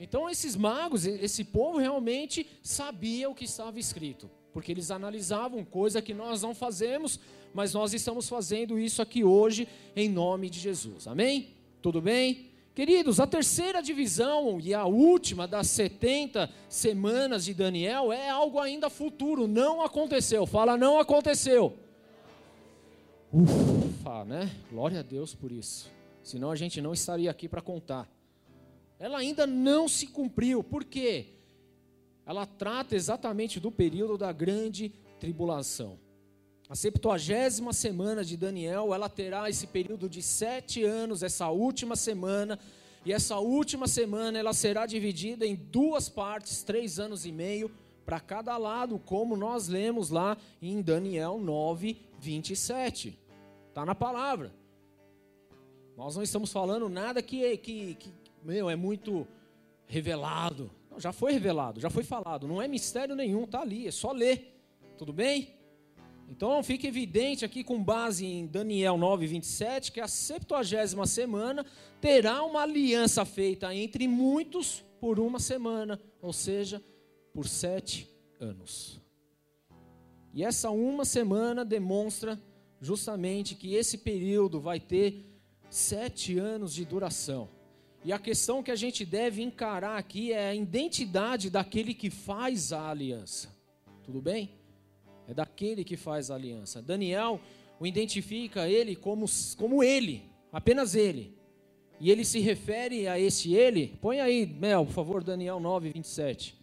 Então, 0.00 0.28
esses 0.28 0.56
magos, 0.56 1.06
esse 1.06 1.44
povo 1.44 1.78
realmente 1.78 2.46
sabia 2.62 3.28
o 3.28 3.34
que 3.34 3.44
estava 3.44 3.78
escrito, 3.78 4.30
porque 4.52 4.72
eles 4.72 4.90
analisavam 4.90 5.64
coisa 5.64 6.02
que 6.02 6.14
nós 6.14 6.42
não 6.42 6.54
fazemos, 6.54 7.20
mas 7.52 7.74
nós 7.74 7.92
estamos 7.92 8.28
fazendo 8.28 8.78
isso 8.78 9.00
aqui 9.02 9.22
hoje 9.22 9.68
em 9.94 10.08
nome 10.08 10.50
de 10.50 10.58
Jesus. 10.58 11.06
Amém? 11.06 11.54
Tudo 11.82 12.00
bem? 12.00 12.50
Queridos, 12.74 13.20
a 13.20 13.26
terceira 13.26 13.82
divisão 13.82 14.60
e 14.60 14.74
a 14.74 14.84
última 14.84 15.48
das 15.48 15.68
70 15.68 16.50
semanas 16.68 17.46
de 17.46 17.54
Daniel 17.54 18.12
é 18.12 18.28
algo 18.28 18.58
ainda 18.58 18.90
futuro, 18.90 19.46
não 19.46 19.80
aconteceu. 19.80 20.46
Fala, 20.46 20.76
não 20.76 20.98
aconteceu. 20.98 21.74
Ufa, 23.32 24.24
né? 24.26 24.50
Glória 24.70 25.00
a 25.00 25.02
Deus 25.02 25.34
por 25.34 25.50
isso 25.50 25.95
senão 26.26 26.50
a 26.50 26.56
gente 26.56 26.80
não 26.80 26.92
estaria 26.92 27.30
aqui 27.30 27.48
para 27.48 27.62
contar. 27.62 28.10
Ela 28.98 29.18
ainda 29.18 29.46
não 29.46 29.88
se 29.88 30.08
cumpriu, 30.08 30.60
por 30.60 30.82
quê? 30.82 31.26
Ela 32.26 32.44
trata 32.44 32.96
exatamente 32.96 33.60
do 33.60 33.70
período 33.70 34.18
da 34.18 34.32
grande 34.32 34.92
tribulação. 35.20 36.00
A 36.68 36.74
septuagésima 36.74 37.72
semana 37.72 38.24
de 38.24 38.36
Daniel, 38.36 38.92
ela 38.92 39.08
terá 39.08 39.48
esse 39.48 39.68
período 39.68 40.08
de 40.08 40.20
sete 40.20 40.82
anos, 40.82 41.22
essa 41.22 41.48
última 41.48 41.94
semana, 41.94 42.58
e 43.04 43.12
essa 43.12 43.38
última 43.38 43.86
semana 43.86 44.36
ela 44.36 44.52
será 44.52 44.84
dividida 44.84 45.46
em 45.46 45.54
duas 45.54 46.08
partes, 46.08 46.64
três 46.64 46.98
anos 46.98 47.24
e 47.24 47.30
meio, 47.30 47.70
para 48.04 48.18
cada 48.18 48.56
lado, 48.56 48.98
como 48.98 49.36
nós 49.36 49.68
lemos 49.68 50.10
lá 50.10 50.36
em 50.60 50.82
Daniel 50.82 51.38
9, 51.38 51.96
27. 52.18 53.16
Está 53.68 53.86
na 53.86 53.94
palavra. 53.94 54.65
Nós 55.96 56.14
não 56.14 56.22
estamos 56.22 56.52
falando 56.52 56.90
nada 56.90 57.22
que, 57.22 57.56
que, 57.56 57.94
que 57.94 58.12
meu, 58.44 58.68
é 58.68 58.76
muito 58.76 59.26
revelado. 59.86 60.70
Não, 60.90 61.00
já 61.00 61.10
foi 61.10 61.32
revelado, 61.32 61.80
já 61.80 61.88
foi 61.88 62.04
falado. 62.04 62.46
Não 62.46 62.60
é 62.60 62.68
mistério 62.68 63.16
nenhum, 63.16 63.44
está 63.44 63.62
ali, 63.62 63.86
é 63.86 63.90
só 63.90 64.12
ler. 64.12 64.54
Tudo 64.98 65.10
bem? 65.10 65.54
Então 66.28 66.62
fica 66.62 66.86
evidente 66.86 67.46
aqui 67.46 67.64
com 67.64 67.82
base 67.82 68.26
em 68.26 68.46
Daniel 68.46 68.98
9, 68.98 69.26
27, 69.26 69.90
que 69.90 70.00
a 70.00 70.08
70 70.08 71.06
semana 71.06 71.64
terá 71.98 72.42
uma 72.42 72.62
aliança 72.62 73.24
feita 73.24 73.74
entre 73.74 74.06
muitos 74.06 74.84
por 75.00 75.18
uma 75.18 75.38
semana, 75.38 75.98
ou 76.20 76.32
seja, 76.32 76.82
por 77.32 77.48
sete 77.48 78.10
anos. 78.38 79.00
E 80.34 80.44
essa 80.44 80.68
uma 80.70 81.06
semana 81.06 81.64
demonstra 81.64 82.38
justamente 82.80 83.54
que 83.54 83.74
esse 83.74 83.96
período 83.96 84.60
vai 84.60 84.78
ter 84.78 85.35
sete 85.68 86.38
anos 86.38 86.74
de 86.74 86.84
duração. 86.84 87.48
E 88.04 88.12
a 88.12 88.18
questão 88.18 88.62
que 88.62 88.70
a 88.70 88.76
gente 88.76 89.04
deve 89.04 89.42
encarar 89.42 89.98
aqui 89.98 90.32
é 90.32 90.50
a 90.50 90.54
identidade 90.54 91.50
daquele 91.50 91.92
que 91.92 92.08
faz 92.08 92.72
a 92.72 92.90
aliança. 92.90 93.54
Tudo 94.04 94.20
bem? 94.20 94.50
É 95.26 95.34
daquele 95.34 95.82
que 95.82 95.96
faz 95.96 96.30
a 96.30 96.36
aliança. 96.36 96.80
Daniel 96.80 97.40
o 97.78 97.86
identifica 97.86 98.68
ele 98.68 98.96
como, 98.96 99.26
como 99.56 99.82
ele, 99.82 100.22
apenas 100.52 100.94
ele. 100.94 101.36
E 101.98 102.10
ele 102.10 102.24
se 102.24 102.40
refere 102.40 103.08
a 103.08 103.18
esse 103.18 103.54
ele. 103.54 103.96
Põe 104.00 104.20
aí, 104.20 104.46
Mel, 104.46 104.86
por 104.86 104.92
favor, 104.92 105.24
Daniel 105.24 105.58
9, 105.58 105.90
27. 105.90 106.56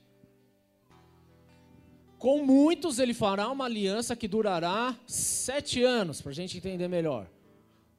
Com 2.18 2.46
muitos 2.46 3.00
ele 3.00 3.14
fará 3.14 3.50
uma 3.50 3.66
aliança 3.66 4.16
que 4.16 4.28
durará 4.28 4.98
sete 5.06 5.84
anos, 5.84 6.22
para 6.22 6.32
a 6.32 6.34
gente 6.34 6.58
entender 6.58 6.88
melhor. 6.88 7.28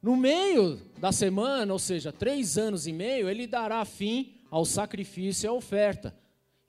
No 0.05 0.15
meio 0.15 0.79
da 0.99 1.11
semana, 1.11 1.73
ou 1.73 1.79
seja, 1.79 2.11
três 2.11 2.59
anos 2.59 2.85
e 2.85 2.93
meio, 2.93 3.27
ele 3.27 3.47
dará 3.47 3.83
fim 3.83 4.35
ao 4.51 4.63
sacrifício 4.63 5.47
e 5.47 5.49
à 5.49 5.51
oferta. 5.51 6.15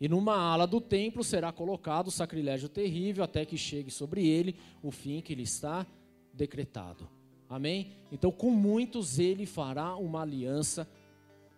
E 0.00 0.08
numa 0.08 0.34
ala 0.34 0.66
do 0.66 0.80
templo 0.80 1.22
será 1.22 1.52
colocado 1.52 2.06
o 2.06 2.10
sacrilégio 2.10 2.66
terrível, 2.66 3.22
até 3.22 3.44
que 3.44 3.58
chegue 3.58 3.90
sobre 3.90 4.26
ele 4.26 4.56
o 4.82 4.90
fim 4.90 5.20
que 5.20 5.34
lhe 5.34 5.42
está 5.42 5.86
decretado. 6.32 7.10
Amém? 7.46 7.92
Então, 8.10 8.32
com 8.32 8.50
muitos 8.50 9.18
ele 9.18 9.44
fará 9.44 9.96
uma 9.96 10.22
aliança 10.22 10.88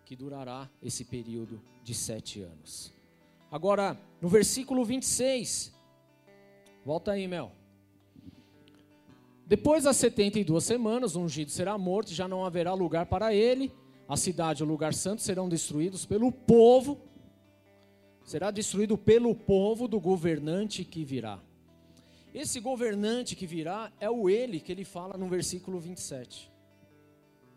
que 0.03 0.17
durará 0.17 0.69
esse 0.83 1.05
período 1.05 1.61
de 1.81 1.93
sete 1.93 2.41
anos. 2.41 2.91
Agora, 3.49 3.97
no 4.19 4.27
versículo 4.27 4.83
26, 4.83 5.73
Volta 6.83 7.11
aí, 7.13 7.25
Mel. 7.25 7.53
Depois 9.49 9.85
das 9.85 9.97
72 9.97 10.63
semanas, 10.63 11.15
o 11.15 11.21
ungido 11.21 11.49
será 11.49 11.75
morto, 11.75 12.13
já 12.13 12.27
não 12.27 12.45
haverá 12.45 12.71
lugar 12.75 13.07
para 13.07 13.33
ele. 13.33 13.73
A 14.07 14.15
cidade 14.15 14.61
e 14.61 14.63
o 14.63 14.67
lugar 14.67 14.93
santo 14.93 15.23
serão 15.23 15.49
destruídos 15.49 16.05
pelo 16.05 16.31
povo. 16.31 16.99
Será 18.23 18.51
destruído 18.51 18.95
pelo 18.95 19.33
povo 19.33 19.87
do 19.87 19.99
governante 19.99 20.85
que 20.85 21.03
virá. 21.03 21.39
Esse 22.31 22.59
governante 22.59 23.35
que 23.35 23.47
virá 23.47 23.91
é 23.99 24.07
o 24.07 24.29
ele 24.29 24.59
que 24.59 24.71
ele 24.71 24.85
fala 24.85 25.17
no 25.17 25.27
versículo 25.27 25.79
27. 25.79 26.51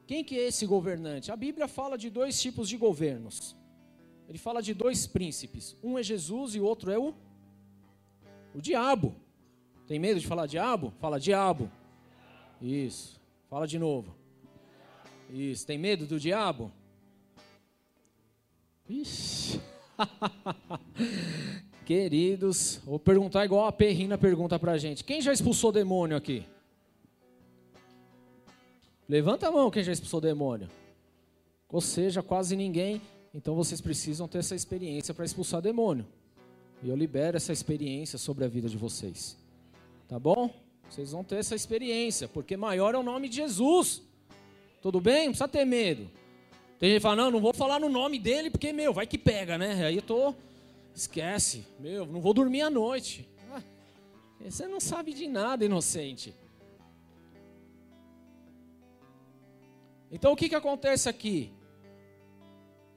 Quem 0.07 0.24
que 0.24 0.38
é 0.38 0.49
esse 0.49 0.64
governante? 0.64 1.30
A 1.30 1.36
Bíblia 1.36 1.68
fala 1.68 1.99
de 1.99 2.09
dois 2.09 2.40
tipos 2.40 2.70
de 2.70 2.78
governos. 2.78 3.55
Ele 4.26 4.38
fala 4.38 4.62
de 4.62 4.72
dois 4.72 5.07
príncipes. 5.07 5.76
Um 5.82 5.99
é 5.99 6.03
Jesus 6.03 6.55
e 6.55 6.61
o 6.61 6.64
outro 6.64 6.90
é 6.90 6.99
o 6.99 7.14
o 8.55 8.62
diabo. 8.62 9.14
Tem 9.86 9.99
medo 9.99 10.18
de 10.18 10.26
falar 10.26 10.47
diabo? 10.47 10.90
Fala 10.99 11.20
diabo. 11.20 11.70
Isso. 12.63 13.21
Fala 13.51 13.67
de 13.67 13.79
novo. 13.79 14.15
Isso. 15.29 15.67
Tem 15.67 15.77
medo 15.77 16.07
do 16.07 16.21
diabo? 16.21 16.71
Ixi. 18.89 19.61
Queridos, 21.85 22.81
vou 22.85 22.99
perguntar 22.99 23.45
igual 23.45 23.67
a 23.67 23.73
Perrina 23.73 24.17
pergunta 24.17 24.59
pra 24.59 24.79
gente. 24.79 25.03
Quem 25.03 25.21
já 25.21 25.33
expulsou 25.33 25.73
demônio 25.73 26.17
aqui? 26.17 26.47
Levanta 29.09 29.49
a 29.49 29.51
mão 29.51 29.71
quem 29.71 29.83
já 29.83 29.93
expulsou 29.93 30.21
demônio. 30.21 30.69
Ou 31.69 31.81
seja, 31.81 32.23
quase 32.23 32.55
ninguém. 32.55 33.03
Então 33.35 33.55
vocês 33.55 33.81
precisam 33.81 34.29
ter 34.29 34.39
essa 34.39 34.55
experiência 34.55 35.13
para 35.13 35.25
expulsar 35.25 35.61
demônio. 35.61 36.07
E 36.83 36.89
eu 36.89 36.97
libero 36.97 37.37
essa 37.37 37.53
experiência 37.53 38.19
sobre 38.19 38.45
a 38.45 38.49
vida 38.49 38.69
de 38.69 38.77
vocês. 38.77 39.37
Tá 40.07 40.19
bom? 40.19 40.51
Vocês 40.93 41.12
vão 41.12 41.24
ter 41.24 41.36
essa 41.36 41.55
experiência, 41.55 42.28
porque 42.28 42.55
maior 42.55 42.95
é 42.95 42.99
o 42.99 43.03
nome 43.03 43.26
de 43.26 43.36
Jesus. 43.36 44.03
Tudo 44.82 45.01
bem? 45.01 45.20
Não 45.24 45.28
precisa 45.28 45.49
ter 45.49 45.64
medo. 45.64 46.07
Tem 46.78 46.90
gente 46.90 46.99
que 46.99 47.03
fala, 47.03 47.16
não, 47.16 47.30
não 47.30 47.40
vou 47.40 47.55
falar 47.55 47.80
no 47.80 47.88
nome 47.88 48.18
dele, 48.18 48.51
porque, 48.51 48.74
meu, 48.74 48.93
vai 48.93 49.07
que 49.07 49.16
pega, 49.16 49.57
né? 49.57 49.86
Aí 49.86 49.97
eu 49.97 50.03
tô. 50.03 50.34
Esquece, 50.95 51.66
meu, 51.80 52.05
não 52.05 52.20
vou 52.20 52.34
dormir 52.34 52.61
à 52.61 52.68
noite. 52.68 53.26
Ah, 53.51 53.62
você 54.38 54.68
não 54.68 54.80
sabe 54.80 55.14
de 55.14 55.26
nada, 55.26 55.64
inocente. 55.64 56.34
Então 60.11 60.32
o 60.32 60.36
que, 60.36 60.51
que 60.51 60.55
acontece 60.55 61.09
aqui? 61.09 61.55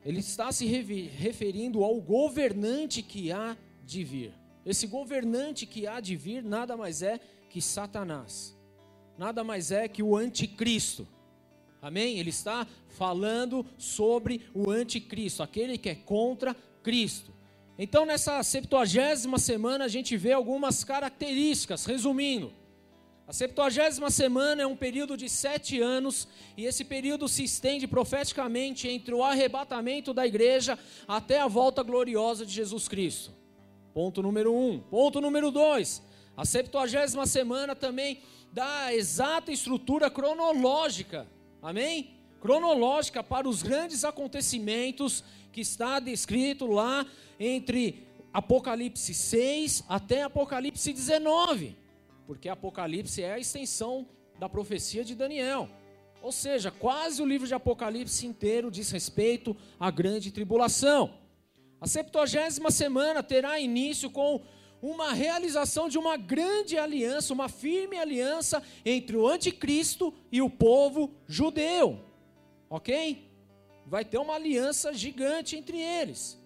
Ele 0.04 0.20
está 0.20 0.52
se 0.52 0.66
referindo 0.66 1.82
ao 1.82 2.02
governante 2.02 3.02
que 3.02 3.32
há 3.32 3.56
de 3.86 4.04
vir. 4.04 4.34
Esse 4.66 4.86
governante 4.86 5.66
que 5.66 5.88
há 5.88 6.02
de 6.02 6.18
vir 6.18 6.44
nada 6.44 6.76
mais 6.76 7.02
é 7.02 7.22
que 7.56 7.62
Satanás, 7.62 8.54
nada 9.18 9.42
mais 9.42 9.72
é 9.72 9.88
que 9.88 10.04
o 10.04 10.18
anticristo. 10.18 11.08
Amém? 11.82 12.20
Ele 12.20 12.30
está 12.30 12.68
falando 12.90 13.66
sobre 13.78 14.42
o 14.54 14.70
anticristo, 14.70 15.42
aquele 15.42 15.78
que 15.78 15.88
é 15.88 15.96
contra 15.96 16.54
Cristo. 16.84 17.32
Então, 17.80 18.06
nessa 18.06 18.44
septuagésima 18.44 19.40
semana, 19.40 19.86
a 19.86 19.88
gente 19.88 20.18
vê 20.18 20.34
algumas 20.34 20.84
características, 20.84 21.86
resumindo. 21.86 22.52
A 23.26 23.32
septuagésima 23.32 24.12
semana 24.12 24.64
é 24.64 24.68
um 24.68 24.76
período 24.76 25.16
de 25.16 25.30
sete 25.30 25.80
anos, 25.80 26.28
e 26.58 26.66
esse 26.66 26.84
período 26.84 27.26
se 27.30 27.46
estende 27.46 27.88
profeticamente 27.88 28.86
entre 28.90 29.16
o 29.16 29.24
arrebatamento 29.24 30.14
da 30.14 30.28
igreja 30.28 30.78
até 31.08 31.40
a 31.40 31.48
volta 31.48 31.82
gloriosa 31.84 32.46
de 32.46 32.52
Jesus 32.52 32.90
Cristo. 32.90 33.32
Ponto 33.94 34.22
número 34.22 34.54
um. 34.54 34.78
Ponto 34.78 35.22
número 35.22 35.50
dois. 35.52 36.04
A 36.38 36.44
septuagésima 36.44 37.26
semana 37.26 37.76
também 37.76 38.22
dá 38.52 38.86
a 38.86 38.94
exata 38.94 39.52
estrutura 39.52 40.10
cronológica. 40.10 41.28
Amém? 41.62 42.12
Cronológica 42.42 43.24
para 43.24 43.48
os 43.48 43.64
grandes 43.64 44.04
acontecimentos 44.04 45.24
que 45.52 45.62
está 45.62 46.00
descrito 46.00 46.68
lá 46.68 47.06
entre 47.40 48.06
Apocalipse 48.34 49.14
6 49.14 49.86
até 49.88 50.24
Apocalipse 50.24 50.92
19. 50.92 51.78
Porque 52.28 52.50
Apocalipse 52.50 53.24
é 53.24 53.34
a 53.34 53.40
extensão 53.40 54.06
da 54.38 54.50
profecia 54.50 55.06
de 55.06 55.16
Daniel. 55.16 55.70
Ou 56.22 56.32
seja, 56.32 56.70
quase 56.70 57.22
o 57.22 57.26
livro 57.26 57.48
de 57.48 57.54
Apocalipse 57.54 58.26
inteiro 58.26 58.70
diz 58.70 58.92
respeito 58.92 59.56
à 59.80 59.90
grande 59.90 60.32
tribulação. 60.32 61.14
A 61.80 61.88
septuagésima 61.88 62.72
semana 62.72 63.22
terá 63.22 63.60
início 63.60 64.10
com 64.10 64.42
uma 64.86 65.14
realização 65.14 65.90
de 65.90 65.98
uma 65.98 66.16
grande 66.16 66.78
aliança, 66.78 67.34
uma 67.34 67.50
firme 67.50 67.98
aliança 67.98 68.62
entre 68.86 69.18
o 69.18 69.28
anticristo 69.28 70.14
e 70.32 70.44
o 70.44 70.50
povo 70.50 71.12
judeu. 71.28 72.06
Ok? 72.70 73.28
Vai 73.88 74.06
ter 74.06 74.20
uma 74.20 74.36
aliança 74.36 74.94
gigante 74.94 75.56
entre 75.56 75.80
eles. 75.80 76.40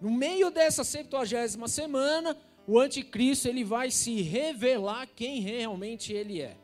No 0.00 0.10
meio 0.10 0.50
dessa 0.50 0.82
septuagésima 0.82 1.68
semana, 1.68 2.36
o 2.66 2.80
anticristo 2.80 3.46
ele 3.46 3.62
vai 3.62 3.92
se 3.92 4.20
revelar 4.20 5.06
quem 5.06 5.40
realmente 5.40 6.12
ele 6.12 6.42
é. 6.42 6.56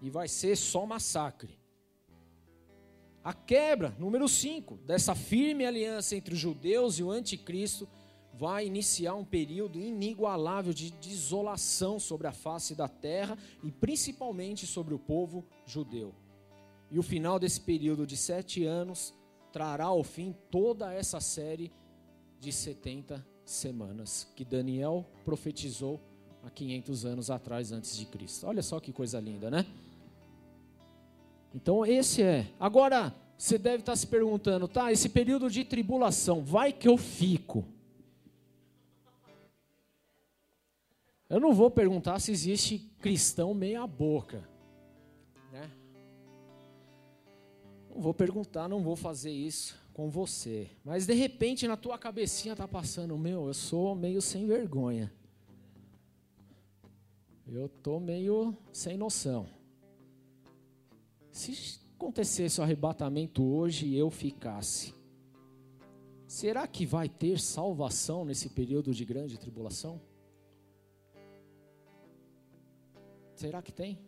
E 0.00 0.08
vai 0.10 0.28
ser 0.28 0.56
só 0.56 0.86
massacre. 0.86 1.58
A 3.24 3.32
quebra, 3.32 3.96
número 3.98 4.28
5, 4.28 4.76
dessa 4.76 5.14
firme 5.16 5.66
aliança 5.66 6.14
entre 6.14 6.34
os 6.34 6.40
judeus 6.40 6.98
e 6.98 7.02
o 7.02 7.10
anticristo 7.10 7.88
vai 8.38 8.66
iniciar 8.66 9.14
um 9.14 9.24
período 9.24 9.78
inigualável 9.78 10.72
de 10.72 10.90
desolação 10.90 12.00
sobre 12.00 12.26
a 12.26 12.32
face 12.32 12.74
da 12.74 12.88
terra 12.88 13.38
e 13.62 13.70
principalmente 13.70 14.66
sobre 14.66 14.92
o 14.92 14.98
povo 14.98 15.44
judeu. 15.64 16.14
E 16.90 16.98
o 16.98 17.02
final 17.02 17.38
desse 17.38 17.60
período 17.60 18.06
de 18.06 18.16
sete 18.16 18.64
anos 18.64 19.14
trará 19.52 19.84
ao 19.84 20.02
fim 20.02 20.34
toda 20.50 20.92
essa 20.92 21.20
série 21.20 21.72
de 22.40 22.52
70 22.52 23.24
semanas 23.44 24.30
que 24.34 24.44
Daniel 24.44 25.06
profetizou 25.24 26.00
há 26.42 26.50
500 26.50 27.04
anos 27.04 27.30
atrás 27.30 27.72
antes 27.72 27.96
de 27.96 28.04
Cristo. 28.06 28.46
Olha 28.46 28.62
só 28.62 28.80
que 28.80 28.92
coisa 28.92 29.20
linda, 29.20 29.50
né? 29.50 29.64
Então 31.54 31.86
esse 31.86 32.22
é. 32.22 32.48
Agora, 32.58 33.14
você 33.38 33.58
deve 33.58 33.78
estar 33.78 33.94
se 33.94 34.06
perguntando, 34.06 34.66
tá, 34.66 34.90
esse 34.92 35.08
período 35.08 35.48
de 35.50 35.64
tribulação, 35.64 36.42
vai 36.42 36.72
que 36.72 36.88
eu 36.88 36.96
fico. 36.96 37.64
Eu 41.34 41.40
não 41.40 41.52
vou 41.52 41.68
perguntar 41.68 42.20
se 42.20 42.30
existe 42.30 42.78
cristão 43.00 43.52
meia 43.52 43.84
boca. 43.88 44.48
Né? 45.50 45.68
Não 47.90 48.00
vou 48.00 48.14
perguntar, 48.14 48.68
não 48.68 48.80
vou 48.80 48.94
fazer 48.94 49.32
isso 49.32 49.76
com 49.92 50.08
você. 50.08 50.70
Mas 50.84 51.06
de 51.06 51.12
repente 51.12 51.66
na 51.66 51.76
tua 51.76 51.98
cabecinha 51.98 52.54
tá 52.54 52.68
passando, 52.68 53.18
meu, 53.18 53.48
eu 53.48 53.52
sou 53.52 53.96
meio 53.96 54.22
sem 54.22 54.46
vergonha. 54.46 55.12
Eu 57.48 57.68
tô 57.68 57.98
meio 57.98 58.56
sem 58.72 58.96
noção. 58.96 59.48
Se 61.32 61.80
acontecesse 61.96 62.60
o 62.60 62.62
arrebatamento 62.62 63.42
hoje 63.42 63.88
e 63.88 63.98
eu 63.98 64.08
ficasse, 64.08 64.94
Será 66.28 66.66
que 66.66 66.86
vai 66.86 67.08
ter 67.08 67.40
salvação 67.40 68.24
nesse 68.24 68.48
período 68.48 68.94
de 68.94 69.04
grande 69.04 69.36
tribulação? 69.36 70.00
Será 73.34 73.60
que 73.62 73.72
tem? 73.72 73.98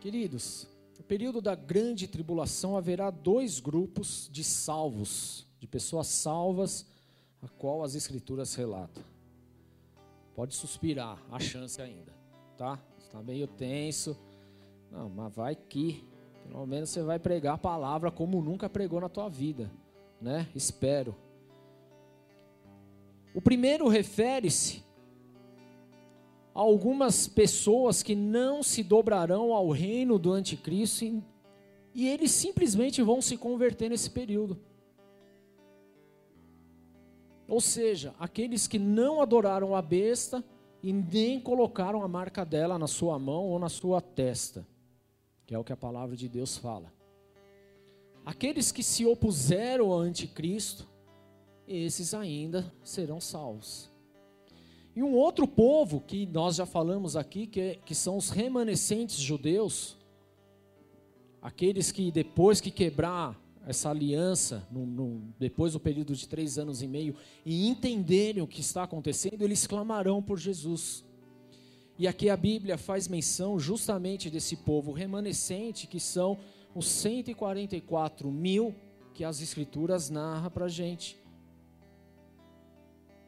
Queridos, 0.00 0.66
no 0.98 1.04
período 1.04 1.40
da 1.40 1.54
grande 1.54 2.06
tribulação 2.06 2.76
haverá 2.76 3.10
dois 3.10 3.60
grupos 3.60 4.28
de 4.30 4.44
salvos, 4.44 5.46
de 5.58 5.66
pessoas 5.66 6.06
salvas, 6.06 6.86
a 7.42 7.48
qual 7.48 7.82
as 7.82 7.94
escrituras 7.94 8.54
relatam. 8.54 9.02
Pode 10.34 10.54
suspirar, 10.54 11.22
há 11.30 11.38
chance 11.38 11.80
ainda, 11.80 12.12
tá? 12.56 12.78
Está 12.98 13.22
meio 13.22 13.46
tenso. 13.46 14.16
Não, 14.90 15.08
mas 15.08 15.34
vai 15.34 15.54
que 15.54 16.04
pelo 16.48 16.66
menos 16.66 16.90
você 16.90 17.02
vai 17.02 17.18
pregar 17.18 17.54
a 17.54 17.58
palavra 17.58 18.10
como 18.10 18.42
nunca 18.42 18.68
pregou 18.68 19.00
na 19.00 19.08
tua 19.08 19.28
vida, 19.28 19.70
né? 20.20 20.48
Espero. 20.54 21.16
O 23.34 23.40
primeiro 23.40 23.88
refere-se 23.88 24.83
algumas 26.54 27.26
pessoas 27.26 28.02
que 28.02 28.14
não 28.14 28.62
se 28.62 28.82
dobrarão 28.82 29.52
ao 29.52 29.70
reino 29.70 30.18
do 30.18 30.32
anticristo 30.32 31.04
e, 31.04 31.22
e 31.94 32.08
eles 32.08 32.30
simplesmente 32.30 33.02
vão 33.02 33.20
se 33.20 33.36
converter 33.36 33.90
nesse 33.90 34.10
período. 34.10 34.58
Ou 37.46 37.60
seja, 37.60 38.14
aqueles 38.18 38.66
que 38.66 38.78
não 38.78 39.20
adoraram 39.20 39.74
a 39.74 39.82
besta 39.82 40.42
e 40.82 40.92
nem 40.92 41.40
colocaram 41.40 42.02
a 42.02 42.08
marca 42.08 42.44
dela 42.44 42.78
na 42.78 42.86
sua 42.86 43.18
mão 43.18 43.48
ou 43.48 43.58
na 43.58 43.68
sua 43.68 44.00
testa 44.00 44.66
que 45.46 45.54
é 45.54 45.58
o 45.58 45.64
que 45.64 45.72
a 45.72 45.76
palavra 45.76 46.16
de 46.16 46.28
Deus 46.28 46.56
fala. 46.56 46.92
Aqueles 48.24 48.72
que 48.72 48.82
se 48.82 49.04
opuseram 49.04 49.92
ao 49.92 49.98
anticristo, 49.98 50.88
esses 51.68 52.14
ainda 52.14 52.72
serão 52.82 53.20
salvos. 53.20 53.92
E 54.96 55.02
um 55.02 55.12
outro 55.14 55.46
povo 55.46 56.00
que 56.00 56.24
nós 56.26 56.56
já 56.56 56.66
falamos 56.66 57.16
aqui, 57.16 57.46
que, 57.46 57.60
é, 57.60 57.74
que 57.84 57.94
são 57.94 58.16
os 58.16 58.30
remanescentes 58.30 59.16
judeus, 59.16 59.96
aqueles 61.42 61.90
que 61.90 62.12
depois 62.12 62.60
que 62.60 62.70
quebrar 62.70 63.40
essa 63.66 63.90
aliança, 63.90 64.66
no, 64.70 64.86
no, 64.86 65.22
depois 65.38 65.72
do 65.72 65.80
período 65.80 66.14
de 66.14 66.28
três 66.28 66.58
anos 66.58 66.82
e 66.82 66.86
meio, 66.86 67.16
e 67.44 67.66
entenderem 67.66 68.42
o 68.42 68.46
que 68.46 68.60
está 68.60 68.84
acontecendo, 68.84 69.42
eles 69.42 69.66
clamarão 69.66 70.22
por 70.22 70.38
Jesus. 70.38 71.04
E 71.98 72.06
aqui 72.06 72.28
a 72.28 72.36
Bíblia 72.36 72.76
faz 72.76 73.08
menção 73.08 73.58
justamente 73.58 74.30
desse 74.30 74.56
povo 74.56 74.92
remanescente, 74.92 75.86
que 75.86 75.98
são 75.98 76.38
os 76.74 76.86
144 76.86 78.30
mil 78.30 78.74
que 79.12 79.24
as 79.24 79.40
Escrituras 79.40 80.10
narram 80.10 80.50
para 80.50 80.66
a 80.66 80.68
gente. 80.68 81.16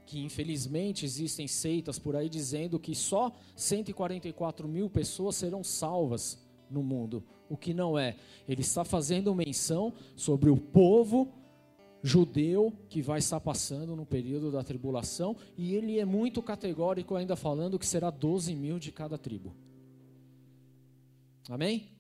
Que 0.07 0.21
infelizmente 0.21 1.05
existem 1.05 1.47
seitas 1.47 1.99
por 1.99 2.17
aí 2.17 2.29
dizendo 2.29 2.79
que 2.79 2.95
só 2.95 3.33
144 3.55 4.67
mil 4.67 4.89
pessoas 4.89 5.37
serão 5.37 5.63
salvas 5.63 6.39
no 6.71 6.83
mundo, 6.83 7.23
o 7.49 7.57
que 7.57 7.75
não 7.75 7.99
é. 7.99 8.17
Ele 8.49 8.61
está 8.61 8.85
fazendo 8.85 9.35
menção 9.35 9.93
sobre 10.17 10.51
o 10.51 10.57
povo 10.57 11.33
judeu 12.03 12.73
que 12.89 13.03
vai 13.03 13.19
estar 13.19 13.41
passando 13.41 13.97
no 13.97 14.07
período 14.07 14.53
da 14.53 14.63
tribulação, 14.63 15.37
e 15.57 15.75
ele 15.75 15.99
é 15.99 16.05
muito 16.05 16.41
categórico 16.41 17.17
ainda 17.17 17.35
falando 17.35 17.79
que 17.79 17.87
será 17.87 18.11
12 18.11 18.55
mil 18.55 18.79
de 18.79 18.93
cada 18.93 19.19
tribo. 19.19 19.55
Amém? 21.49 21.96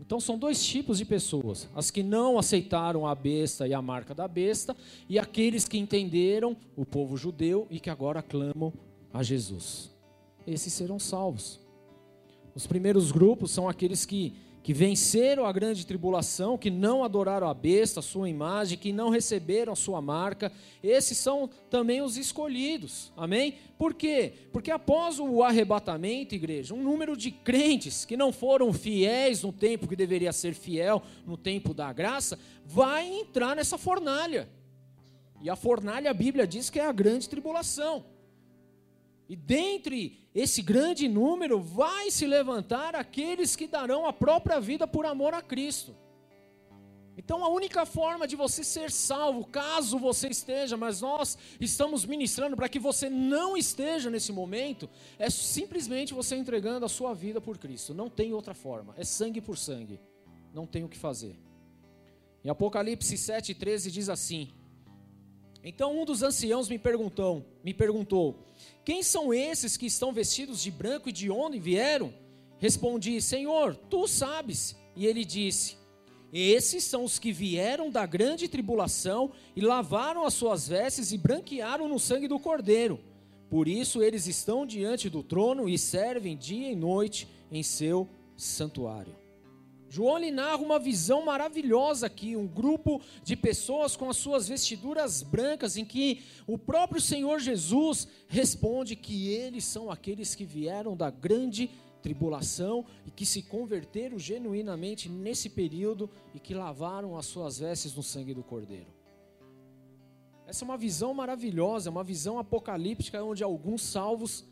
Então 0.00 0.20
são 0.20 0.38
dois 0.38 0.64
tipos 0.64 0.98
de 0.98 1.04
pessoas: 1.04 1.68
as 1.74 1.90
que 1.90 2.02
não 2.02 2.38
aceitaram 2.38 3.06
a 3.06 3.14
besta 3.14 3.66
e 3.66 3.74
a 3.74 3.82
marca 3.82 4.14
da 4.14 4.28
besta, 4.28 4.76
e 5.08 5.18
aqueles 5.18 5.66
que 5.66 5.78
entenderam 5.78 6.56
o 6.76 6.84
povo 6.84 7.16
judeu 7.16 7.66
e 7.70 7.80
que 7.80 7.90
agora 7.90 8.22
clamam 8.22 8.72
a 9.12 9.22
Jesus. 9.22 9.90
Esses 10.46 10.72
serão 10.72 10.98
salvos. 10.98 11.60
Os 12.54 12.66
primeiros 12.66 13.12
grupos 13.12 13.50
são 13.50 13.68
aqueles 13.68 14.06
que 14.06 14.34
que 14.66 14.74
venceram 14.74 15.46
a 15.46 15.52
grande 15.52 15.86
tribulação, 15.86 16.58
que 16.58 16.72
não 16.72 17.04
adoraram 17.04 17.48
a 17.48 17.54
besta, 17.54 18.00
a 18.00 18.02
sua 18.02 18.28
imagem, 18.28 18.76
que 18.76 18.90
não 18.90 19.10
receberam 19.10 19.72
a 19.72 19.76
sua 19.76 20.02
marca, 20.02 20.50
esses 20.82 21.16
são 21.18 21.48
também 21.70 22.02
os 22.02 22.16
escolhidos, 22.16 23.12
amém? 23.16 23.58
Por 23.78 23.94
quê? 23.94 24.32
Porque 24.52 24.72
após 24.72 25.20
o 25.20 25.44
arrebatamento, 25.44 26.34
igreja, 26.34 26.74
um 26.74 26.82
número 26.82 27.16
de 27.16 27.30
crentes 27.30 28.04
que 28.04 28.16
não 28.16 28.32
foram 28.32 28.72
fiéis 28.72 29.44
no 29.44 29.52
tempo 29.52 29.86
que 29.86 29.94
deveria 29.94 30.32
ser 30.32 30.52
fiel, 30.52 31.00
no 31.24 31.36
tempo 31.36 31.72
da 31.72 31.92
graça, 31.92 32.36
vai 32.64 33.06
entrar 33.06 33.54
nessa 33.54 33.78
fornalha. 33.78 34.48
E 35.40 35.48
a 35.48 35.54
fornalha, 35.54 36.10
a 36.10 36.14
Bíblia 36.14 36.44
diz 36.44 36.70
que 36.70 36.80
é 36.80 36.84
a 36.84 36.92
grande 36.92 37.28
tribulação. 37.28 38.04
E 39.28 39.34
dentre 39.34 40.28
esse 40.34 40.62
grande 40.62 41.08
número 41.08 41.60
vai 41.60 42.10
se 42.10 42.26
levantar 42.26 42.94
aqueles 42.94 43.56
que 43.56 43.66
darão 43.66 44.06
a 44.06 44.12
própria 44.12 44.60
vida 44.60 44.86
por 44.86 45.04
amor 45.04 45.34
a 45.34 45.42
Cristo. 45.42 45.96
Então 47.16 47.42
a 47.42 47.48
única 47.48 47.86
forma 47.86 48.26
de 48.26 48.36
você 48.36 48.62
ser 48.62 48.90
salvo, 48.90 49.46
caso 49.46 49.98
você 49.98 50.28
esteja, 50.28 50.76
mas 50.76 51.00
nós 51.00 51.38
estamos 51.58 52.04
ministrando 52.04 52.54
para 52.54 52.68
que 52.68 52.78
você 52.78 53.08
não 53.08 53.56
esteja 53.56 54.10
nesse 54.10 54.32
momento, 54.32 54.88
é 55.18 55.30
simplesmente 55.30 56.12
você 56.12 56.36
entregando 56.36 56.84
a 56.84 56.90
sua 56.90 57.14
vida 57.14 57.40
por 57.40 57.56
Cristo. 57.56 57.94
Não 57.94 58.10
tem 58.10 58.34
outra 58.34 58.52
forma. 58.52 58.94
É 58.98 59.04
sangue 59.04 59.40
por 59.40 59.56
sangue. 59.56 59.98
Não 60.52 60.66
tem 60.66 60.84
o 60.84 60.88
que 60.88 60.98
fazer. 60.98 61.36
Em 62.44 62.50
Apocalipse 62.50 63.14
7,13 63.14 63.90
diz 63.90 64.08
assim: 64.10 64.50
Então 65.64 65.98
um 65.98 66.04
dos 66.04 66.22
anciãos 66.22 66.68
me 66.68 66.78
perguntou, 66.78 67.46
me 67.64 67.72
perguntou 67.72 68.44
quem 68.86 69.02
são 69.02 69.34
esses 69.34 69.76
que 69.76 69.86
estão 69.86 70.12
vestidos 70.12 70.62
de 70.62 70.70
branco 70.70 71.08
e 71.08 71.12
de 71.12 71.28
onde 71.28 71.58
vieram? 71.58 72.14
Respondi: 72.56 73.20
Senhor, 73.20 73.74
tu 73.74 74.06
sabes. 74.06 74.76
E 74.94 75.04
ele 75.06 75.24
disse: 75.24 75.76
Esses 76.32 76.84
são 76.84 77.02
os 77.02 77.18
que 77.18 77.32
vieram 77.32 77.90
da 77.90 78.06
grande 78.06 78.46
tribulação 78.46 79.32
e 79.56 79.60
lavaram 79.60 80.24
as 80.24 80.34
suas 80.34 80.68
vestes 80.68 81.10
e 81.10 81.18
branquearam 81.18 81.88
no 81.88 81.98
sangue 81.98 82.28
do 82.28 82.38
Cordeiro. 82.38 83.00
Por 83.50 83.66
isso 83.66 84.04
eles 84.04 84.28
estão 84.28 84.64
diante 84.64 85.10
do 85.10 85.20
trono 85.20 85.68
e 85.68 85.76
servem 85.76 86.36
dia 86.36 86.70
e 86.70 86.76
noite 86.76 87.26
em 87.50 87.64
seu 87.64 88.08
santuário. 88.36 89.25
João 89.88 90.18
lhe 90.18 90.30
narra 90.30 90.58
uma 90.58 90.78
visão 90.78 91.24
maravilhosa 91.24 92.06
aqui, 92.06 92.36
um 92.36 92.46
grupo 92.46 93.00
de 93.22 93.36
pessoas 93.36 93.96
com 93.96 94.10
as 94.10 94.16
suas 94.16 94.48
vestiduras 94.48 95.22
brancas, 95.22 95.76
em 95.76 95.84
que 95.84 96.24
o 96.46 96.58
próprio 96.58 97.00
Senhor 97.00 97.38
Jesus 97.38 98.08
responde 98.26 98.96
que 98.96 99.28
eles 99.28 99.64
são 99.64 99.90
aqueles 99.90 100.34
que 100.34 100.44
vieram 100.44 100.96
da 100.96 101.10
grande 101.10 101.70
tribulação 102.02 102.84
e 103.04 103.10
que 103.10 103.24
se 103.24 103.42
converteram 103.42 104.18
genuinamente 104.18 105.08
nesse 105.08 105.50
período 105.50 106.10
e 106.34 106.40
que 106.40 106.54
lavaram 106.54 107.16
as 107.16 107.26
suas 107.26 107.58
vestes 107.58 107.94
no 107.94 108.02
sangue 108.02 108.34
do 108.34 108.42
Cordeiro. 108.42 108.94
Essa 110.46 110.64
é 110.64 110.66
uma 110.66 110.78
visão 110.78 111.12
maravilhosa, 111.12 111.90
uma 111.90 112.04
visão 112.04 112.38
apocalíptica 112.38 113.22
onde 113.24 113.42
alguns 113.42 113.82
salvos 113.82 114.44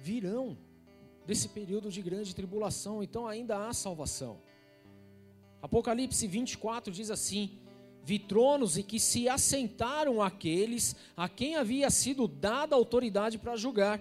virão 0.00 0.56
desse 1.28 1.50
período 1.50 1.90
de 1.90 2.00
grande 2.00 2.34
tribulação, 2.34 3.02
então 3.02 3.28
ainda 3.28 3.68
há 3.68 3.74
salvação. 3.74 4.38
Apocalipse 5.60 6.26
24 6.26 6.90
diz 6.90 7.10
assim: 7.10 7.50
Vi 8.02 8.18
tronos 8.18 8.78
e 8.78 8.82
que 8.82 8.98
se 8.98 9.28
assentaram 9.28 10.22
aqueles 10.22 10.96
a 11.14 11.28
quem 11.28 11.56
havia 11.56 11.90
sido 11.90 12.26
dada 12.26 12.74
autoridade 12.74 13.36
para 13.36 13.56
julgar. 13.56 14.00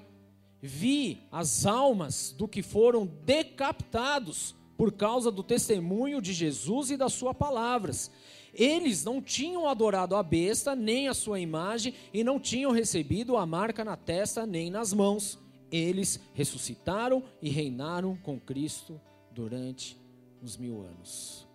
Vi 0.62 1.22
as 1.30 1.66
almas 1.66 2.32
do 2.32 2.48
que 2.48 2.64
foram 2.64 3.06
decapitados 3.26 4.56
por 4.78 4.94
causa 4.94 5.30
do 5.30 5.44
testemunho 5.44 6.22
de 6.22 6.32
Jesus 6.32 6.92
e 6.92 6.96
das 6.96 7.12
suas 7.12 7.36
palavras. 7.36 8.10
Eles 8.54 9.04
não 9.04 9.22
tinham 9.22 9.68
adorado 9.68 10.16
a 10.16 10.24
besta, 10.24 10.74
nem 10.74 11.10
a 11.10 11.14
sua 11.14 11.42
imagem, 11.42 11.94
e 12.14 12.24
não 12.24 12.40
tinham 12.40 12.72
recebido 12.72 13.36
a 13.36 13.46
marca 13.46 13.84
na 13.84 13.98
testa 13.98 14.46
nem 14.46 14.72
nas 14.72 14.94
mãos 14.94 15.46
eles 15.72 16.20
ressuscitaram 16.34 17.24
e 17.42 17.50
reinaram 17.50 18.16
com 18.18 18.40
Cristo 18.40 19.00
durante 19.32 20.00
os 20.42 20.58
mil 20.58 20.82
anos. 20.82 21.48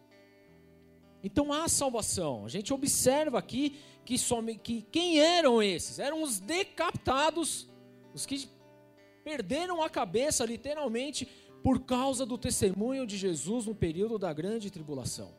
Então 1.22 1.52
há 1.52 1.68
salvação. 1.68 2.44
A 2.44 2.48
gente 2.48 2.72
observa 2.72 3.38
aqui 3.38 3.78
que, 4.04 4.18
some, 4.18 4.56
que 4.56 4.82
quem 4.82 5.20
eram 5.20 5.62
esses? 5.62 5.98
Eram 5.98 6.22
os 6.22 6.40
decapitados, 6.40 7.68
os 8.12 8.26
que 8.26 8.48
perderam 9.24 9.82
a 9.82 9.88
cabeça 9.88 10.44
literalmente 10.44 11.26
por 11.62 11.80
causa 11.80 12.26
do 12.26 12.36
testemunho 12.36 13.06
de 13.06 13.16
Jesus 13.16 13.66
no 13.66 13.74
período 13.74 14.18
da 14.18 14.32
grande 14.32 14.70
tribulação. 14.70 15.32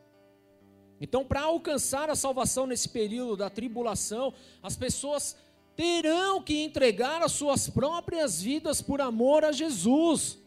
Então, 1.00 1.24
para 1.24 1.42
alcançar 1.42 2.08
a 2.08 2.16
salvação 2.16 2.66
nesse 2.66 2.88
período 2.88 3.36
da 3.36 3.50
tribulação, 3.50 4.32
as 4.62 4.76
pessoas 4.76 5.36
terão 5.76 6.42
que 6.42 6.62
entregar 6.62 7.22
as 7.22 7.32
suas 7.32 7.68
próprias 7.68 8.40
vidas 8.40 8.80
por 8.80 9.00
amor 9.00 9.44
a 9.44 9.52
Jesus. 9.52 10.38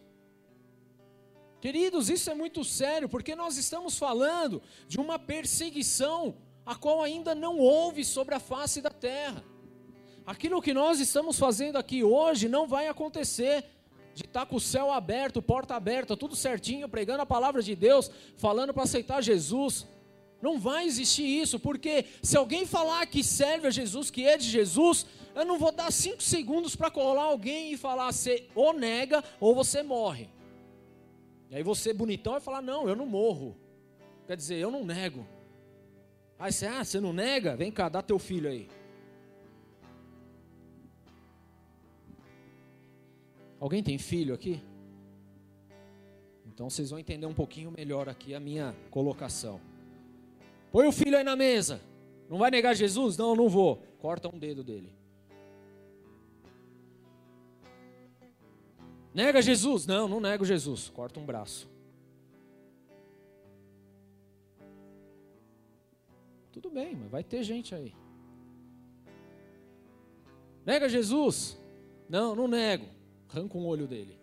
Queridos, 1.59 2.09
isso 2.09 2.29
é 2.29 2.35
muito 2.35 2.63
sério, 2.63 3.09
porque 3.09 3.35
nós 3.35 3.57
estamos 3.57 3.97
falando 3.97 4.61
de 4.87 4.99
uma 4.99 5.17
perseguição 5.17 6.35
a 6.65 6.75
qual 6.75 7.01
ainda 7.01 7.33
não 7.33 7.57
houve 7.57 8.03
sobre 8.05 8.35
a 8.35 8.39
face 8.39 8.81
da 8.81 8.89
terra. 8.89 9.43
Aquilo 10.25 10.61
que 10.61 10.73
nós 10.73 10.99
estamos 10.99 11.39
fazendo 11.39 11.77
aqui 11.77 12.03
hoje 12.03 12.49
não 12.49 12.67
vai 12.67 12.87
acontecer 12.87 13.63
de 14.13 14.25
estar 14.25 14.45
com 14.45 14.57
o 14.57 14.61
céu 14.61 14.91
aberto, 14.91 15.41
porta 15.41 15.75
aberta, 15.75 16.17
tudo 16.17 16.35
certinho, 16.35 16.89
pregando 16.89 17.21
a 17.21 17.25
palavra 17.25 17.61
de 17.61 17.75
Deus, 17.75 18.11
falando 18.35 18.73
para 18.73 18.83
aceitar 18.83 19.21
Jesus. 19.21 19.87
Não 20.41 20.59
vai 20.59 20.85
existir 20.85 21.23
isso, 21.23 21.59
porque 21.59 22.05
se 22.21 22.37
alguém 22.37 22.65
falar 22.65 23.05
que 23.07 23.23
serve 23.23 23.67
a 23.67 23.71
Jesus, 23.71 24.11
que 24.11 24.25
é 24.25 24.37
de 24.37 24.45
Jesus, 24.45 25.05
eu 25.33 25.45
não 25.45 25.57
vou 25.57 25.71
dar 25.71 25.91
cinco 25.91 26.21
segundos 26.21 26.75
para 26.75 26.91
colar 26.91 27.23
alguém 27.23 27.73
e 27.73 27.77
falar, 27.77 28.11
você 28.11 28.47
ou 28.53 28.73
nega 28.73 29.23
ou 29.39 29.55
você 29.55 29.81
morre. 29.81 30.29
E 31.49 31.55
aí 31.55 31.63
você, 31.63 31.93
bonitão, 31.93 32.33
vai 32.33 32.41
falar: 32.41 32.61
Não, 32.61 32.87
eu 32.87 32.95
não 32.95 33.05
morro. 33.05 33.57
Quer 34.27 34.35
dizer, 34.35 34.57
eu 34.57 34.69
não 34.69 34.83
nego. 34.83 35.25
Aí 36.37 36.51
você, 36.51 36.65
ah, 36.67 36.83
você 36.83 36.99
não 36.99 37.13
nega? 37.13 37.55
Vem 37.55 37.71
cá, 37.71 37.87
dá 37.87 38.01
teu 38.01 38.19
filho 38.19 38.49
aí. 38.49 38.67
Alguém 43.59 43.81
tem 43.81 43.97
filho 43.97 44.35
aqui? 44.35 44.61
Então 46.45 46.69
vocês 46.69 46.89
vão 46.89 46.99
entender 46.99 47.25
um 47.25 47.33
pouquinho 47.33 47.71
melhor 47.71 48.09
aqui 48.09 48.35
a 48.35 48.39
minha 48.39 48.75
colocação. 48.91 49.61
Põe 50.77 50.85
o 50.85 50.91
filho 50.91 51.17
aí 51.17 51.23
na 51.23 51.35
mesa. 51.35 51.81
Não 52.29 52.37
vai 52.37 52.51
negar 52.51 52.75
Jesus? 52.75 53.17
Não, 53.17 53.35
não 53.35 53.49
vou. 53.49 53.77
Corta 53.97 54.29
um 54.29 54.37
dedo 54.37 54.63
dele. 54.63 54.93
Nega 59.11 59.41
Jesus? 59.41 59.87
Não, 59.87 60.07
não 60.07 60.19
nego 60.19 60.45
Jesus. 60.45 60.87
Corta 60.89 61.19
um 61.19 61.25
braço. 61.25 61.67
Tudo 66.51 66.69
bem, 66.69 66.95
mas 66.95 67.09
vai 67.09 67.23
ter 67.23 67.41
gente 67.41 67.73
aí. 67.73 67.95
Nega 70.63 70.87
Jesus? 70.87 71.59
Não, 72.07 72.35
não 72.35 72.47
nego. 72.47 72.85
Arranca 73.27 73.57
um 73.57 73.65
olho 73.65 73.87
dele. 73.87 74.19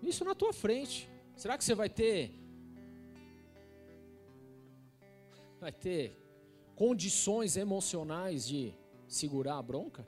Isso 0.00 0.24
na 0.24 0.32
tua 0.32 0.52
frente. 0.52 1.10
Será 1.34 1.58
que 1.58 1.64
você 1.64 1.74
vai 1.74 1.88
ter 1.88 2.39
vai 5.60 5.70
ter 5.70 6.16
condições 6.74 7.56
emocionais 7.56 8.46
de 8.46 8.74
segurar 9.06 9.58
a 9.58 9.62
bronca? 9.62 10.06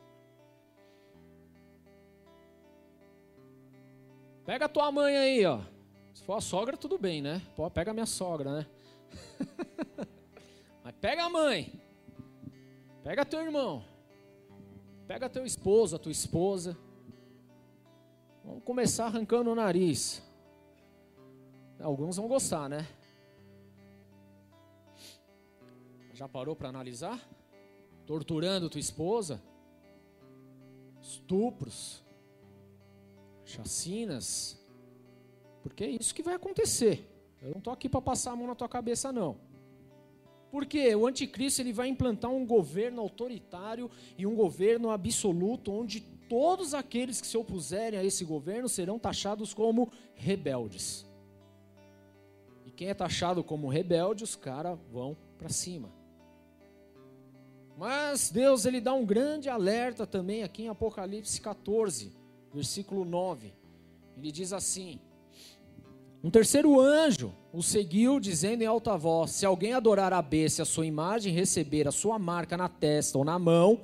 Pega 4.44 4.64
a 4.64 4.68
tua 4.68 4.90
mãe 4.90 5.16
aí, 5.16 5.44
ó. 5.44 5.60
Se 6.14 6.24
for 6.24 6.34
a 6.34 6.40
sogra, 6.40 6.76
tudo 6.76 6.98
bem, 6.98 7.22
né? 7.22 7.42
Pô, 7.54 7.70
pega 7.70 7.90
a 7.90 7.94
minha 7.94 8.06
sogra, 8.06 8.58
né? 8.58 8.66
Mas 10.82 10.94
pega 11.00 11.24
a 11.24 11.30
mãe. 11.30 11.72
Pega 13.04 13.24
teu 13.24 13.40
irmão. 13.40 13.84
Pega 15.06 15.28
teu 15.28 15.44
esposo, 15.44 15.96
a 15.96 15.98
tua 15.98 16.12
esposa. 16.12 16.76
Vamos 18.44 18.64
começar 18.64 19.06
arrancando 19.06 19.50
o 19.50 19.54
nariz. 19.54 20.22
Alguns 21.78 22.16
vão 22.16 22.26
gostar, 22.26 22.68
né? 22.68 22.86
Já 26.22 26.28
parou 26.28 26.54
para 26.54 26.68
analisar? 26.68 27.20
Torturando 28.06 28.70
tua 28.70 28.78
esposa? 28.78 29.42
Estupros? 31.02 32.00
chacinas, 33.44 34.56
porque 35.64 35.82
é 35.82 35.90
isso 35.90 36.14
que 36.14 36.22
vai 36.22 36.34
acontecer. 36.34 37.10
Eu 37.42 37.50
não 37.50 37.58
estou 37.58 37.72
aqui 37.72 37.88
para 37.88 38.00
passar 38.00 38.30
a 38.30 38.36
mão 38.36 38.46
na 38.46 38.54
tua 38.54 38.68
cabeça, 38.68 39.12
não. 39.12 39.36
Porque 40.48 40.94
o 40.94 41.08
anticristo 41.08 41.60
ele 41.60 41.72
vai 41.72 41.88
implantar 41.88 42.30
um 42.30 42.46
governo 42.46 43.00
autoritário 43.00 43.90
e 44.16 44.24
um 44.24 44.34
governo 44.36 44.90
absoluto, 44.90 45.72
onde 45.72 46.00
todos 46.28 46.72
aqueles 46.72 47.20
que 47.20 47.26
se 47.26 47.36
opuserem 47.36 47.98
a 47.98 48.04
esse 48.04 48.24
governo 48.24 48.68
serão 48.68 48.96
taxados 48.96 49.52
como 49.52 49.90
rebeldes. 50.14 51.04
E 52.64 52.70
quem 52.70 52.88
é 52.88 52.94
taxado 52.94 53.42
como 53.42 53.68
rebelde, 53.68 54.22
os 54.22 54.36
caras 54.36 54.78
vão 54.90 55.16
para 55.36 55.48
cima. 55.48 56.01
Mas 57.76 58.30
Deus 58.30 58.64
ele 58.66 58.80
dá 58.80 58.92
um 58.94 59.04
grande 59.04 59.48
alerta 59.48 60.06
também 60.06 60.42
aqui 60.42 60.64
em 60.64 60.68
Apocalipse 60.68 61.40
14 61.40 62.12
versículo 62.52 63.04
9. 63.04 63.52
Ele 64.16 64.30
diz 64.30 64.52
assim: 64.52 65.00
Um 66.22 66.30
terceiro 66.30 66.78
anjo 66.80 67.32
o 67.52 67.62
seguiu, 67.62 68.20
dizendo 68.20 68.62
em 68.62 68.66
alta 68.66 68.96
voz: 68.96 69.32
Se 69.32 69.46
alguém 69.46 69.72
adorar 69.72 70.12
a 70.12 70.22
besta, 70.22 70.62
a 70.62 70.66
sua 70.66 70.86
imagem, 70.86 71.32
receber 71.32 71.88
a 71.88 71.92
sua 71.92 72.18
marca 72.18 72.56
na 72.56 72.68
testa 72.68 73.18
ou 73.18 73.24
na 73.24 73.38
mão, 73.38 73.80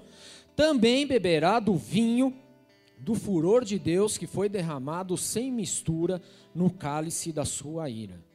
também 0.54 1.06
beberá 1.06 1.58
do 1.58 1.76
vinho 1.76 2.34
do 2.98 3.14
furor 3.14 3.64
de 3.64 3.78
Deus 3.78 4.18
que 4.18 4.26
foi 4.26 4.48
derramado 4.48 5.16
sem 5.16 5.52
mistura 5.52 6.20
no 6.54 6.68
cálice 6.68 7.32
da 7.32 7.44
sua 7.44 7.88
ira 7.88 8.27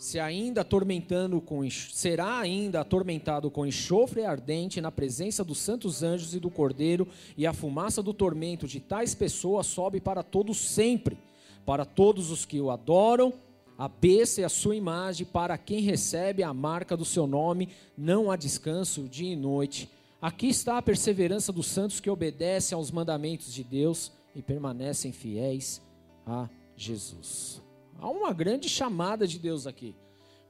se 0.00 0.18
ainda 0.18 0.62
atormentando 0.62 1.42
com 1.42 1.60
será 1.70 2.38
ainda 2.38 2.80
atormentado 2.80 3.50
com 3.50 3.66
enxofre 3.66 4.24
ardente 4.24 4.80
na 4.80 4.90
presença 4.90 5.44
dos 5.44 5.58
santos 5.58 6.02
anjos 6.02 6.34
e 6.34 6.40
do 6.40 6.48
Cordeiro, 6.48 7.06
e 7.36 7.46
a 7.46 7.52
fumaça 7.52 8.02
do 8.02 8.14
tormento 8.14 8.66
de 8.66 8.80
tais 8.80 9.14
pessoas 9.14 9.66
sobe 9.66 10.00
para 10.00 10.22
todos 10.22 10.56
sempre, 10.56 11.18
para 11.66 11.84
todos 11.84 12.30
os 12.30 12.46
que 12.46 12.58
o 12.58 12.70
adoram, 12.70 13.34
a 13.76 13.88
besta 13.88 14.40
e 14.40 14.44
a 14.44 14.48
sua 14.48 14.74
imagem, 14.74 15.26
para 15.26 15.58
quem 15.58 15.82
recebe 15.82 16.42
a 16.42 16.54
marca 16.54 16.96
do 16.96 17.04
seu 17.04 17.26
nome, 17.26 17.68
não 17.96 18.30
há 18.30 18.36
descanso 18.36 19.06
dia 19.06 19.34
e 19.34 19.36
noite. 19.36 19.86
Aqui 20.20 20.48
está 20.48 20.78
a 20.78 20.82
perseverança 20.82 21.52
dos 21.52 21.66
santos 21.66 22.00
que 22.00 22.08
obedecem 22.08 22.74
aos 22.74 22.90
mandamentos 22.90 23.52
de 23.52 23.62
Deus 23.62 24.10
e 24.34 24.40
permanecem 24.40 25.12
fiéis 25.12 25.82
a 26.26 26.48
Jesus. 26.74 27.60
Há 28.00 28.08
uma 28.08 28.32
grande 28.32 28.68
chamada 28.68 29.26
de 29.26 29.38
Deus 29.38 29.66
aqui. 29.66 29.94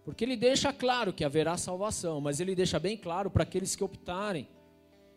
Porque 0.05 0.25
ele 0.25 0.37
deixa 0.37 0.73
claro 0.73 1.13
que 1.13 1.25
haverá 1.25 1.57
salvação, 1.57 2.21
mas 2.21 2.41
ele 2.41 2.55
deixa 2.55 2.79
bem 2.79 2.97
claro 2.97 3.31
para 3.31 3.43
aqueles 3.43 3.77
que 3.77 3.85
optarem 3.85 4.49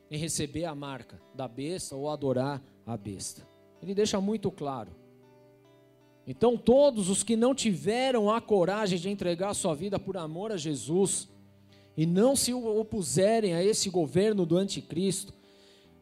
em 0.10 0.18
receber 0.18 0.66
a 0.66 0.76
marca 0.76 1.22
da 1.34 1.48
besta 1.48 1.96
ou 1.96 2.10
adorar 2.10 2.62
a 2.86 2.98
besta. 2.98 3.48
Ele 3.82 3.94
deixa 3.94 4.20
muito 4.20 4.52
claro. 4.52 4.92
Então, 6.26 6.58
todos 6.58 7.10
os 7.10 7.22
que 7.22 7.36
não 7.36 7.54
tiveram 7.54 8.32
a 8.32 8.42
coragem 8.42 8.98
de 8.98 9.10
entregar 9.10 9.54
sua 9.54 9.76
vida 9.76 10.00
por 10.00 10.18
amor 10.18 10.52
a 10.52 10.58
Jesus 10.58 11.30
e 11.96 12.06
não 12.06 12.36
se 12.36 12.54
opuserem 12.54 13.54
a 13.54 13.64
esse 13.64 13.90
governo 13.90 14.46
do 14.46 14.58
anticristo 14.58 15.34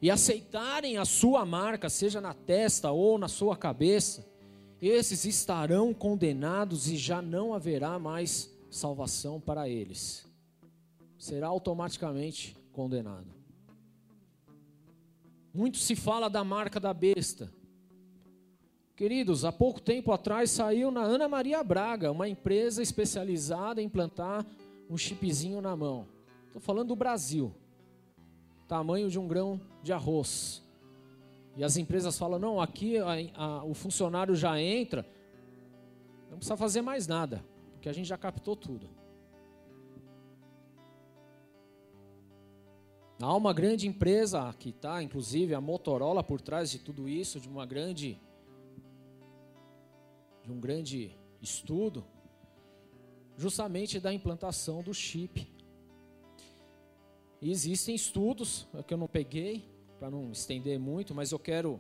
e 0.01 0.09
aceitarem 0.09 0.97
a 0.97 1.05
sua 1.05 1.45
marca, 1.45 1.89
seja 1.89 2.21
na 2.21 2.33
testa 2.33 2.91
ou 2.91 3.17
na 3.17 3.27
sua 3.27 3.55
cabeça, 3.55 4.30
esses 4.81 5.25
estarão 5.25 5.93
condenados 5.93 6.87
e 6.87 6.97
já 6.97 7.21
não 7.21 7.53
haverá 7.53 7.99
mais 7.99 8.51
salvação 8.69 9.39
para 9.39 9.69
eles. 9.69 10.25
Será 11.17 11.47
automaticamente 11.47 12.57
condenado. 12.71 13.27
Muito 15.53 15.77
se 15.77 15.95
fala 15.95 16.29
da 16.29 16.43
marca 16.43 16.79
da 16.79 16.93
besta. 16.93 17.51
Queridos, 18.95 19.45
há 19.45 19.51
pouco 19.51 19.79
tempo 19.81 20.11
atrás 20.11 20.49
saiu 20.49 20.89
na 20.89 21.01
Ana 21.01 21.27
Maria 21.27 21.63
Braga, 21.63 22.11
uma 22.11 22.29
empresa 22.29 22.81
especializada 22.81 23.81
em 23.81 23.85
implantar 23.85 24.45
um 24.89 24.97
chipzinho 24.97 25.61
na 25.61 25.75
mão. 25.75 26.07
Estou 26.47 26.61
falando 26.61 26.89
do 26.89 26.95
Brasil. 26.95 27.53
Tamanho 28.67 29.09
de 29.09 29.19
um 29.19 29.27
grão 29.27 29.59
de 29.83 29.91
arroz. 29.91 30.63
E 31.55 31.63
as 31.63 31.77
empresas 31.77 32.17
falam: 32.17 32.39
não, 32.39 32.61
aqui 32.61 32.97
a, 32.97 33.13
a, 33.35 33.63
o 33.63 33.73
funcionário 33.73 34.35
já 34.35 34.59
entra, 34.59 35.05
não 36.29 36.37
precisa 36.37 36.57
fazer 36.57 36.81
mais 36.81 37.07
nada, 37.07 37.43
porque 37.73 37.89
a 37.89 37.93
gente 37.93 38.07
já 38.07 38.17
captou 38.17 38.55
tudo. 38.55 38.89
Há 43.21 43.35
uma 43.35 43.53
grande 43.53 43.87
empresa 43.87 44.51
que 44.57 44.69
está, 44.69 45.03
inclusive 45.03 45.53
a 45.53 45.61
Motorola 45.61 46.23
por 46.23 46.41
trás 46.41 46.71
de 46.71 46.79
tudo 46.79 47.07
isso, 47.07 47.39
de 47.39 47.47
uma 47.47 47.67
grande, 47.67 48.19
de 50.43 50.51
um 50.51 50.59
grande 50.59 51.15
estudo, 51.39 52.03
justamente 53.37 53.99
da 53.99 54.11
implantação 54.11 54.81
do 54.81 54.91
chip. 54.91 55.47
E 57.39 57.51
existem 57.51 57.93
estudos 57.93 58.67
é 58.73 58.81
que 58.81 58.93
eu 58.93 58.97
não 58.97 59.07
peguei, 59.07 59.70
para 60.01 60.09
não 60.09 60.31
estender 60.31 60.79
muito, 60.79 61.13
mas 61.13 61.31
eu 61.31 61.37
quero 61.37 61.79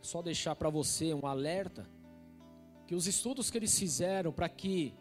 só 0.00 0.22
deixar 0.22 0.56
para 0.56 0.70
você 0.70 1.12
um 1.12 1.26
alerta 1.26 1.86
que 2.86 2.94
os 2.94 3.06
estudos 3.06 3.50
que 3.50 3.58
eles 3.58 3.78
fizeram 3.78 4.32
para 4.32 4.48
que 4.48 4.94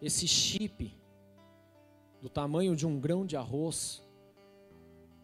esse 0.00 0.26
chip 0.26 0.98
do 2.18 2.30
tamanho 2.30 2.74
de 2.74 2.86
um 2.86 2.98
grão 2.98 3.26
de 3.26 3.36
arroz 3.36 4.02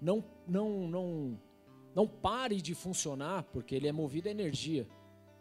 não 0.03 0.23
não 0.47 0.87
não 0.87 1.41
não 1.95 2.07
pare 2.07 2.61
de 2.61 2.75
funcionar, 2.75 3.45
porque 3.45 3.75
ele 3.75 3.89
é 3.89 3.93
movido 3.93 4.29
a 4.29 4.31
energia. 4.31 4.87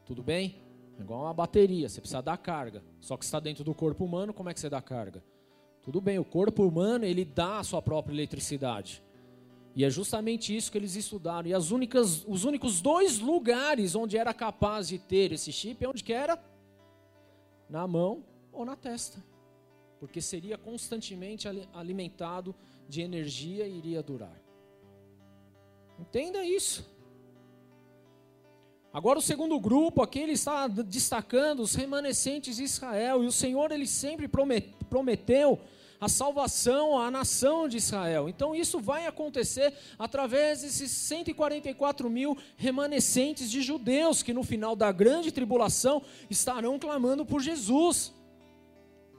Tudo 0.05 0.23
bem? 0.23 0.63
É 0.97 1.01
igual 1.01 1.23
uma 1.23 1.33
bateria, 1.33 1.89
você 1.89 1.99
precisa 1.99 2.21
dar 2.21 2.37
carga. 2.37 2.81
Só 3.01 3.17
que 3.17 3.25
está 3.25 3.41
dentro 3.41 3.61
do 3.61 3.75
corpo 3.75 4.05
humano, 4.05 4.33
como 4.33 4.47
é 4.47 4.53
que 4.53 4.59
você 4.61 4.69
dá 4.69 4.81
carga? 4.81 5.21
Tudo 5.81 5.99
bem, 5.99 6.17
o 6.17 6.23
corpo 6.23 6.65
humano 6.65 7.03
ele 7.03 7.25
dá 7.25 7.59
a 7.59 7.63
sua 7.65 7.81
própria 7.81 8.13
eletricidade. 8.13 9.03
E 9.75 9.83
é 9.83 9.89
justamente 9.89 10.55
isso 10.55 10.71
que 10.71 10.77
eles 10.77 10.95
estudaram. 10.95 11.49
E 11.49 11.53
as 11.53 11.69
únicas, 11.69 12.23
os 12.25 12.45
únicos 12.45 12.81
dois 12.81 13.19
lugares 13.19 13.93
onde 13.93 14.17
era 14.17 14.33
capaz 14.33 14.87
de 14.87 14.97
ter 14.97 15.33
esse 15.33 15.51
chip, 15.51 15.83
é 15.83 15.89
onde 15.89 16.03
que 16.03 16.13
era? 16.13 16.41
Na 17.69 17.85
mão 17.85 18.23
ou 18.53 18.63
na 18.63 18.77
testa. 18.77 19.21
Porque 19.99 20.21
seria 20.21 20.57
constantemente 20.57 21.45
alimentado 21.73 22.55
de 22.87 23.01
energia 23.01 23.67
e 23.67 23.77
iria 23.77 24.01
durar. 24.01 24.41
Entenda 25.99 26.45
isso. 26.45 26.89
Agora 28.93 29.19
o 29.19 29.21
segundo 29.21 29.59
grupo 29.59 30.01
aqui 30.01 30.19
ele 30.19 30.31
está 30.31 30.67
destacando 30.67 31.59
os 31.59 31.75
remanescentes 31.75 32.55
de 32.55 32.63
Israel 32.63 33.25
e 33.25 33.27
o 33.27 33.31
Senhor 33.31 33.73
ele 33.73 33.87
sempre 33.87 34.29
prometeu 34.89 35.59
a 35.99 36.09
salvação 36.09 36.97
à 36.97 37.09
nação 37.09 37.67
de 37.67 37.77
Israel. 37.77 38.27
Então 38.27 38.55
isso 38.55 38.79
vai 38.79 39.07
acontecer 39.07 39.73
através 39.97 40.61
desses 40.61 40.91
144 40.91 42.09
mil 42.09 42.37
remanescentes 42.57 43.49
de 43.49 43.61
judeus 43.61 44.21
que 44.21 44.33
no 44.33 44.43
final 44.43 44.75
da 44.75 44.91
grande 44.91 45.31
tribulação 45.31 46.01
estarão 46.29 46.77
clamando 46.77 47.25
por 47.25 47.41
Jesus. 47.41 48.13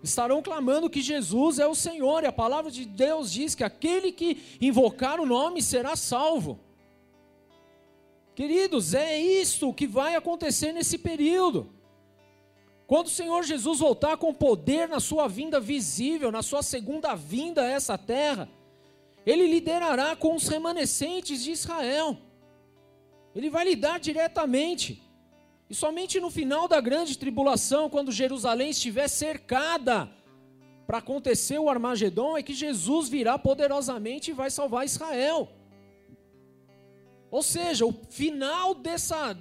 Estarão 0.02 0.42
clamando 0.42 0.90
que 0.90 1.00
Jesus 1.00 1.58
é 1.58 1.66
o 1.66 1.74
Senhor, 1.74 2.22
e 2.22 2.26
a 2.26 2.32
palavra 2.32 2.70
de 2.70 2.84
Deus 2.84 3.32
diz 3.32 3.54
que 3.54 3.64
aquele 3.64 4.12
que 4.12 4.40
invocar 4.60 5.18
o 5.18 5.26
nome 5.26 5.62
será 5.62 5.96
salvo. 5.96 6.60
Queridos, 8.34 8.92
é 8.92 9.18
isso 9.18 9.72
que 9.72 9.86
vai 9.86 10.14
acontecer 10.14 10.70
nesse 10.70 10.98
período. 10.98 11.70
Quando 12.86 13.06
o 13.06 13.10
Senhor 13.10 13.42
Jesus 13.42 13.80
voltar 13.80 14.16
com 14.16 14.32
poder 14.32 14.88
na 14.88 15.00
sua 15.00 15.26
vinda 15.26 15.58
visível, 15.58 16.30
na 16.30 16.42
sua 16.42 16.62
segunda 16.62 17.14
vinda 17.14 17.62
a 17.62 17.68
essa 17.68 17.98
terra, 17.98 18.48
ele 19.24 19.46
liderará 19.46 20.14
com 20.14 20.36
os 20.36 20.46
remanescentes 20.46 21.42
de 21.42 21.50
Israel. 21.50 22.16
Ele 23.34 23.50
vai 23.50 23.64
lidar 23.64 23.98
diretamente. 23.98 25.02
E 25.68 25.74
somente 25.74 26.20
no 26.20 26.30
final 26.30 26.68
da 26.68 26.80
grande 26.80 27.18
tribulação, 27.18 27.90
quando 27.90 28.12
Jerusalém 28.12 28.70
estiver 28.70 29.08
cercada 29.08 30.08
para 30.86 30.98
acontecer 30.98 31.58
o 31.58 31.68
Armagedon, 31.68 32.38
é 32.38 32.42
que 32.42 32.54
Jesus 32.54 33.08
virá 33.08 33.36
poderosamente 33.36 34.30
e 34.30 34.34
vai 34.34 34.48
salvar 34.48 34.86
Israel. 34.86 35.48
Ou 37.28 37.42
seja, 37.42 37.84
o 37.84 37.92
final 38.08 38.72
dessa 38.74 39.36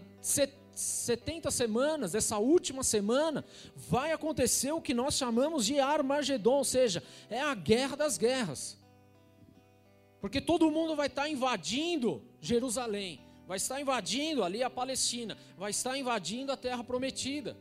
70 0.75 1.49
semanas, 1.51 2.13
essa 2.13 2.37
última 2.37 2.83
semana, 2.83 3.45
vai 3.75 4.11
acontecer 4.11 4.71
o 4.71 4.81
que 4.81 4.93
nós 4.93 5.15
chamamos 5.15 5.65
de 5.65 5.79
Armagedon, 5.79 6.57
ou 6.57 6.63
seja, 6.63 7.03
é 7.29 7.39
a 7.39 7.55
guerra 7.55 7.95
das 7.95 8.17
guerras. 8.17 8.77
Porque 10.19 10.41
todo 10.41 10.71
mundo 10.71 10.95
vai 10.95 11.07
estar 11.07 11.29
invadindo 11.29 12.21
Jerusalém, 12.41 13.21
vai 13.47 13.57
estar 13.57 13.79
invadindo 13.79 14.43
ali 14.43 14.63
a 14.63 14.69
Palestina, 14.69 15.37
vai 15.57 15.71
estar 15.71 15.97
invadindo 15.97 16.51
a 16.51 16.57
terra 16.57 16.83
prometida. 16.83 17.55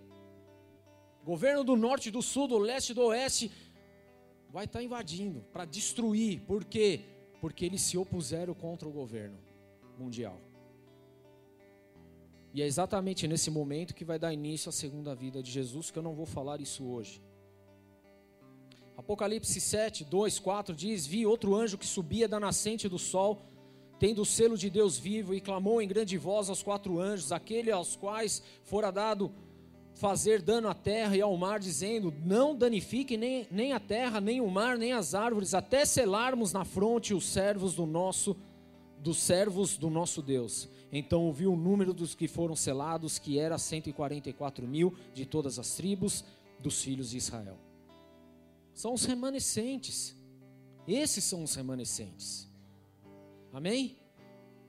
Governo 1.24 1.64
do 1.64 1.76
norte, 1.76 2.10
do 2.10 2.22
sul, 2.22 2.48
do 2.48 2.58
leste, 2.58 2.92
do 2.92 3.02
oeste 3.02 3.50
vai 4.50 4.66
estar 4.66 4.82
invadindo 4.82 5.40
para 5.52 5.64
destruir. 5.64 6.40
Por 6.42 6.64
quê? 6.64 7.00
Porque 7.40 7.64
eles 7.64 7.82
se 7.82 7.98
opuseram 7.98 8.54
contra 8.54 8.88
o 8.88 8.92
governo 8.92 9.38
mundial. 9.98 10.40
E 12.54 12.62
é 12.62 12.66
exatamente 12.66 13.26
nesse 13.26 13.50
momento 13.50 13.96
que 13.96 14.04
vai 14.04 14.16
dar 14.16 14.32
início 14.32 14.68
a 14.68 14.72
segunda 14.72 15.12
vida 15.12 15.42
de 15.42 15.50
Jesus, 15.50 15.90
que 15.90 15.98
eu 15.98 16.02
não 16.04 16.14
vou 16.14 16.24
falar 16.24 16.60
isso 16.60 16.86
hoje. 16.86 17.20
Apocalipse 18.96 19.60
7, 19.60 20.04
2, 20.04 20.38
4 20.38 20.72
diz: 20.72 21.04
Vi 21.04 21.26
outro 21.26 21.56
anjo 21.56 21.76
que 21.76 21.84
subia 21.84 22.28
da 22.28 22.38
nascente 22.38 22.88
do 22.88 22.96
sol, 22.96 23.42
tendo 23.98 24.22
o 24.22 24.24
selo 24.24 24.56
de 24.56 24.70
Deus 24.70 24.96
vivo, 24.96 25.34
e 25.34 25.40
clamou 25.40 25.82
em 25.82 25.88
grande 25.88 26.16
voz 26.16 26.48
aos 26.48 26.62
quatro 26.62 27.00
anjos, 27.00 27.32
aquele 27.32 27.72
aos 27.72 27.96
quais 27.96 28.40
fora 28.62 28.92
dado 28.92 29.32
fazer 29.94 30.40
dano 30.40 30.68
à 30.68 30.74
terra 30.74 31.16
e 31.16 31.20
ao 31.20 31.36
mar, 31.36 31.58
dizendo: 31.58 32.14
Não 32.24 32.54
danifique 32.54 33.16
nem, 33.16 33.48
nem 33.50 33.72
a 33.72 33.80
terra, 33.80 34.20
nem 34.20 34.40
o 34.40 34.48
mar, 34.48 34.78
nem 34.78 34.92
as 34.92 35.12
árvores, 35.12 35.54
até 35.54 35.84
selarmos 35.84 36.52
na 36.52 36.64
fronte 36.64 37.14
os 37.14 37.26
servos 37.26 37.74
do 37.74 37.84
nosso 37.84 38.36
dos 39.04 39.18
servos 39.18 39.76
do 39.76 39.90
nosso 39.90 40.22
Deus. 40.22 40.66
Então 40.96 41.24
ouviu 41.24 41.52
o 41.52 41.56
número 41.56 41.92
dos 41.92 42.14
que 42.14 42.28
foram 42.28 42.54
selados, 42.54 43.18
que 43.18 43.36
era 43.36 43.58
144 43.58 44.64
mil 44.64 44.94
de 45.12 45.26
todas 45.26 45.58
as 45.58 45.74
tribos 45.74 46.24
dos 46.60 46.80
filhos 46.80 47.10
de 47.10 47.16
Israel. 47.16 47.58
São 48.72 48.94
os 48.94 49.04
remanescentes. 49.04 50.16
Esses 50.86 51.24
são 51.24 51.42
os 51.42 51.52
remanescentes. 51.56 52.48
Amém? 53.52 53.96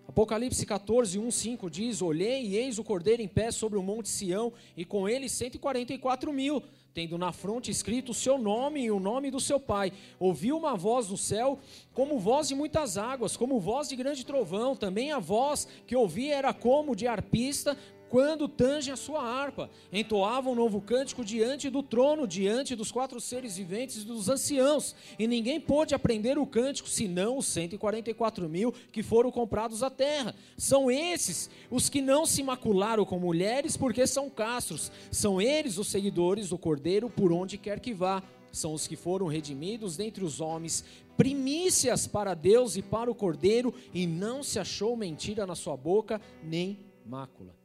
Apocalipse 0.07 0.65
14, 0.65 1.19
1, 1.19 1.29
5 1.29 1.69
diz: 1.69 2.01
Olhei 2.01 2.43
e 2.43 2.55
eis 2.55 2.79
o 2.79 2.83
cordeiro 2.83 3.21
em 3.21 3.27
pé 3.27 3.51
sobre 3.51 3.77
o 3.77 3.83
monte 3.83 4.09
Sião, 4.09 4.51
e 4.75 4.83
com 4.83 5.07
ele 5.07 5.29
144 5.29 6.33
mil, 6.33 6.63
tendo 6.95 7.17
na 7.17 7.33
fronte 7.33 7.69
escrito 7.69 8.13
o 8.13 8.15
seu 8.15 8.37
nome 8.37 8.85
e 8.85 8.89
o 8.89 9.01
nome 9.01 9.29
do 9.29 9.37
seu 9.37 9.59
pai. 9.59 9.91
Ouviu 10.17 10.57
uma 10.57 10.77
voz 10.77 11.07
do 11.09 11.17
céu, 11.17 11.59
como 11.93 12.17
voz 12.17 12.47
de 12.47 12.55
muitas 12.55 12.97
águas, 12.97 13.35
como 13.35 13.59
voz 13.59 13.89
de 13.89 13.97
grande 13.97 14.25
trovão. 14.25 14.77
Também 14.77 15.11
a 15.11 15.19
voz 15.19 15.67
que 15.85 15.93
ouvi 15.93 16.31
era 16.31 16.53
como 16.53 16.95
de 16.95 17.05
arpista, 17.05 17.77
quando 18.09 18.47
tangem 18.47 18.93
a 18.93 18.97
sua 18.97 19.21
harpa, 19.21 19.69
entoavam 19.91 20.53
um 20.53 20.55
novo 20.55 20.79
cântico 20.79 21.23
diante 21.23 21.69
do 21.69 21.81
trono, 21.81 22.27
diante 22.27 22.75
dos 22.75 22.91
quatro 22.91 23.19
seres 23.19 23.57
viventes 23.57 24.03
e 24.03 24.05
dos 24.05 24.29
anciãos, 24.29 24.95
e 25.17 25.27
ninguém 25.27 25.59
pôde 25.59 25.95
aprender 25.95 26.37
o 26.37 26.45
cântico, 26.45 26.87
senão 26.87 27.37
os 27.37 27.45
144 27.47 28.47
mil 28.47 28.71
que 28.91 29.03
foram 29.03 29.31
comprados 29.31 29.83
à 29.83 29.89
terra. 29.89 30.35
São 30.57 30.89
esses 30.89 31.49
os 31.69 31.89
que 31.89 32.01
não 32.01 32.25
se 32.25 32.43
macularam 32.43 33.05
com 33.05 33.19
mulheres, 33.19 33.75
porque 33.75 34.05
são 34.05 34.29
castros, 34.29 34.91
são 35.11 35.41
eles 35.41 35.77
os 35.77 35.87
seguidores 35.87 36.49
do 36.49 36.57
Cordeiro 36.57 37.09
por 37.09 37.31
onde 37.31 37.57
quer 37.57 37.79
que 37.79 37.93
vá. 37.93 38.21
São 38.51 38.73
os 38.73 38.87
que 38.87 38.95
foram 38.95 39.27
redimidos 39.27 39.97
dentre 39.97 40.23
os 40.23 40.39
homens, 40.39 40.85
primícias 41.17 42.07
para 42.07 42.33
Deus 42.33 42.77
e 42.77 42.81
para 42.81 43.11
o 43.11 43.15
Cordeiro, 43.15 43.73
e 43.93 44.07
não 44.07 44.41
se 44.41 44.57
achou 44.59 44.95
mentira 44.95 45.45
na 45.45 45.55
sua 45.55 45.75
boca, 45.75 46.21
nem 46.41 46.79
mácula. 47.05 47.64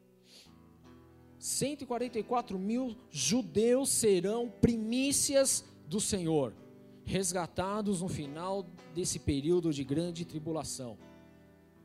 144 1.41 2.59
mil 2.59 2.95
judeus 3.11 3.89
serão 3.89 4.51
primícias 4.51 5.65
do 5.87 5.99
Senhor, 5.99 6.53
resgatados 7.03 8.03
no 8.03 8.09
final 8.11 8.67
desse 8.95 9.19
período 9.19 9.73
de 9.73 9.83
grande 9.83 10.27
tribulação. 10.27 10.99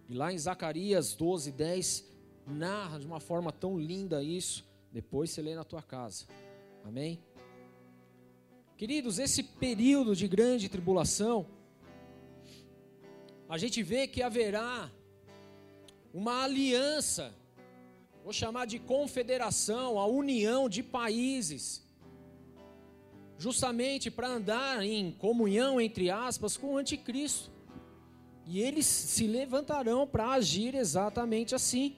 E 0.10 0.14
lá 0.14 0.34
em 0.34 0.38
Zacarias 0.38 1.16
12, 1.16 1.54
10, 1.54 2.06
narra 2.46 3.00
de 3.00 3.08
uma 3.08 3.22
forma 3.22 3.50
tão 3.50 3.80
linda 3.80 4.22
isso. 4.22 4.68
Depois 4.92 5.30
você 5.30 5.42
lê 5.42 5.56
na 5.56 5.64
tua 5.64 5.82
casa. 5.82 6.26
Amém? 6.84 7.24
Queridos, 8.76 9.20
esse 9.20 9.42
período 9.42 10.14
de 10.18 10.28
grande 10.28 10.68
tribulação, 10.68 11.48
a 13.48 13.58
gente 13.58 13.82
vê 13.82 14.06
que 14.06 14.22
haverá 14.22 14.92
uma 16.14 16.44
aliança 16.44 17.34
vou 18.26 18.34
chamar 18.34 18.66
de 18.66 18.80
confederação, 18.80 20.00
a 20.00 20.08
união 20.08 20.68
de 20.68 20.82
países, 20.82 21.86
justamente 23.38 24.10
para 24.10 24.28
andar 24.28 24.84
em 24.84 25.12
comunhão, 25.12 25.80
entre 25.80 26.10
aspas, 26.10 26.58
com 26.58 26.74
o 26.74 26.78
anticristo. 26.78 27.52
E 28.48 28.60
eles 28.60 28.88
se 28.88 29.28
levantarão 29.28 30.08
para 30.08 30.32
agir 30.32 30.74
exatamente 30.74 31.54
assim. 31.54 31.98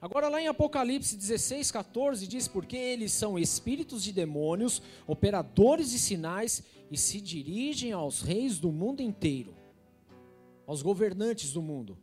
Agora, 0.00 0.30
lá 0.30 0.40
em 0.40 0.48
Apocalipse 0.48 1.14
16, 1.14 1.70
14, 1.70 2.26
diz: 2.26 2.48
Porque 2.48 2.78
eles 2.78 3.12
são 3.12 3.38
espíritos 3.38 4.02
de 4.02 4.12
demônios, 4.14 4.80
operadores 5.06 5.90
de 5.90 5.98
sinais, 5.98 6.62
e 6.90 6.96
se 6.96 7.20
dirigem 7.20 7.92
aos 7.92 8.22
reis 8.22 8.58
do 8.58 8.72
mundo 8.72 9.02
inteiro, 9.02 9.54
aos 10.66 10.80
governantes 10.80 11.52
do 11.52 11.60
mundo 11.60 11.98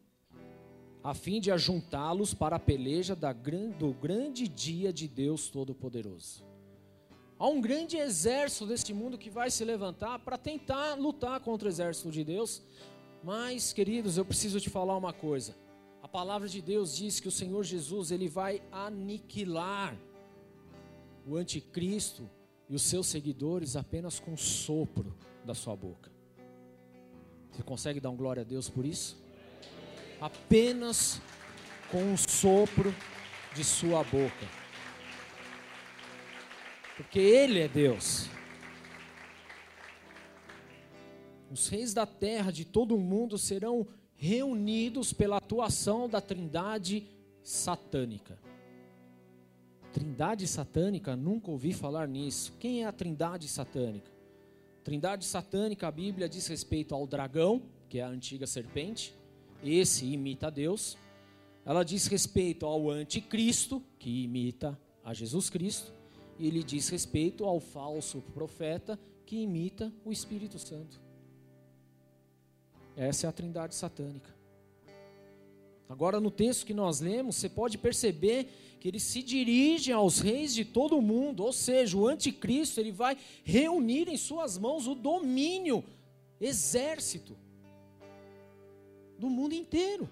a 1.04 1.14
fim 1.14 1.40
de 1.40 1.52
ajuntá-los 1.52 2.34
para 2.34 2.58
a 2.58 2.60
peleja 2.60 3.16
do 3.16 3.94
grande 3.94 4.48
dia 4.48 4.92
de 4.92 5.08
Deus 5.08 5.50
Todo-Poderoso. 5.50 6.46
Há 7.38 7.48
um 7.48 7.62
grande 7.62 7.96
exército 7.96 8.66
deste 8.66 8.94
mundo 8.94 9.18
que 9.18 9.30
vai 9.30 9.50
se 9.50 9.64
levantar 9.64 10.20
para 10.20 10.38
tentar 10.38 10.96
lutar 10.96 11.40
contra 11.40 11.68
o 11.68 11.72
exército 11.72 12.12
de 12.12 12.24
Deus. 12.26 12.62
Mas, 13.24 13.72
queridos, 13.72 14.18
eu 14.18 14.26
preciso 14.26 14.60
te 14.60 14.70
falar 14.70 14.98
uma 14.98 15.14
coisa. 15.14 15.56
A 16.02 16.08
palavra 16.08 16.50
de 16.50 16.62
Deus 16.62 16.96
diz 16.96 17.22
que 17.22 17.30
o 17.30 17.32
Senhor 17.32 17.64
Jesus 17.64 18.12
ele 18.12 18.28
vai 18.28 18.62
aniquilar 18.72 19.98
o 21.26 21.38
anticristo 21.38 22.30
e 22.68 22.76
os 22.76 22.82
seus 22.82 23.08
seguidores 23.08 23.78
apenas 23.78 24.20
com 24.20 24.34
o 24.34 24.38
sopro 24.38 25.16
da 25.46 25.54
sua 25.54 25.76
boca. 25.78 26.12
Você 27.52 27.64
consegue 27.64 28.02
dar 28.02 28.10
um 28.10 28.18
glória 28.18 28.42
a 28.42 28.46
Deus 28.46 28.70
por 28.70 28.86
isso? 28.86 29.18
Apenas 30.22 31.22
com 31.92 32.14
o 32.14 32.18
sopro 32.18 32.94
de 33.56 33.64
sua 33.64 34.04
boca. 34.04 34.48
Porque 36.98 37.20
Ele 37.20 37.60
é 37.60 37.68
Deus. 37.68 38.28
Os 41.52 41.68
reis 41.68 41.94
da 41.94 42.06
terra 42.06 42.52
de 42.52 42.66
todo 42.66 42.96
o 42.96 43.00
mundo 43.00 43.38
serão 43.38 43.88
reunidos 44.16 45.14
pela 45.14 45.38
atuação 45.38 46.08
da 46.08 46.22
trindade 46.22 47.08
satânica. 47.42 48.38
Trindade 49.92 50.46
satânica, 50.46 51.16
nunca 51.16 51.50
ouvi 51.50 51.74
falar 51.74 52.08
nisso. 52.08 52.54
Quem 52.60 52.84
é 52.84 52.86
a 52.86 52.92
trindade 52.92 53.48
satânica? 53.48 54.12
Trindade 54.84 55.26
satânica, 55.26 55.88
a 55.88 55.92
Bíblia 55.92 56.30
diz 56.30 56.46
respeito 56.48 56.94
ao 56.94 57.08
dragão, 57.08 57.64
que 57.88 58.00
é 58.00 58.04
a 58.04 58.08
antiga 58.08 58.46
serpente, 58.46 59.16
esse 59.64 60.06
imita 60.06 60.50
Deus. 60.50 60.98
Ela 61.66 61.84
diz 61.84 62.08
respeito 62.08 62.66
ao 62.66 62.90
anticristo, 62.90 63.84
que 63.98 64.24
imita 64.24 64.80
a 65.04 65.14
Jesus 65.14 65.50
Cristo, 65.50 65.94
e 66.38 66.48
ele 66.48 66.64
diz 66.64 66.90
respeito 66.90 67.46
ao 67.46 67.60
falso 67.60 68.22
profeta, 68.34 69.00
que 69.26 69.38
imita 69.38 69.94
o 70.06 70.12
Espírito 70.12 70.58
Santo. 70.58 71.00
Essa 72.96 73.28
é 73.28 73.30
a 73.30 73.34
trindade 73.34 73.76
satânica. 73.76 74.34
Agora, 75.88 76.20
no 76.20 76.32
texto 76.32 76.66
que 76.66 76.74
nós 76.74 77.00
lemos, 77.00 77.36
você 77.36 77.50
pode 77.50 77.78
perceber 77.78 78.48
que 78.80 78.88
ele 78.88 79.00
se 79.00 79.22
dirige 79.22 79.92
aos 79.92 80.20
reis 80.20 80.54
de 80.54 80.64
todo 80.64 80.98
o 80.98 81.02
mundo, 81.02 81.44
ou 81.44 81.52
seja, 81.52 81.98
o 81.98 82.08
anticristo, 82.08 82.80
ele 82.80 82.92
vai 82.92 83.18
reunir 83.44 84.08
em 84.08 84.16
suas 84.16 84.58
mãos 84.58 84.88
o 84.88 84.96
domínio, 84.96 85.84
exército 86.40 87.36
do 89.20 89.30
mundo 89.30 89.54
inteiro. 89.54 90.10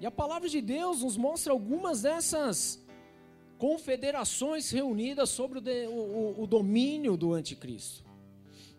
E 0.00 0.06
a 0.06 0.10
palavra 0.10 0.48
de 0.48 0.60
Deus 0.60 1.02
nos 1.02 1.16
mostra 1.16 1.52
algumas 1.52 2.02
dessas 2.02 2.82
confederações 3.58 4.70
reunidas 4.70 5.28
sobre 5.28 5.58
o, 5.58 5.60
de, 5.60 5.86
o, 5.88 6.42
o 6.42 6.46
domínio 6.46 7.16
do 7.16 7.34
anticristo. 7.34 8.04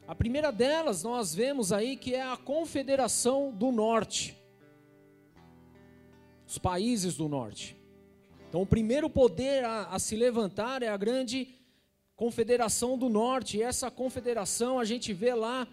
A 0.07 0.15
primeira 0.15 0.51
delas 0.51 1.03
nós 1.03 1.35
vemos 1.35 1.71
aí 1.71 1.95
que 1.95 2.15
é 2.15 2.23
a 2.23 2.35
Confederação 2.35 3.51
do 3.51 3.71
Norte. 3.71 4.35
Os 6.47 6.57
países 6.57 7.15
do 7.15 7.29
Norte. 7.29 7.77
Então, 8.47 8.63
o 8.63 8.65
primeiro 8.65 9.07
poder 9.07 9.63
a, 9.63 9.83
a, 9.89 9.99
se 9.99 10.15
levantar 10.15 10.81
é 10.81 10.87
a 10.87 10.97
grande 10.97 11.49
Confederação 12.15 12.97
do 12.97 13.07
Norte. 13.07 13.57
E 13.57 13.61
essa 13.61 13.91
confederação 13.91 14.79
a 14.79 14.83
gente 14.83 15.13
vê 15.13 15.33
lá 15.35 15.67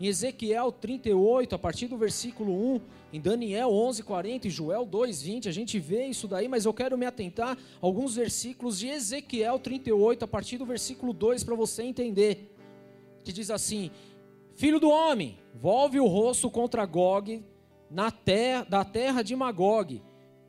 em 0.00 0.06
Ezequiel 0.06 0.72
38, 0.72 1.54
a 1.54 1.58
partir 1.58 1.86
do 1.86 1.98
versículo 1.98 2.74
1, 2.76 2.80
em 3.12 3.20
Daniel 3.20 3.70
11, 3.70 4.02
40 4.02 4.48
e 4.48 4.50
Joel 4.50 4.86
2, 4.86 5.20
20, 5.20 5.48
a 5.48 5.52
gente 5.52 5.78
vê 5.78 6.06
isso 6.06 6.26
daí, 6.26 6.48
mas 6.48 6.64
eu 6.64 6.72
quero 6.72 6.96
me 6.96 7.04
atentar 7.04 7.54
a 7.54 7.58
alguns 7.86 8.14
versículos 8.16 8.78
de 8.78 8.88
Ezequiel 8.88 9.58
38, 9.58 10.24
a 10.24 10.28
partir 10.28 10.56
do 10.56 10.64
versículo 10.64 11.12
2, 11.12 11.44
para 11.44 11.54
você 11.54 11.82
entender. 11.82 12.50
Que 13.22 13.30
diz 13.30 13.50
assim: 13.50 13.90
Filho 14.54 14.80
do 14.80 14.88
homem, 14.88 15.36
volve 15.54 16.00
o 16.00 16.06
rosto 16.06 16.50
contra 16.50 16.86
Gog, 16.86 17.44
na 17.90 18.10
terra, 18.10 18.64
da 18.64 18.84
terra 18.84 19.20
de 19.20 19.36
Magog, 19.36 20.00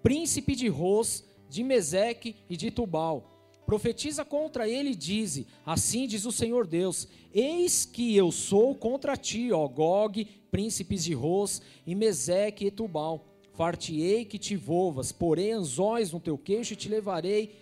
príncipe 0.01 0.55
de 0.55 0.69
Ros, 0.69 1.25
de 1.49 1.61
Meseque 1.61 2.37
e 2.49 2.55
de 2.55 2.71
Tubal 2.71 3.30
Profetiza 3.65 4.25
contra 4.25 4.67
ele 4.67 4.91
e 4.91 4.95
dize: 4.95 5.47
Assim 5.65 6.07
diz 6.07 6.25
o 6.25 6.31
Senhor 6.31 6.67
Deus: 6.67 7.07
Eis 7.33 7.85
que 7.85 8.15
eu 8.15 8.31
sou 8.31 8.75
contra 8.75 9.15
ti, 9.15 9.51
ó 9.51 9.67
Gog, 9.67 10.25
príncipes 10.51 11.03
de 11.03 11.13
Ros, 11.13 11.61
e 11.85 11.95
Meseque 11.95 12.65
e 12.65 12.71
Tubal. 12.71 13.27
Fartiei 13.53 14.25
que 14.25 14.39
te 14.39 14.55
volvas, 14.55 15.11
porei 15.11 15.51
anzóis 15.51 16.11
no 16.11 16.19
teu 16.19 16.37
queixo 16.37 16.73
e 16.73 16.75
te 16.75 16.89
levarei 16.89 17.55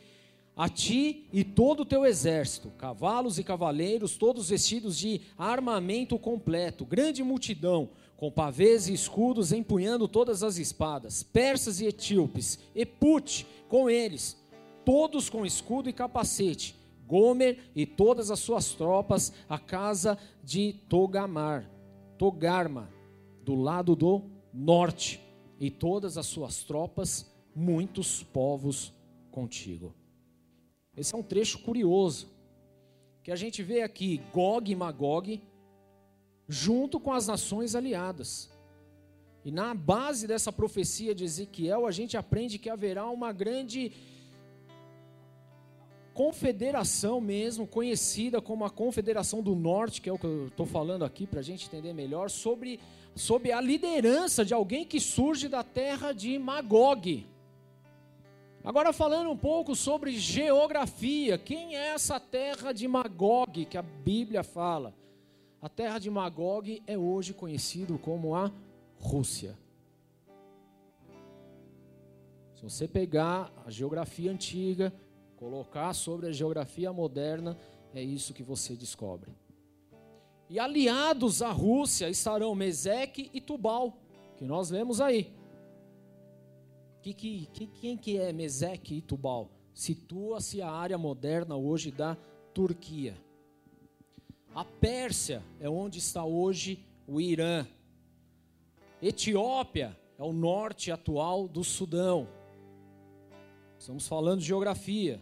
a 0.56 0.68
ti 0.68 1.26
e 1.32 1.44
todo 1.44 1.82
o 1.82 1.86
teu 1.86 2.06
exército, 2.06 2.70
cavalos 2.78 3.40
e 3.40 3.44
cavaleiros, 3.44 4.18
todos 4.18 4.50
vestidos 4.50 4.98
de 4.98 5.22
armamento 5.38 6.20
completo, 6.20 6.86
grande 6.86 7.24
multidão, 7.24 7.90
com 8.18 8.30
pavês 8.30 8.90
e 8.90 8.94
escudos, 8.94 9.54
empunhando 9.54 10.08
todas 10.08 10.44
as 10.44 10.58
espadas, 10.58 11.24
persas 11.24 11.80
e 11.80 11.86
etíopes, 11.86 12.60
e 12.76 12.86
pute 12.86 13.48
com 13.70 13.90
eles 13.90 14.38
todos 14.86 15.30
com 15.30 15.46
escudo 15.46 15.90
e 15.90 15.94
capacete, 15.94 16.76
Gomer 17.06 17.72
e 17.76 17.86
todas 17.86 18.30
as 18.30 18.40
suas 18.40 18.74
tropas, 18.74 19.34
a 19.48 19.58
casa 19.58 20.18
de 20.44 20.74
Togamar, 20.88 21.70
Togarma, 22.18 22.90
do 23.44 23.56
lado 23.56 23.96
do 23.96 24.24
norte, 24.54 25.20
e 25.60 25.70
todas 25.70 26.18
as 26.18 26.26
suas 26.26 26.64
tropas, 26.64 27.30
muitos 27.54 28.24
povos 28.24 28.94
contigo. 29.30 29.94
Esse 30.96 31.14
é 31.14 31.18
um 31.18 31.24
trecho 31.24 31.60
curioso, 31.60 32.30
que 33.24 33.32
a 33.32 33.36
gente 33.36 33.62
vê 33.62 33.82
aqui 33.82 34.22
Gog 34.32 34.72
e 34.72 34.76
Magog, 34.76 35.42
junto 36.48 37.00
com 37.00 37.12
as 37.12 37.28
nações 37.28 37.76
aliadas. 37.76 38.50
E 39.44 39.52
na 39.52 39.74
base 39.74 40.28
dessa 40.28 40.52
profecia 40.52 41.14
de 41.14 41.26
Ezequiel, 41.26 41.86
a 41.86 41.92
gente 41.92 42.16
aprende 42.16 42.58
que 42.58 42.70
haverá 42.70 43.10
uma 43.10 43.32
grande 43.32 43.92
confederação 46.20 47.22
mesmo, 47.22 47.66
conhecida 47.66 48.42
como 48.42 48.66
a 48.66 48.70
Confederação 48.70 49.42
do 49.42 49.56
Norte, 49.56 50.02
que 50.02 50.10
é 50.10 50.12
o 50.12 50.20
que 50.20 50.26
eu 50.26 50.48
estou 50.48 50.66
falando 50.66 51.06
aqui 51.06 51.26
para 51.26 51.40
a 51.40 51.42
gente 51.42 51.66
entender 51.66 51.94
melhor, 51.94 52.30
sobre, 52.30 52.78
sobre 53.16 53.54
a 53.54 53.62
liderança 53.62 54.44
de 54.44 54.54
alguém 54.54 54.84
que 54.84 55.00
surge 55.00 55.48
da 55.48 55.64
terra 55.64 56.12
de 56.12 56.38
Magog. 56.38 57.26
Agora 58.66 58.92
falando 58.92 59.30
um 59.30 59.38
pouco 59.38 59.74
sobre 59.78 60.12
geografia, 60.12 61.38
quem 61.38 61.78
é 61.78 61.94
essa 61.94 62.20
terra 62.20 62.74
de 62.74 62.86
Magog 62.86 63.64
que 63.64 63.78
a 63.78 63.82
Bíblia 63.82 64.44
fala? 64.44 64.94
A 65.62 65.70
terra 65.70 66.00
de 66.00 66.10
Magog 66.10 66.84
é 66.86 66.98
hoje 66.98 67.34
conhecido 67.34 67.98
como 67.98 68.36
a 68.36 68.52
Rússia. 69.00 69.58
Se 72.56 72.62
você 72.62 72.90
pegar 72.90 73.54
a 73.66 73.72
geografia 73.72 74.30
antiga, 74.30 74.92
Colocar 75.40 75.94
sobre 75.94 76.28
a 76.28 76.34
geografia 76.34 76.92
moderna, 76.92 77.58
é 77.94 78.04
isso 78.04 78.34
que 78.34 78.44
você 78.44 78.76
descobre. 78.76 79.32
E 80.50 80.60
aliados 80.60 81.42
à 81.42 81.50
Rússia 81.50 82.10
estarão 82.10 82.54
Meseque 82.54 83.32
e 83.34 83.40
Tubal, 83.40 83.98
que 84.36 84.44
nós 84.44 84.70
lemos 84.70 85.00
aí. 85.00 85.32
Que, 87.02 87.14
que, 87.14 87.46
que, 87.54 87.68
quem 87.68 87.96
que 87.96 88.18
é 88.18 88.34
Meseque 88.34 88.96
e 88.96 89.02
Tubal? 89.02 89.50
Situa-se 89.74 90.62
a 90.62 90.70
área 90.70 90.98
moderna 90.98 91.56
hoje 91.56 91.90
da 91.90 92.18
Turquia. 92.54 93.16
A 94.54 94.66
Pérsia 94.66 95.42
é 95.58 95.70
onde 95.70 96.00
está 96.00 96.26
hoje 96.26 96.86
o 97.08 97.22
Irã. 97.22 97.66
Etiópia 99.02 99.98
é 100.18 100.24
o 100.24 100.34
norte 100.34 100.92
atual 100.92 101.48
do 101.48 101.64
Sudão. 101.64 102.28
Estamos 103.80 104.06
falando 104.06 104.42
de 104.42 104.48
geografia. 104.48 105.22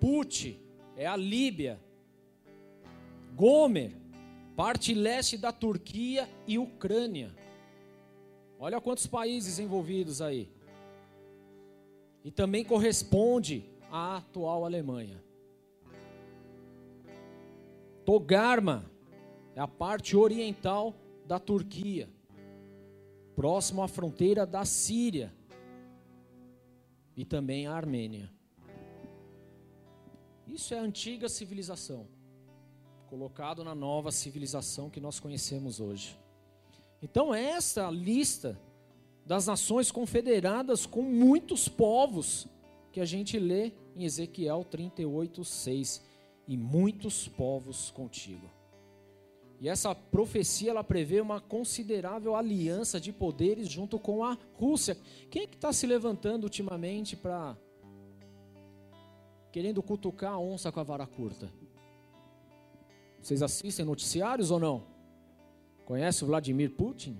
Put 0.00 0.60
é 0.96 1.06
a 1.06 1.16
Líbia. 1.16 1.80
Gomer, 3.34 3.92
parte 4.54 4.94
leste 4.94 5.36
da 5.36 5.52
Turquia 5.52 6.28
e 6.46 6.58
Ucrânia. 6.58 7.34
Olha 8.58 8.80
quantos 8.80 9.06
países 9.06 9.58
envolvidos 9.58 10.22
aí. 10.22 10.48
E 12.24 12.30
também 12.30 12.64
corresponde 12.64 13.64
à 13.90 14.16
atual 14.16 14.64
Alemanha. 14.64 15.22
Togarma 18.04 18.84
é 19.54 19.60
a 19.60 19.68
parte 19.68 20.16
oriental 20.16 20.94
da 21.26 21.38
Turquia, 21.38 22.08
próximo 23.34 23.82
à 23.82 23.88
fronteira 23.88 24.46
da 24.46 24.64
Síria 24.64 25.32
e 27.16 27.24
também 27.24 27.66
a 27.66 27.72
Armênia. 27.72 28.33
Isso 30.54 30.72
é 30.72 30.78
a 30.78 30.82
antiga 30.82 31.28
civilização, 31.28 32.06
colocado 33.08 33.64
na 33.64 33.74
nova 33.74 34.12
civilização 34.12 34.88
que 34.88 35.00
nós 35.00 35.18
conhecemos 35.18 35.80
hoje. 35.80 36.16
Então, 37.02 37.34
esta 37.34 37.80
é 37.80 37.84
a 37.84 37.90
lista 37.90 38.56
das 39.26 39.48
nações 39.48 39.90
confederadas 39.90 40.86
com 40.86 41.02
muitos 41.02 41.68
povos 41.68 42.46
que 42.92 43.00
a 43.00 43.04
gente 43.04 43.36
lê 43.36 43.72
em 43.96 44.04
Ezequiel 44.04 44.62
38, 44.62 45.44
6. 45.44 46.14
E 46.46 46.56
muitos 46.58 47.26
povos 47.26 47.90
contigo. 47.90 48.48
E 49.58 49.66
essa 49.66 49.94
profecia 49.94 50.70
ela 50.70 50.84
prevê 50.84 51.22
uma 51.22 51.40
considerável 51.40 52.36
aliança 52.36 53.00
de 53.00 53.10
poderes 53.12 53.66
junto 53.66 53.98
com 53.98 54.22
a 54.22 54.36
Rússia. 54.52 54.96
Quem 55.30 55.44
é 55.44 55.46
que 55.46 55.56
está 55.56 55.72
se 55.72 55.86
levantando 55.86 56.44
ultimamente 56.44 57.16
para 57.16 57.56
querendo 59.54 59.80
cutucar 59.84 60.32
a 60.32 60.38
onça 60.40 60.72
com 60.72 60.80
a 60.80 60.82
vara 60.82 61.06
curta. 61.06 61.48
Vocês 63.22 63.40
assistem 63.40 63.84
noticiários 63.84 64.50
ou 64.50 64.58
não? 64.58 64.82
Conhece 65.84 66.24
o 66.24 66.26
Vladimir 66.26 66.72
Putin? 66.72 67.16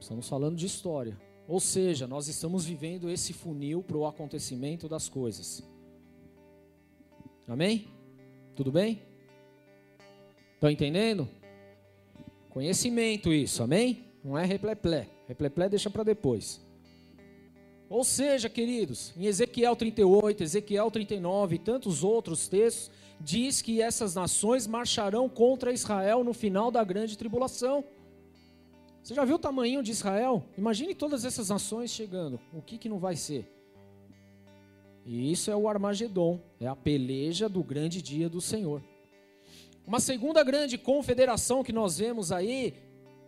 Estamos 0.00 0.26
falando 0.26 0.56
de 0.56 0.64
história. 0.64 1.20
Ou 1.46 1.60
seja, 1.60 2.06
nós 2.06 2.26
estamos 2.26 2.64
vivendo 2.64 3.10
esse 3.10 3.34
funil 3.34 3.82
para 3.82 3.98
o 3.98 4.06
acontecimento 4.06 4.88
das 4.88 5.10
coisas. 5.10 5.62
Amém? 7.46 7.88
Tudo 8.56 8.72
bem? 8.72 9.02
Estão 10.54 10.70
entendendo? 10.70 11.28
Conhecimento 12.48 13.30
isso, 13.30 13.62
amém? 13.62 14.06
Não 14.24 14.38
é 14.38 14.46
repleplé. 14.46 15.06
Repleplé 15.28 15.68
deixa 15.68 15.90
para 15.90 16.02
depois. 16.02 16.61
Ou 17.92 18.04
seja, 18.04 18.48
queridos, 18.48 19.12
em 19.18 19.26
Ezequiel 19.26 19.76
38, 19.76 20.42
Ezequiel 20.42 20.90
39 20.90 21.56
e 21.56 21.58
tantos 21.58 22.02
outros 22.02 22.48
textos, 22.48 22.90
diz 23.20 23.60
que 23.60 23.82
essas 23.82 24.14
nações 24.14 24.66
marcharão 24.66 25.28
contra 25.28 25.74
Israel 25.74 26.24
no 26.24 26.32
final 26.32 26.70
da 26.70 26.82
grande 26.82 27.18
tribulação. 27.18 27.84
Você 29.02 29.14
já 29.14 29.26
viu 29.26 29.34
o 29.34 29.38
tamanho 29.38 29.82
de 29.82 29.90
Israel? 29.90 30.42
Imagine 30.56 30.94
todas 30.94 31.26
essas 31.26 31.50
nações 31.50 31.90
chegando. 31.90 32.40
O 32.50 32.62
que, 32.62 32.78
que 32.78 32.88
não 32.88 32.98
vai 32.98 33.14
ser? 33.14 33.46
E 35.04 35.30
isso 35.30 35.50
é 35.50 35.54
o 35.54 35.68
Armagedon, 35.68 36.40
é 36.58 36.66
a 36.66 36.74
peleja 36.74 37.46
do 37.46 37.62
grande 37.62 38.00
dia 38.00 38.26
do 38.26 38.40
Senhor. 38.40 38.82
Uma 39.86 40.00
segunda 40.00 40.42
grande 40.42 40.78
confederação 40.78 41.62
que 41.62 41.74
nós 41.74 41.98
vemos 41.98 42.32
aí 42.32 42.72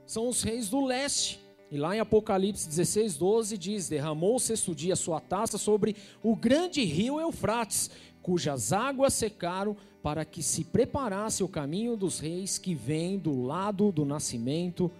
são 0.07 0.27
os 0.27 0.43
reis 0.43 0.71
do 0.71 0.83
leste. 0.83 1.44
E 1.71 1.77
lá 1.77 1.97
em 1.97 2.01
Apocalipse 2.01 2.69
16, 2.69 3.17
12 3.17 3.59
diz: 3.59 3.89
Derramou 3.89 4.37
o 4.37 4.41
sexto 4.41 4.75
dia 4.75 4.97
sua 4.97 5.21
taça 5.21 5.59
sobre 5.59 5.97
o 6.23 6.37
grande 6.37 6.85
rio 6.85 7.21
Eufrates, 7.21 7.91
cujas 8.23 8.73
águas 8.73 9.15
secaram, 9.15 9.77
para 10.03 10.25
que 10.25 10.43
se 10.43 10.65
preparasse 10.65 11.43
o 11.43 11.49
caminho 11.49 11.97
dos 11.97 12.19
reis 12.19 12.59
que 12.59 12.75
vem 12.75 13.19
do 13.19 13.43
lado 13.43 13.91
do 13.91 14.05
nascimento 14.05 14.91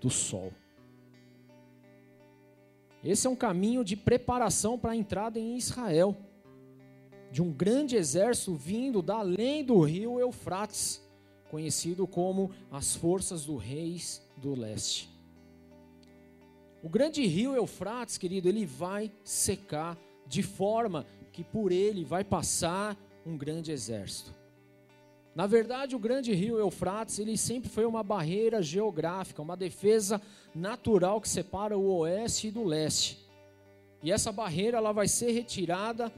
do 0.00 0.10
sol. 0.10 0.52
Esse 3.02 3.26
é 3.26 3.30
um 3.30 3.36
caminho 3.36 3.82
de 3.82 3.96
preparação 3.96 4.78
para 4.78 4.92
a 4.92 4.96
entrada 4.96 5.38
em 5.38 5.56
Israel, 5.56 6.16
de 7.32 7.42
um 7.42 7.50
grande 7.50 7.96
exército 7.96 8.54
vindo 8.54 9.02
da 9.02 9.16
além 9.16 9.64
do 9.64 9.80
rio 9.80 10.20
Eufrates, 10.20 11.02
conhecido 11.50 12.06
como 12.06 12.50
as 12.70 12.94
forças 12.94 13.46
dos 13.46 13.60
reis 13.60 14.22
do 14.36 14.54
leste. 14.54 15.11
O 16.82 16.88
grande 16.88 17.24
rio 17.24 17.54
Eufrates, 17.54 18.18
querido, 18.18 18.48
ele 18.48 18.66
vai 18.66 19.12
secar 19.22 19.96
de 20.26 20.42
forma 20.42 21.06
que 21.32 21.44
por 21.44 21.70
ele 21.70 22.04
vai 22.04 22.24
passar 22.24 22.96
um 23.24 23.36
grande 23.36 23.70
exército. 23.70 24.34
Na 25.34 25.46
verdade, 25.46 25.94
o 25.94 25.98
grande 25.98 26.34
rio 26.34 26.58
Eufrates, 26.58 27.20
ele 27.20 27.38
sempre 27.38 27.70
foi 27.70 27.86
uma 27.86 28.02
barreira 28.02 28.60
geográfica, 28.60 29.40
uma 29.40 29.56
defesa 29.56 30.20
natural 30.54 31.20
que 31.20 31.28
separa 31.28 31.78
o 31.78 31.98
oeste 31.98 32.50
do 32.50 32.64
leste. 32.64 33.18
E 34.02 34.10
essa 34.10 34.32
barreira 34.32 34.78
ela 34.78 34.92
vai 34.92 35.06
ser 35.06 35.30
retirada 35.30 36.12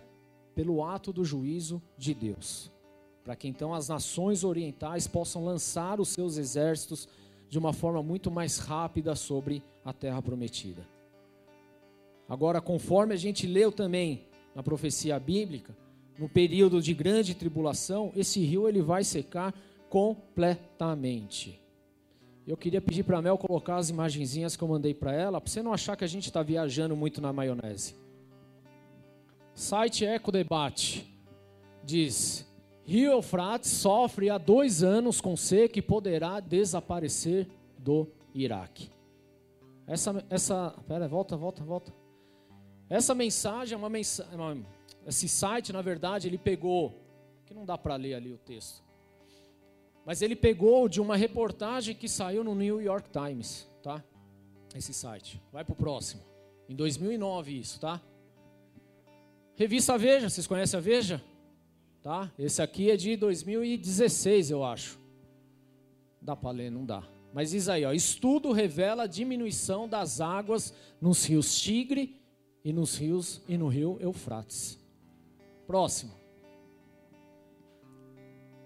pelo 0.54 0.82
ato 0.82 1.12
do 1.12 1.24
juízo 1.24 1.82
de 1.98 2.14
Deus, 2.14 2.72
para 3.22 3.36
que 3.36 3.46
então 3.46 3.74
as 3.74 3.88
nações 3.88 4.42
orientais 4.42 5.06
possam 5.06 5.44
lançar 5.44 6.00
os 6.00 6.08
seus 6.08 6.38
exércitos 6.38 7.06
de 7.48 7.58
uma 7.58 7.72
forma 7.72 8.02
muito 8.02 8.30
mais 8.30 8.58
rápida 8.58 9.14
sobre 9.14 9.62
a 9.84 9.92
terra 9.92 10.20
prometida. 10.20 10.86
Agora, 12.28 12.60
conforme 12.60 13.14
a 13.14 13.16
gente 13.16 13.46
leu 13.46 13.70
também 13.70 14.26
na 14.54 14.62
profecia 14.62 15.18
bíblica, 15.18 15.76
no 16.18 16.28
período 16.28 16.80
de 16.80 16.94
grande 16.94 17.34
tribulação, 17.34 18.12
esse 18.14 18.40
rio 18.44 18.68
ele 18.68 18.80
vai 18.80 19.04
secar 19.04 19.54
completamente. 19.88 21.60
Eu 22.46 22.56
queria 22.56 22.80
pedir 22.80 23.04
para 23.04 23.18
a 23.18 23.22
Mel 23.22 23.38
colocar 23.38 23.76
as 23.76 23.88
imagenzinhas 23.88 24.54
que 24.56 24.62
eu 24.62 24.68
mandei 24.68 24.92
para 24.92 25.12
ela, 25.14 25.40
para 25.40 25.50
você 25.50 25.62
não 25.62 25.72
achar 25.72 25.96
que 25.96 26.04
a 26.04 26.08
gente 26.08 26.26
está 26.26 26.42
viajando 26.42 26.94
muito 26.94 27.20
na 27.20 27.32
maionese. 27.32 27.94
Site 29.54 30.04
Eco 30.04 30.30
Debate 30.30 31.06
diz: 31.82 32.46
Rio 32.86 33.12
Eufrates 33.12 33.70
sofre 33.70 34.30
há 34.30 34.38
dois 34.38 34.82
anos 34.82 35.20
com 35.20 35.36
seca 35.36 35.78
e 35.78 35.82
poderá 35.82 36.40
desaparecer 36.40 37.48
do 37.78 38.06
Iraque. 38.34 38.90
Essa, 39.86 40.24
essa, 40.30 40.74
pera, 40.86 41.08
volta, 41.08 41.36
volta, 41.36 41.62
volta. 41.62 41.92
Essa 42.88 43.14
mensagem 43.14 43.74
é 43.74 43.78
uma 43.78 43.88
mensagem 43.88 44.64
esse 45.06 45.28
site, 45.28 45.72
na 45.72 45.82
verdade, 45.82 46.28
ele 46.28 46.38
pegou, 46.38 46.94
que 47.44 47.52
não 47.52 47.64
dá 47.64 47.76
para 47.76 47.94
ler 47.96 48.14
ali 48.14 48.32
o 48.32 48.38
texto, 48.38 48.82
mas 50.04 50.22
ele 50.22 50.34
pegou 50.34 50.88
de 50.88 51.00
uma 51.00 51.16
reportagem 51.16 51.94
que 51.94 52.08
saiu 52.08 52.42
no 52.42 52.54
New 52.54 52.80
York 52.80 53.10
Times, 53.10 53.68
tá? 53.82 54.02
Esse 54.74 54.92
site. 54.92 55.40
Vai 55.52 55.64
para 55.64 55.72
o 55.72 55.76
próximo. 55.76 56.22
Em 56.68 56.74
2009 56.74 57.58
isso, 57.58 57.80
tá? 57.80 58.00
Revista 59.56 59.96
Veja, 59.96 60.28
vocês 60.28 60.46
conhecem 60.46 60.78
a 60.78 60.80
Veja? 60.80 61.22
Tá? 62.04 62.30
Esse 62.38 62.60
aqui 62.60 62.90
é 62.90 62.98
de 62.98 63.16
2016, 63.16 64.50
eu 64.50 64.62
acho. 64.62 65.00
Dá 66.20 66.36
para 66.36 66.50
ler? 66.50 66.70
Não 66.70 66.84
dá. 66.84 67.02
Mas 67.32 67.52
diz 67.52 67.66
aí, 67.66 67.82
ó, 67.82 67.94
estudo 67.94 68.52
revela 68.52 69.08
diminuição 69.08 69.88
das 69.88 70.20
águas 70.20 70.74
nos 71.00 71.24
rios 71.24 71.58
Tigre 71.58 72.20
e 72.62 72.74
nos 72.74 72.98
rios 72.98 73.40
e 73.48 73.56
no 73.56 73.68
rio 73.68 73.96
Eufrates. 74.02 74.78
Próximo. 75.66 76.12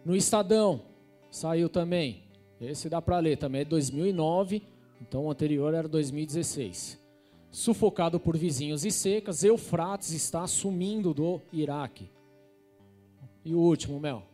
No 0.04 0.16
Estadão, 0.16 0.82
saiu 1.30 1.68
também. 1.68 2.24
Esse 2.60 2.88
dá 2.88 3.00
para 3.00 3.20
ler 3.20 3.38
também, 3.38 3.60
é 3.60 3.64
2009, 3.64 4.64
então 5.00 5.26
o 5.26 5.30
anterior 5.30 5.72
era 5.74 5.86
2016. 5.86 6.98
Sufocado 7.52 8.18
por 8.18 8.36
vizinhos 8.36 8.84
e 8.84 8.90
secas, 8.90 9.44
Eufrates 9.44 10.10
está 10.10 10.44
sumindo 10.48 11.14
do 11.14 11.40
Iraque. 11.52 12.17
E 13.48 13.54
o 13.54 13.60
último, 13.60 13.98
Mel. 13.98 14.24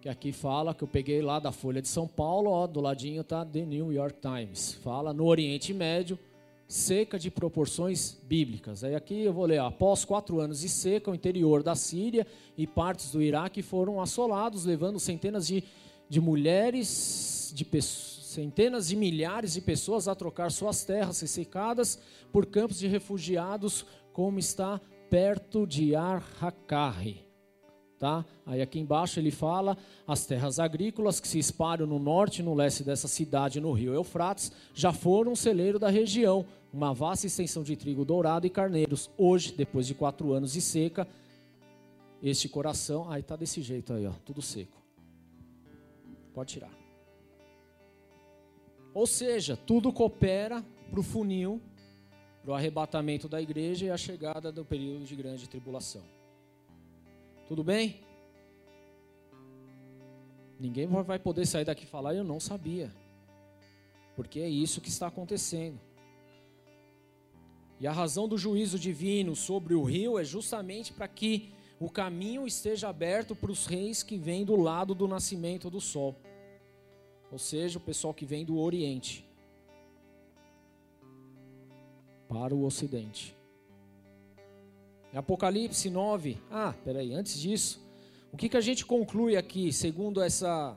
Que 0.00 0.08
aqui 0.08 0.32
fala, 0.32 0.74
que 0.74 0.82
eu 0.82 0.88
peguei 0.88 1.20
lá 1.20 1.38
da 1.38 1.52
Folha 1.52 1.82
de 1.82 1.88
São 1.88 2.08
Paulo, 2.08 2.50
ó, 2.50 2.66
do 2.66 2.80
ladinho 2.80 3.22
tá 3.22 3.44
The 3.44 3.60
New 3.60 3.92
York 3.92 4.20
Times. 4.22 4.72
Fala 4.82 5.12
no 5.12 5.26
Oriente 5.26 5.74
Médio, 5.74 6.18
seca 6.66 7.18
de 7.18 7.30
proporções 7.30 8.18
bíblicas. 8.24 8.82
Aí 8.82 8.94
aqui 8.94 9.20
eu 9.20 9.34
vou 9.34 9.44
ler: 9.44 9.58
após 9.58 10.02
quatro 10.02 10.40
anos 10.40 10.60
de 10.60 10.68
seca, 10.70 11.10
o 11.10 11.14
interior 11.14 11.62
da 11.62 11.74
Síria 11.74 12.26
e 12.56 12.66
partes 12.66 13.12
do 13.12 13.20
Iraque 13.20 13.60
foram 13.60 14.00
assolados, 14.00 14.64
levando 14.64 14.98
centenas 14.98 15.46
de, 15.46 15.62
de 16.08 16.22
mulheres, 16.22 17.52
de 17.54 17.66
centenas 17.82 18.88
de 18.88 18.96
milhares 18.96 19.52
de 19.52 19.60
pessoas 19.60 20.08
a 20.08 20.14
trocar 20.14 20.50
suas 20.50 20.86
terras 20.86 21.20
ressecadas 21.20 22.00
por 22.32 22.46
campos 22.46 22.78
de 22.78 22.86
refugiados, 22.86 23.84
como 24.14 24.38
está 24.38 24.80
perto 25.10 25.66
de 25.66 25.94
Ar-Hakari. 25.94 27.25
Tá? 27.98 28.26
Aí 28.44 28.60
aqui 28.60 28.78
embaixo 28.78 29.18
ele 29.18 29.30
fala 29.30 29.76
as 30.06 30.26
terras 30.26 30.58
agrícolas 30.58 31.18
que 31.18 31.26
se 31.26 31.38
espalham 31.38 31.86
no 31.86 31.98
norte 31.98 32.40
e 32.40 32.42
no 32.42 32.52
leste 32.52 32.84
dessa 32.84 33.08
cidade 33.08 33.58
no 33.58 33.72
rio 33.72 33.94
Eufrates 33.94 34.52
já 34.74 34.92
foram 34.92 35.32
um 35.32 35.36
celeiro 35.36 35.78
da 35.78 35.88
região, 35.88 36.44
uma 36.70 36.92
vasta 36.92 37.26
extensão 37.26 37.62
de 37.62 37.74
trigo 37.74 38.04
dourado 38.04 38.46
e 38.46 38.50
carneiros. 38.50 39.10
Hoje, 39.16 39.50
depois 39.52 39.86
de 39.86 39.94
quatro 39.94 40.32
anos 40.32 40.52
de 40.52 40.60
seca, 40.60 41.08
este 42.22 42.50
coração, 42.50 43.10
aí 43.10 43.22
tá 43.22 43.34
desse 43.34 43.62
jeito 43.62 43.94
aí, 43.94 44.06
ó, 44.06 44.12
tudo 44.26 44.42
seco. 44.42 44.76
Pode 46.34 46.52
tirar. 46.52 46.70
Ou 48.92 49.06
seja, 49.06 49.56
tudo 49.56 49.90
coopera 49.90 50.62
para 50.90 51.00
o 51.00 51.02
funil, 51.02 51.62
para 52.42 52.52
o 52.52 52.54
arrebatamento 52.54 53.26
da 53.26 53.40
igreja 53.40 53.86
e 53.86 53.90
a 53.90 53.96
chegada 53.96 54.52
do 54.52 54.66
período 54.66 55.04
de 55.04 55.16
grande 55.16 55.48
tribulação. 55.48 56.02
Tudo 57.48 57.62
bem? 57.62 58.00
Ninguém 60.58 60.86
vai 60.86 61.18
poder 61.18 61.46
sair 61.46 61.64
daqui 61.64 61.84
e 61.84 61.86
falar, 61.86 62.14
eu 62.14 62.24
não 62.24 62.40
sabia. 62.40 62.90
Porque 64.14 64.40
é 64.40 64.48
isso 64.48 64.80
que 64.80 64.88
está 64.88 65.06
acontecendo. 65.06 65.78
E 67.78 67.86
a 67.86 67.92
razão 67.92 68.26
do 68.26 68.38
juízo 68.38 68.78
divino 68.78 69.36
sobre 69.36 69.74
o 69.74 69.82
rio 69.82 70.18
é 70.18 70.24
justamente 70.24 70.92
para 70.92 71.06
que 71.06 71.52
o 71.78 71.90
caminho 71.90 72.46
esteja 72.46 72.88
aberto 72.88 73.36
para 73.36 73.52
os 73.52 73.66
reis 73.66 74.02
que 74.02 74.16
vêm 74.16 74.46
do 74.46 74.56
lado 74.56 74.94
do 74.94 75.06
nascimento 75.06 75.68
do 75.68 75.80
sol. 75.80 76.16
Ou 77.30 77.38
seja, 77.38 77.78
o 77.78 77.82
pessoal 77.82 78.14
que 78.14 78.24
vem 78.24 78.44
do 78.44 78.58
Oriente 78.58 79.28
para 82.26 82.54
o 82.54 82.64
Ocidente. 82.64 83.35
Apocalipse 85.16 85.88
9. 85.88 86.38
Ah, 86.50 86.74
peraí, 86.84 87.12
antes 87.12 87.40
disso, 87.40 87.80
o 88.32 88.36
que, 88.36 88.50
que 88.50 88.56
a 88.56 88.60
gente 88.60 88.84
conclui 88.84 89.34
aqui, 89.34 89.72
segundo 89.72 90.20
essa, 90.22 90.76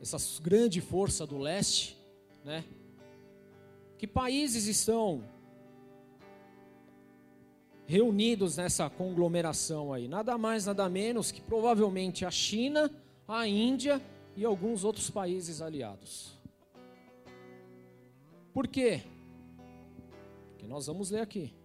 essa 0.00 0.18
grande 0.42 0.80
força 0.82 1.26
do 1.26 1.38
leste, 1.38 1.96
né? 2.44 2.62
Que 3.96 4.06
países 4.06 4.66
estão 4.66 5.24
reunidos 7.86 8.58
nessa 8.58 8.90
conglomeração 8.90 9.92
aí? 9.92 10.06
Nada 10.06 10.36
mais, 10.36 10.66
nada 10.66 10.88
menos 10.88 11.30
que 11.30 11.40
provavelmente 11.40 12.26
a 12.26 12.30
China, 12.30 12.90
a 13.26 13.46
Índia 13.46 14.00
e 14.36 14.44
alguns 14.44 14.84
outros 14.84 15.08
países 15.08 15.62
aliados. 15.62 16.38
Por 18.52 18.68
quê? 18.68 19.02
Que 20.58 20.66
nós 20.66 20.86
vamos 20.86 21.10
ler 21.10 21.20
aqui. 21.20 21.59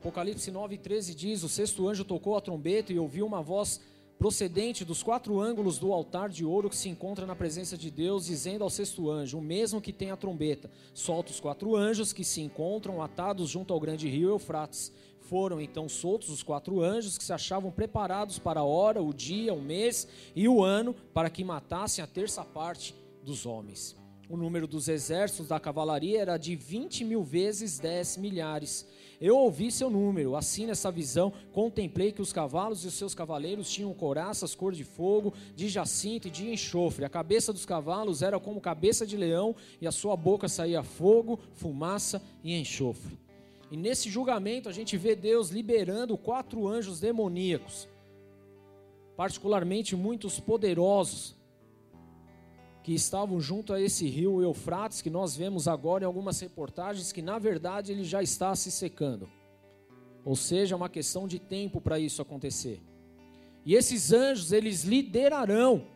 Apocalipse 0.00 0.50
9, 0.50 0.78
13 0.78 1.14
diz: 1.14 1.42
O 1.42 1.48
sexto 1.48 1.86
anjo 1.86 2.06
tocou 2.06 2.34
a 2.34 2.40
trombeta 2.40 2.90
e 2.90 2.98
ouviu 2.98 3.26
uma 3.26 3.42
voz 3.42 3.82
procedente 4.18 4.82
dos 4.82 5.02
quatro 5.02 5.38
ângulos 5.38 5.78
do 5.78 5.92
altar 5.92 6.30
de 6.30 6.42
ouro 6.42 6.70
que 6.70 6.76
se 6.76 6.88
encontra 6.88 7.26
na 7.26 7.36
presença 7.36 7.76
de 7.76 7.90
Deus, 7.90 8.24
dizendo 8.24 8.64
ao 8.64 8.70
sexto 8.70 9.10
anjo, 9.10 9.36
o 9.36 9.42
mesmo 9.42 9.78
que 9.78 9.92
tem 9.92 10.10
a 10.10 10.16
trombeta: 10.16 10.70
Solta 10.94 11.30
os 11.30 11.38
quatro 11.38 11.76
anjos 11.76 12.14
que 12.14 12.24
se 12.24 12.40
encontram 12.40 13.02
atados 13.02 13.50
junto 13.50 13.74
ao 13.74 13.80
grande 13.80 14.08
rio 14.08 14.30
Eufrates. 14.30 14.90
Foram 15.20 15.60
então 15.60 15.86
soltos 15.86 16.30
os 16.30 16.42
quatro 16.42 16.82
anjos 16.82 17.18
que 17.18 17.22
se 17.22 17.34
achavam 17.34 17.70
preparados 17.70 18.38
para 18.38 18.60
a 18.60 18.64
hora, 18.64 19.02
o 19.02 19.12
dia, 19.12 19.52
o 19.52 19.60
mês 19.60 20.08
e 20.34 20.48
o 20.48 20.64
ano, 20.64 20.94
para 21.12 21.28
que 21.28 21.44
matassem 21.44 22.02
a 22.02 22.06
terça 22.06 22.42
parte 22.42 22.94
dos 23.22 23.44
homens. 23.44 23.94
O 24.30 24.36
número 24.36 24.66
dos 24.66 24.88
exércitos 24.88 25.48
da 25.48 25.60
cavalaria 25.60 26.22
era 26.22 26.38
de 26.38 26.56
20 26.56 27.04
mil 27.04 27.22
vezes 27.22 27.78
10 27.78 28.16
milhares 28.16 28.86
eu 29.20 29.36
ouvi 29.36 29.70
seu 29.70 29.90
número, 29.90 30.34
assim 30.34 30.64
nessa 30.64 30.90
visão, 30.90 31.30
contemplei 31.52 32.10
que 32.10 32.22
os 32.22 32.32
cavalos 32.32 32.84
e 32.84 32.86
os 32.86 32.94
seus 32.94 33.14
cavaleiros 33.14 33.70
tinham 33.70 33.92
coraças 33.92 34.54
cor 34.54 34.72
de 34.72 34.82
fogo, 34.82 35.34
de 35.54 35.68
jacinto 35.68 36.28
e 36.28 36.30
de 36.30 36.50
enxofre. 36.50 37.04
A 37.04 37.08
cabeça 37.10 37.52
dos 37.52 37.66
cavalos 37.66 38.22
era 38.22 38.40
como 38.40 38.62
cabeça 38.62 39.06
de 39.06 39.18
leão, 39.18 39.54
e 39.78 39.86
a 39.86 39.92
sua 39.92 40.16
boca 40.16 40.48
saía 40.48 40.82
fogo, 40.82 41.38
fumaça 41.52 42.22
e 42.42 42.58
enxofre. 42.58 43.18
E 43.70 43.76
nesse 43.76 44.08
julgamento 44.08 44.70
a 44.70 44.72
gente 44.72 44.96
vê 44.96 45.14
Deus 45.14 45.50
liberando 45.50 46.16
quatro 46.16 46.66
anjos 46.66 46.98
demoníacos, 46.98 47.86
particularmente 49.16 49.94
muitos 49.94 50.40
poderosos, 50.40 51.36
que 52.82 52.94
estavam 52.94 53.40
junto 53.40 53.72
a 53.72 53.80
esse 53.80 54.06
rio 54.08 54.42
Eufrates, 54.42 55.02
que 55.02 55.10
nós 55.10 55.36
vemos 55.36 55.68
agora 55.68 56.04
em 56.04 56.06
algumas 56.06 56.40
reportagens, 56.40 57.12
que 57.12 57.20
na 57.20 57.38
verdade 57.38 57.92
ele 57.92 58.04
já 58.04 58.22
está 58.22 58.54
se 58.54 58.70
secando. 58.70 59.28
Ou 60.24 60.36
seja, 60.36 60.74
é 60.74 60.76
uma 60.76 60.88
questão 60.88 61.26
de 61.28 61.38
tempo 61.38 61.80
para 61.80 61.98
isso 61.98 62.22
acontecer. 62.22 62.80
E 63.64 63.74
esses 63.74 64.12
anjos, 64.12 64.52
eles 64.52 64.84
liderarão 64.84 65.86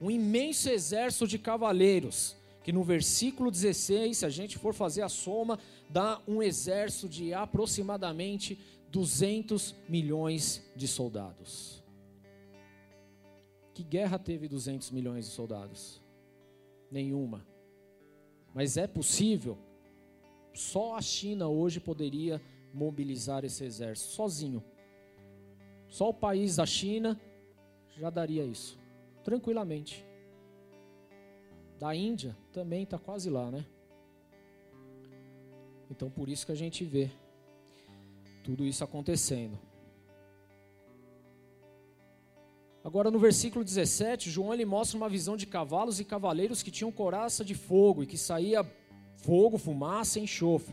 um 0.00 0.10
imenso 0.10 0.68
exército 0.68 1.26
de 1.26 1.38
cavaleiros, 1.38 2.36
que 2.62 2.72
no 2.72 2.82
versículo 2.82 3.50
16, 3.50 4.18
se 4.18 4.26
a 4.26 4.28
gente 4.28 4.58
for 4.58 4.74
fazer 4.74 5.02
a 5.02 5.08
soma, 5.08 5.58
dá 5.88 6.20
um 6.26 6.42
exército 6.42 7.08
de 7.08 7.32
aproximadamente 7.32 8.58
200 8.90 9.74
milhões 9.88 10.62
de 10.74 10.86
soldados. 10.86 11.82
Que 13.72 13.82
guerra 13.82 14.18
teve 14.18 14.48
200 14.48 14.90
milhões 14.90 15.26
de 15.26 15.32
soldados? 15.32 16.05
Nenhuma. 16.90 17.46
Mas 18.54 18.76
é 18.76 18.86
possível. 18.86 19.58
Só 20.54 20.96
a 20.96 21.02
China 21.02 21.48
hoje 21.48 21.78
poderia 21.80 22.40
mobilizar 22.72 23.44
esse 23.44 23.64
exército 23.64 24.12
sozinho. 24.12 24.64
Só 25.88 26.08
o 26.08 26.14
país 26.14 26.56
da 26.56 26.66
China 26.66 27.20
já 27.96 28.10
daria 28.10 28.44
isso, 28.44 28.78
tranquilamente. 29.22 30.04
Da 31.78 31.94
Índia 31.94 32.36
também 32.52 32.82
está 32.82 32.98
quase 32.98 33.28
lá, 33.28 33.50
né? 33.50 33.64
Então 35.90 36.10
por 36.10 36.28
isso 36.28 36.46
que 36.46 36.52
a 36.52 36.56
gente 36.56 36.84
vê 36.84 37.10
tudo 38.42 38.64
isso 38.64 38.82
acontecendo. 38.82 39.58
Agora 42.86 43.10
no 43.10 43.18
versículo 43.18 43.64
17, 43.64 44.30
João 44.30 44.54
ele 44.54 44.64
mostra 44.64 44.96
uma 44.96 45.08
visão 45.08 45.36
de 45.36 45.44
cavalos 45.44 45.98
e 45.98 46.04
cavaleiros 46.04 46.62
que 46.62 46.70
tinham 46.70 46.92
coraça 46.92 47.44
de 47.44 47.52
fogo 47.52 48.04
e 48.04 48.06
que 48.06 48.16
saía 48.16 48.64
fogo, 49.16 49.58
fumaça 49.58 50.20
e 50.20 50.22
enxofre. 50.22 50.72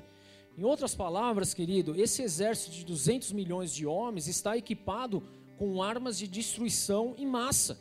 Em 0.55 0.63
outras 0.63 0.93
palavras, 0.93 1.55
querido, 1.55 1.99
esse 1.99 2.21
exército 2.21 2.69
de 2.69 2.85
200 2.85 3.31
milhões 3.31 3.73
de 3.73 3.87
homens 3.87 4.27
está 4.27 4.55
equipado 4.55 5.23
com 5.57 5.81
armas 5.81 6.15
de 6.15 6.27
destruição 6.27 7.15
em 7.17 7.25
massa, 7.25 7.79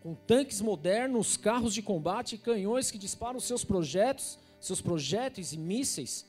com 0.00 0.12
tanques 0.12 0.60
modernos, 0.60 1.36
carros 1.36 1.72
de 1.72 1.82
combate 1.82 2.34
e 2.34 2.38
canhões 2.38 2.90
que 2.90 2.98
disparam 2.98 3.38
seus 3.38 3.64
projetos, 3.64 4.40
seus 4.58 4.80
projéteis 4.80 5.52
e 5.52 5.56
mísseis, 5.56 6.26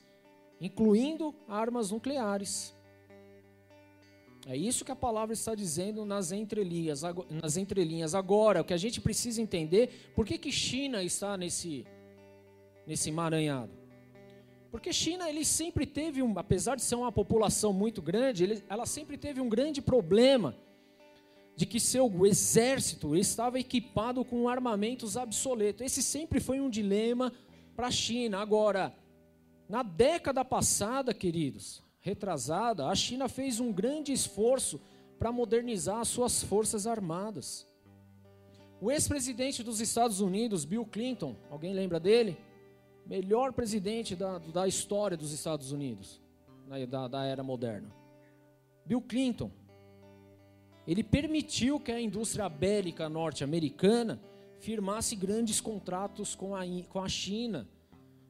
incluindo 0.60 1.34
armas 1.48 1.90
nucleares. 1.90 2.72
É 4.46 4.56
isso 4.56 4.84
que 4.84 4.92
a 4.92 4.96
palavra 4.96 5.32
está 5.32 5.54
dizendo 5.54 6.04
nas 6.04 6.30
entrelinhas. 6.30 7.02
Nas 7.42 7.56
entrelinhas. 7.56 8.14
Agora, 8.14 8.60
o 8.60 8.64
que 8.64 8.74
a 8.74 8.78
gente 8.78 9.00
precisa 9.00 9.40
entender, 9.40 10.12
por 10.14 10.26
que, 10.26 10.36
que 10.36 10.52
China 10.52 11.02
está 11.02 11.36
nesse, 11.36 11.86
nesse 12.86 13.08
emaranhado? 13.08 13.72
Porque 14.70 14.92
China, 14.92 15.30
ele 15.30 15.44
sempre 15.44 15.86
teve, 15.86 16.20
um, 16.20 16.36
apesar 16.36 16.74
de 16.74 16.82
ser 16.82 16.96
uma 16.96 17.12
população 17.12 17.72
muito 17.72 18.02
grande, 18.02 18.42
ele, 18.42 18.62
ela 18.68 18.84
sempre 18.84 19.16
teve 19.16 19.40
um 19.40 19.48
grande 19.48 19.80
problema 19.80 20.56
de 21.56 21.64
que 21.64 21.78
seu 21.78 22.10
exército 22.26 23.14
estava 23.14 23.60
equipado 23.60 24.24
com 24.24 24.48
armamentos 24.48 25.14
obsoletos. 25.14 25.86
Esse 25.86 26.02
sempre 26.02 26.40
foi 26.40 26.60
um 26.60 26.68
dilema 26.68 27.32
para 27.76 27.86
a 27.86 27.90
China. 27.92 28.40
Agora, 28.40 28.92
na 29.68 29.84
década 29.84 30.44
passada, 30.44 31.14
queridos, 31.14 31.83
retrasada, 32.04 32.86
a 32.86 32.94
China 32.94 33.30
fez 33.30 33.58
um 33.58 33.72
grande 33.72 34.12
esforço 34.12 34.78
para 35.18 35.32
modernizar 35.32 36.00
as 36.00 36.08
suas 36.08 36.42
forças 36.42 36.86
armadas. 36.86 37.66
O 38.78 38.92
ex-presidente 38.92 39.62
dos 39.62 39.80
Estados 39.80 40.20
Unidos, 40.20 40.66
Bill 40.66 40.84
Clinton, 40.84 41.34
alguém 41.50 41.72
lembra 41.72 41.98
dele? 41.98 42.36
Melhor 43.06 43.54
presidente 43.54 44.14
da, 44.14 44.36
da 44.36 44.68
história 44.68 45.16
dos 45.16 45.32
Estados 45.32 45.72
Unidos, 45.72 46.20
da, 46.90 47.08
da 47.08 47.24
era 47.24 47.42
moderna. 47.42 47.90
Bill 48.84 49.00
Clinton, 49.00 49.50
ele 50.86 51.02
permitiu 51.02 51.80
que 51.80 51.90
a 51.90 51.98
indústria 51.98 52.50
bélica 52.50 53.08
norte-americana 53.08 54.20
firmasse 54.60 55.16
grandes 55.16 55.58
contratos 55.58 56.34
com 56.34 56.54
a, 56.54 56.64
com 56.90 57.00
a 57.00 57.08
China 57.08 57.66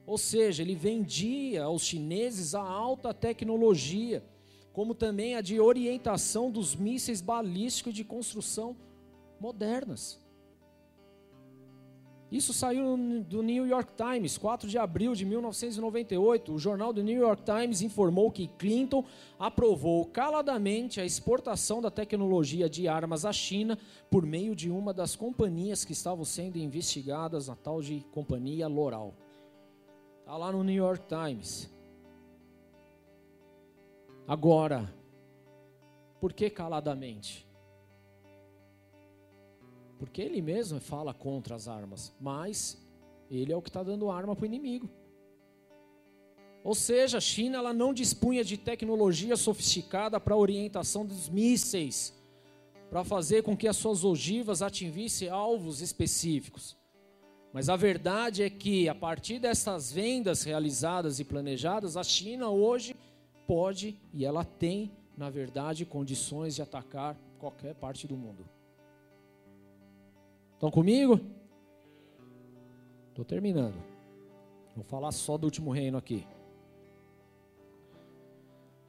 ou 0.06 0.18
seja, 0.18 0.62
ele 0.62 0.74
vendia 0.74 1.64
aos 1.64 1.82
chineses 1.82 2.54
a 2.54 2.62
alta 2.62 3.14
tecnologia, 3.14 4.24
como 4.72 4.94
também 4.94 5.36
a 5.36 5.40
de 5.40 5.58
orientação 5.60 6.50
dos 6.50 6.74
mísseis 6.74 7.20
balísticos 7.20 7.94
de 7.94 8.04
construção 8.04 8.76
modernas. 9.40 10.22
Isso 12.34 12.52
saiu 12.52 12.96
do 13.28 13.42
New 13.44 13.64
York 13.64 13.92
Times, 13.96 14.36
4 14.36 14.68
de 14.68 14.76
abril 14.76 15.14
de 15.14 15.24
1998. 15.24 16.52
O 16.52 16.58
jornal 16.58 16.92
do 16.92 17.00
New 17.00 17.16
York 17.16 17.44
Times 17.44 17.80
informou 17.80 18.28
que 18.32 18.48
Clinton 18.48 19.04
aprovou 19.38 20.04
caladamente 20.06 21.00
a 21.00 21.04
exportação 21.04 21.80
da 21.80 21.92
tecnologia 21.92 22.68
de 22.68 22.88
armas 22.88 23.24
à 23.24 23.32
China 23.32 23.78
por 24.10 24.26
meio 24.26 24.56
de 24.56 24.68
uma 24.68 24.92
das 24.92 25.14
companhias 25.14 25.84
que 25.84 25.92
estavam 25.92 26.24
sendo 26.24 26.58
investigadas, 26.58 27.48
a 27.48 27.54
tal 27.54 27.80
de 27.80 28.04
companhia 28.10 28.66
Loral. 28.66 29.14
Está 30.24 30.38
lá 30.38 30.50
no 30.50 30.64
New 30.64 30.74
York 30.74 31.04
Times. 31.06 31.70
Agora, 34.26 34.90
por 36.18 36.32
que 36.32 36.48
caladamente? 36.48 37.46
Porque 39.98 40.22
ele 40.22 40.40
mesmo 40.40 40.80
fala 40.80 41.12
contra 41.12 41.54
as 41.54 41.68
armas, 41.68 42.10
mas 42.18 42.82
ele 43.30 43.52
é 43.52 43.56
o 43.56 43.60
que 43.60 43.68
está 43.68 43.82
dando 43.82 44.10
arma 44.10 44.34
para 44.34 44.44
o 44.44 44.46
inimigo. 44.46 44.88
Ou 46.62 46.74
seja, 46.74 47.18
a 47.18 47.20
China 47.20 47.58
ela 47.58 47.74
não 47.74 47.92
dispunha 47.92 48.42
de 48.42 48.56
tecnologia 48.56 49.36
sofisticada 49.36 50.18
para 50.18 50.34
orientação 50.34 51.04
dos 51.04 51.28
mísseis, 51.28 52.14
para 52.88 53.04
fazer 53.04 53.42
com 53.42 53.54
que 53.54 53.68
as 53.68 53.76
suas 53.76 54.04
ogivas 54.04 54.62
atingissem 54.62 55.28
alvos 55.28 55.82
específicos. 55.82 56.82
Mas 57.54 57.68
a 57.68 57.76
verdade 57.76 58.42
é 58.42 58.50
que, 58.50 58.88
a 58.88 58.94
partir 58.96 59.38
dessas 59.38 59.92
vendas 59.92 60.42
realizadas 60.42 61.20
e 61.20 61.24
planejadas, 61.24 61.96
a 61.96 62.02
China 62.02 62.50
hoje 62.50 62.96
pode 63.46 63.96
e 64.12 64.24
ela 64.24 64.44
tem, 64.44 64.90
na 65.16 65.30
verdade, 65.30 65.86
condições 65.86 66.56
de 66.56 66.62
atacar 66.62 67.16
qualquer 67.38 67.76
parte 67.76 68.08
do 68.08 68.16
mundo. 68.16 68.44
Estão 70.54 70.68
comigo? 70.68 71.20
Estou 73.10 73.24
terminando. 73.24 73.80
Vou 74.74 74.84
falar 74.84 75.12
só 75.12 75.38
do 75.38 75.44
último 75.44 75.70
reino 75.70 75.96
aqui. 75.96 76.26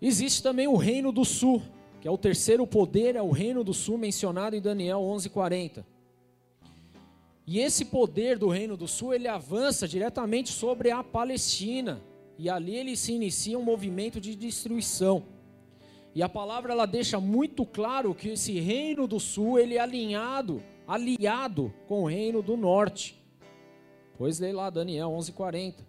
Existe 0.02 0.42
também 0.42 0.68
o 0.68 0.76
reino 0.76 1.12
do 1.12 1.24
sul, 1.24 1.62
que 2.02 2.08
é 2.08 2.12
o 2.12 2.18
terceiro 2.18 2.66
poder, 2.66 3.16
é 3.16 3.22
o 3.22 3.30
reino 3.30 3.64
do 3.64 3.76
sul 3.76 3.96
mencionado 3.96 4.56
em 4.56 4.62
Daniel 4.62 5.02
11:40. 5.02 5.86
E 7.48 7.60
esse 7.60 7.86
poder 7.86 8.40
do 8.40 8.50
Reino 8.50 8.76
do 8.76 8.88
Sul, 8.88 9.14
ele 9.14 9.28
avança 9.28 9.88
diretamente 9.88 10.52
sobre 10.52 10.90
a 10.90 11.04
Palestina. 11.04 12.02
E 12.38 12.50
ali 12.50 12.76
ele 12.76 12.96
se 12.98 13.14
inicia 13.14 13.58
um 13.58 13.64
movimento 13.64 14.20
de 14.20 14.36
destruição. 14.36 15.24
E 16.14 16.24
a 16.24 16.30
palavra 16.30 16.74
ela 16.74 16.86
deixa 16.86 17.20
muito 17.20 17.66
claro 17.66 18.16
que 18.16 18.30
esse 18.30 18.60
Reino 18.60 19.08
do 19.08 19.20
Sul, 19.20 19.60
ele 19.60 19.76
é 19.76 19.80
alinhado, 19.80 20.62
aliado 20.88 21.74
com 21.88 22.04
o 22.04 22.08
Reino 22.08 22.42
do 22.42 22.58
Norte. 22.58 23.22
Pois 24.18 24.40
lê 24.40 24.52
lá 24.52 24.70
Daniel 24.70 25.10
11:40. 25.12 25.86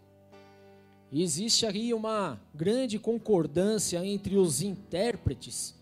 E 1.10 1.22
existe 1.22 1.64
aí 1.64 1.94
uma 1.94 2.40
grande 2.52 2.98
concordância 2.98 4.04
entre 4.04 4.36
os 4.36 4.60
intérpretes 4.60 5.76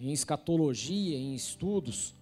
em 0.00 0.10
escatologia, 0.12 1.16
em 1.16 1.34
estudos, 1.34 2.14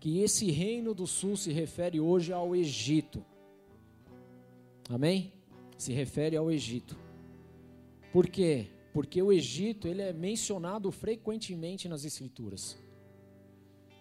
que 0.00 0.20
esse 0.22 0.50
reino 0.50 0.94
do 0.94 1.06
sul 1.06 1.36
se 1.36 1.52
refere 1.52 2.00
hoje 2.00 2.32
ao 2.32 2.56
Egito. 2.56 3.22
Amém? 4.88 5.30
Se 5.76 5.92
refere 5.92 6.36
ao 6.36 6.50
Egito. 6.50 6.98
Por 8.10 8.26
quê? 8.26 8.68
Porque 8.94 9.22
o 9.22 9.30
Egito 9.30 9.86
ele 9.86 10.00
é 10.00 10.12
mencionado 10.12 10.90
frequentemente 10.90 11.86
nas 11.86 12.04
escrituras. 12.04 12.78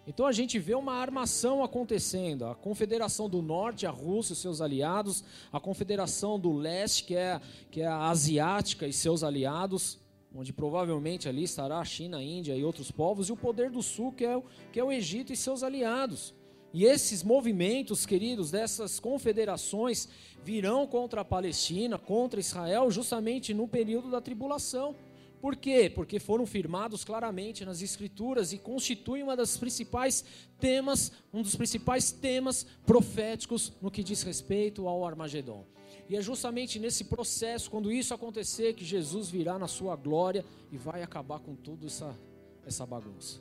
Então 0.07 0.25
a 0.25 0.31
gente 0.31 0.57
vê 0.57 0.73
uma 0.73 0.93
armação 0.93 1.63
acontecendo. 1.63 2.45
A 2.45 2.55
Confederação 2.55 3.29
do 3.29 3.41
Norte, 3.41 3.85
a 3.85 3.91
Rússia 3.91 4.33
e 4.33 4.37
seus 4.37 4.61
aliados, 4.61 5.23
a 5.51 5.59
Confederação 5.59 6.39
do 6.39 6.51
Leste, 6.53 7.03
que 7.03 7.15
é, 7.15 7.39
que 7.69 7.81
é 7.81 7.87
a 7.87 8.07
Asiática 8.07 8.87
e 8.87 8.93
seus 8.93 9.21
aliados, 9.21 9.99
onde 10.33 10.53
provavelmente 10.53 11.27
ali 11.27 11.43
estará 11.43 11.79
a 11.79 11.85
China, 11.85 12.17
a 12.17 12.23
Índia 12.23 12.55
e 12.55 12.63
outros 12.63 12.91
povos, 12.91 13.29
e 13.29 13.31
o 13.31 13.37
poder 13.37 13.69
do 13.69 13.81
Sul, 13.81 14.11
que 14.11 14.25
é, 14.25 14.37
o, 14.37 14.43
que 14.71 14.79
é 14.79 14.83
o 14.83 14.91
Egito 14.91 15.33
e 15.33 15.35
seus 15.35 15.63
aliados. 15.63 16.33
E 16.71 16.85
esses 16.85 17.23
movimentos, 17.23 18.05
queridos, 18.05 18.51
dessas 18.51 18.99
confederações, 18.99 20.07
virão 20.43 20.85
contra 20.85 21.21
a 21.21 21.25
Palestina, 21.25 21.97
contra 21.97 22.39
Israel, 22.39 22.91
justamente 22.91 23.53
no 23.53 23.67
período 23.67 24.11
da 24.11 24.21
tribulação. 24.21 24.95
Por 25.41 25.55
quê? 25.55 25.89
Porque 25.89 26.19
foram 26.19 26.45
firmados 26.45 27.03
claramente 27.03 27.63
nas 27.65 27.81
escrituras 27.81 28.51
e 28.51 28.57
constituem 28.57 29.23
uma 29.23 29.35
das 29.35 29.57
principais 29.57 30.23
temas, 30.59 31.11
um 31.33 31.41
dos 31.41 31.55
principais 31.55 32.11
temas 32.11 32.65
proféticos 32.85 33.73
no 33.81 33.89
que 33.89 34.03
diz 34.03 34.21
respeito 34.21 34.87
ao 34.87 35.05
Armagedon. 35.05 35.65
E 36.09 36.17
é 36.17 36.21
justamente 36.21 36.79
nesse 36.79 37.03
processo, 37.03 37.69
quando 37.69 37.91
isso 37.91 38.15
acontecer, 38.15 38.73
que 38.73 38.83
Jesus 38.83 39.29
virá 39.29 39.59
na 39.59 39.67
sua 39.67 39.95
glória 39.95 40.43
e 40.71 40.77
vai 40.77 41.03
acabar 41.03 41.39
com 41.39 41.55
toda 41.55 41.85
essa, 41.85 42.19
essa 42.65 42.83
bagunça. 42.83 43.39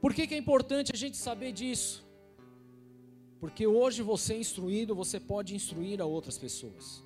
Por 0.00 0.12
que, 0.12 0.26
que 0.26 0.34
é 0.34 0.38
importante 0.38 0.90
a 0.92 0.96
gente 0.96 1.16
saber 1.16 1.52
disso? 1.52 2.04
Porque 3.38 3.66
hoje 3.66 4.02
você 4.02 4.34
é 4.34 4.38
instruído, 4.38 4.94
você 4.94 5.20
pode 5.20 5.54
instruir 5.54 6.00
a 6.00 6.04
outras 6.04 6.36
pessoas. 6.36 7.04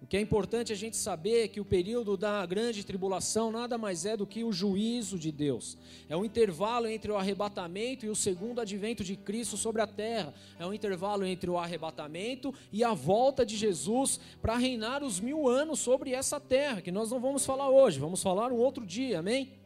O 0.00 0.06
que 0.06 0.16
é 0.16 0.20
importante 0.20 0.72
a 0.72 0.76
gente 0.76 0.96
saber 0.96 1.44
é 1.44 1.48
que 1.48 1.60
o 1.60 1.64
período 1.64 2.16
da 2.16 2.46
grande 2.46 2.84
tribulação 2.84 3.50
nada 3.50 3.76
mais 3.76 4.06
é 4.06 4.16
do 4.16 4.26
que 4.26 4.44
o 4.44 4.52
juízo 4.52 5.18
de 5.18 5.32
Deus. 5.32 5.76
É 6.08 6.16
um 6.16 6.24
intervalo 6.24 6.86
entre 6.86 7.10
o 7.10 7.16
arrebatamento 7.16 8.06
e 8.06 8.08
o 8.08 8.14
segundo 8.14 8.60
advento 8.60 9.02
de 9.02 9.16
Cristo 9.16 9.56
sobre 9.56 9.82
a 9.82 9.86
terra. 9.86 10.32
É 10.58 10.64
um 10.64 10.72
intervalo 10.72 11.24
entre 11.24 11.50
o 11.50 11.58
arrebatamento 11.58 12.54
e 12.72 12.84
a 12.84 12.94
volta 12.94 13.44
de 13.44 13.56
Jesus 13.56 14.20
para 14.40 14.56
reinar 14.56 15.02
os 15.02 15.18
mil 15.18 15.48
anos 15.48 15.80
sobre 15.80 16.12
essa 16.12 16.38
terra, 16.38 16.80
que 16.80 16.92
nós 16.92 17.10
não 17.10 17.18
vamos 17.18 17.44
falar 17.44 17.68
hoje, 17.68 17.98
vamos 17.98 18.22
falar 18.22 18.52
um 18.52 18.56
outro 18.56 18.86
dia, 18.86 19.18
amém? 19.18 19.58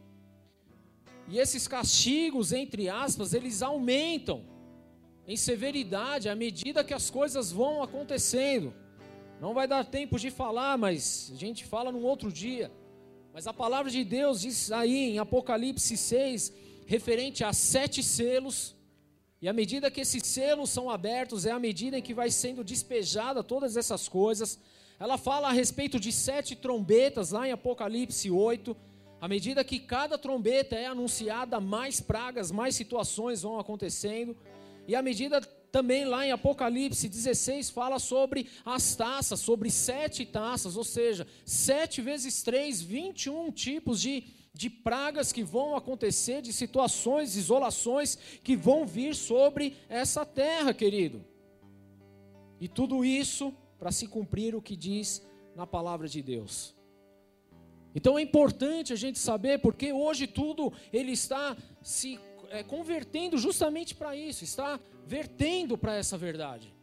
E 1.27 1.37
esses 1.37 1.67
castigos, 1.67 2.51
entre 2.51 2.89
aspas, 2.89 3.33
eles 3.33 3.61
aumentam 3.61 4.43
em 5.27 5.37
severidade 5.37 6.27
à 6.27 6.35
medida 6.35 6.83
que 6.83 6.93
as 6.93 7.09
coisas 7.09 7.51
vão 7.51 7.81
acontecendo. 7.81 8.73
Não 9.39 9.53
vai 9.53 9.67
dar 9.67 9.83
tempo 9.83 10.17
de 10.19 10.31
falar, 10.31 10.77
mas 10.77 11.31
a 11.33 11.37
gente 11.37 11.65
fala 11.65 11.91
num 11.91 12.03
outro 12.03 12.31
dia. 12.31 12.71
Mas 13.33 13.47
a 13.47 13.53
palavra 13.53 13.91
de 13.91 14.03
Deus 14.03 14.41
diz 14.41 14.71
aí 14.71 15.11
em 15.11 15.19
Apocalipse 15.19 15.97
6, 15.97 16.53
referente 16.85 17.43
a 17.43 17.51
sete 17.51 18.03
selos, 18.03 18.75
e 19.41 19.47
à 19.49 19.51
medida 19.51 19.91
que 19.91 19.99
esses 19.99 20.25
selos 20.25 20.69
são 20.69 20.89
abertos, 20.89 21.45
é 21.45 21.51
à 21.51 21.59
medida 21.59 21.97
em 21.97 22.01
que 22.01 22.13
vai 22.13 22.31
sendo 22.31 22.63
despejada 22.63 23.43
todas 23.43 23.75
essas 23.75 24.07
coisas. 24.07 24.57
Ela 24.97 25.17
fala 25.17 25.49
a 25.49 25.51
respeito 25.51 25.99
de 25.99 26.13
sete 26.13 26.55
trombetas 26.55 27.31
lá 27.31 27.45
em 27.45 27.51
Apocalipse 27.51 28.31
8. 28.31 28.73
À 29.19 29.27
medida 29.27 29.61
que 29.63 29.79
cada 29.79 30.17
trombeta 30.17 30.77
é 30.77 30.85
anunciada, 30.85 31.59
mais 31.59 31.99
pragas, 31.99 32.51
mais 32.51 32.73
situações 32.75 33.41
vão 33.41 33.59
acontecendo. 33.59 34.37
E 34.87 34.95
à 34.95 35.01
medida 35.01 35.41
também 35.73 36.05
lá 36.05 36.23
em 36.23 36.31
Apocalipse 36.31 37.09
16 37.09 37.71
fala 37.71 37.97
sobre 37.97 38.47
as 38.63 38.95
taças, 38.95 39.39
sobre 39.39 39.71
sete 39.71 40.23
taças, 40.23 40.77
ou 40.77 40.83
seja, 40.83 41.25
sete 41.43 41.99
vezes 41.99 42.43
três, 42.43 42.79
21 42.79 43.51
tipos 43.51 43.99
de, 43.99 44.23
de 44.53 44.69
pragas 44.69 45.31
que 45.31 45.43
vão 45.43 45.75
acontecer, 45.75 46.43
de 46.43 46.53
situações, 46.53 47.35
isolações 47.35 48.19
que 48.43 48.55
vão 48.55 48.85
vir 48.85 49.15
sobre 49.15 49.75
essa 49.89 50.23
terra, 50.23 50.75
querido. 50.75 51.25
E 52.61 52.67
tudo 52.67 53.03
isso 53.03 53.51
para 53.79 53.91
se 53.91 54.05
cumprir 54.07 54.53
o 54.53 54.61
que 54.61 54.75
diz 54.75 55.25
na 55.55 55.65
palavra 55.65 56.07
de 56.07 56.21
Deus. 56.21 56.75
Então 57.95 58.19
é 58.19 58.21
importante 58.21 58.93
a 58.93 58.95
gente 58.95 59.17
saber, 59.17 59.57
porque 59.57 59.91
hoje 59.91 60.27
tudo 60.27 60.71
ele 60.91 61.13
está 61.13 61.57
se 61.81 62.19
é, 62.51 62.61
convertendo 62.61 63.39
justamente 63.39 63.95
para 63.95 64.15
isso, 64.15 64.43
está 64.43 64.79
vertendo 65.05 65.77
para 65.77 65.95
essa 65.95 66.17
verdade. 66.17 66.73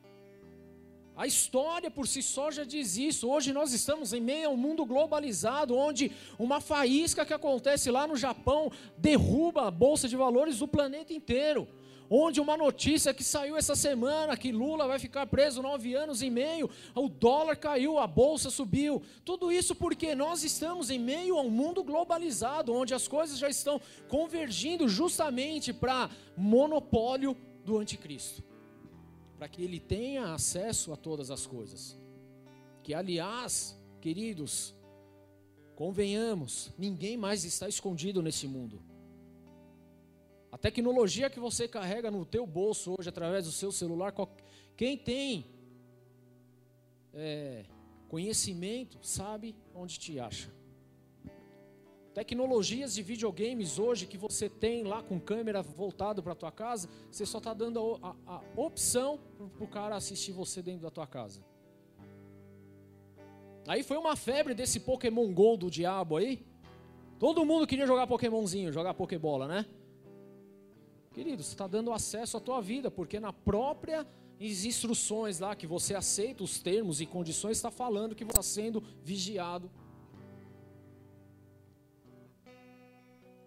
A 1.17 1.27
história 1.27 1.91
por 1.91 2.09
si 2.09 2.23
só 2.23 2.51
já 2.51 2.65
diz 2.65 2.97
isso. 2.97 3.29
Hoje 3.29 3.53
nós 3.53 3.73
estamos 3.73 4.13
em 4.13 4.21
meio 4.21 4.49
a 4.49 4.53
um 4.53 4.57
mundo 4.57 4.87
globalizado, 4.87 5.77
onde 5.77 6.11
uma 6.39 6.61
faísca 6.61 7.27
que 7.27 7.35
acontece 7.35 7.91
lá 7.91 8.07
no 8.07 8.17
Japão 8.17 8.73
derruba 8.97 9.67
a 9.67 9.71
bolsa 9.71 10.09
de 10.09 10.17
valores 10.17 10.59
do 10.59 10.67
planeta 10.67 11.13
inteiro 11.13 11.69
onde 12.13 12.41
uma 12.41 12.57
notícia 12.57 13.15
que 13.15 13.23
saiu 13.23 13.57
essa 13.57 13.77
semana 13.77 14.37
que 14.37 14.51
Lula 14.51 14.89
vai 14.89 14.99
ficar 14.99 15.29
preso 15.29 15.63
nove 15.63 15.95
anos 15.95 16.23
e 16.23 16.29
meio, 16.29 16.69
o 16.93 17.09
dólar 17.09 17.55
caiu, 17.55 17.99
a 17.99 18.07
bolsa 18.07 18.51
subiu. 18.51 19.01
Tudo 19.25 19.53
isso 19.53 19.77
porque 19.77 20.13
nós 20.13 20.43
estamos 20.43 20.91
em 20.91 20.99
meio 20.99 21.39
a 21.39 21.43
um 21.43 21.51
mundo 21.51 21.85
globalizado, 21.85 22.75
onde 22.75 22.93
as 22.93 23.07
coisas 23.07 23.39
já 23.39 23.49
estão 23.49 23.81
convergindo 24.09 24.89
justamente 24.89 25.73
para 25.73 26.11
monopólio 26.37 27.37
do 27.65 27.79
anticristo, 27.79 28.43
para 29.37 29.49
que 29.49 29.63
ele 29.63 29.81
tenha 29.81 30.35
acesso 30.35 30.93
a 30.93 30.97
todas 30.97 31.31
as 31.31 31.47
coisas. 31.47 31.99
Que 32.83 32.95
aliás, 32.95 33.79
queridos, 34.01 34.75
convenhamos, 35.75 36.73
ninguém 36.79 37.17
mais 37.17 37.45
está 37.45 37.69
escondido 37.69 38.23
nesse 38.23 38.47
mundo. 38.47 38.83
A 40.53 40.59
tecnologia 40.59 41.31
que 41.31 41.39
você 41.39 41.69
carrega 41.69 42.11
no 42.11 42.25
teu 42.25 42.47
bolso 42.47 42.95
hoje 42.99 43.09
através 43.09 43.47
do 43.47 43.53
seu 43.53 43.71
celular, 43.71 44.13
quem 44.77 44.99
tem 44.99 45.47
é, 47.15 47.65
conhecimento 48.09 48.99
sabe 49.01 49.55
onde 49.75 49.99
te 49.99 50.19
acha. 50.19 50.60
Tecnologias 52.15 52.95
de 52.95 53.03
videogames 53.03 53.79
hoje 53.79 54.07
que 54.07 54.19
você 54.19 54.49
tem 54.49 54.83
lá 54.83 55.03
com 55.03 55.21
câmera 55.21 55.63
voltado 55.63 56.23
para 56.23 56.33
a 56.33 56.37
tua 56.37 56.51
casa, 56.51 56.89
você 57.11 57.25
só 57.25 57.39
está 57.39 57.55
dando 57.55 58.01
a, 58.03 58.17
a, 58.27 58.37
a 58.37 58.43
opção 58.57 59.21
para 59.57 59.65
o 59.65 59.69
cara 59.69 59.95
assistir 59.95 60.33
você 60.33 60.61
dentro 60.61 60.83
da 60.83 60.91
tua 60.91 61.07
casa. 61.07 61.41
Aí 63.69 63.85
foi 63.85 63.97
uma 63.97 64.17
febre 64.17 64.55
desse 64.55 64.81
Pokémon 64.81 65.33
GO 65.33 65.57
do 65.57 65.71
diabo 65.71 66.17
aí. 66.17 66.45
Todo 67.19 67.45
mundo 67.45 67.67
queria 67.67 67.87
jogar 67.87 68.07
Pokémonzinho, 68.07 68.73
jogar 68.73 68.95
Pokébola, 68.95 69.47
né? 69.47 69.67
Querido, 71.13 71.43
você 71.43 71.53
está 71.53 71.67
dando 71.67 71.93
acesso 71.93 72.37
à 72.37 72.41
tua 72.41 72.61
vida, 72.61 72.91
porque 72.91 73.21
na 73.21 73.33
própria 73.33 74.07
instruções 74.41 75.39
lá 75.39 75.55
que 75.55 75.67
você 75.67 75.95
aceita 75.95 76.43
os 76.43 76.61
termos 76.61 77.01
e 77.01 77.07
condições 77.07 77.59
está 77.59 77.71
falando 77.71 78.15
que 78.15 78.25
você 78.25 78.31
está 78.31 78.43
sendo 78.43 78.83
vigiado. 79.05 79.71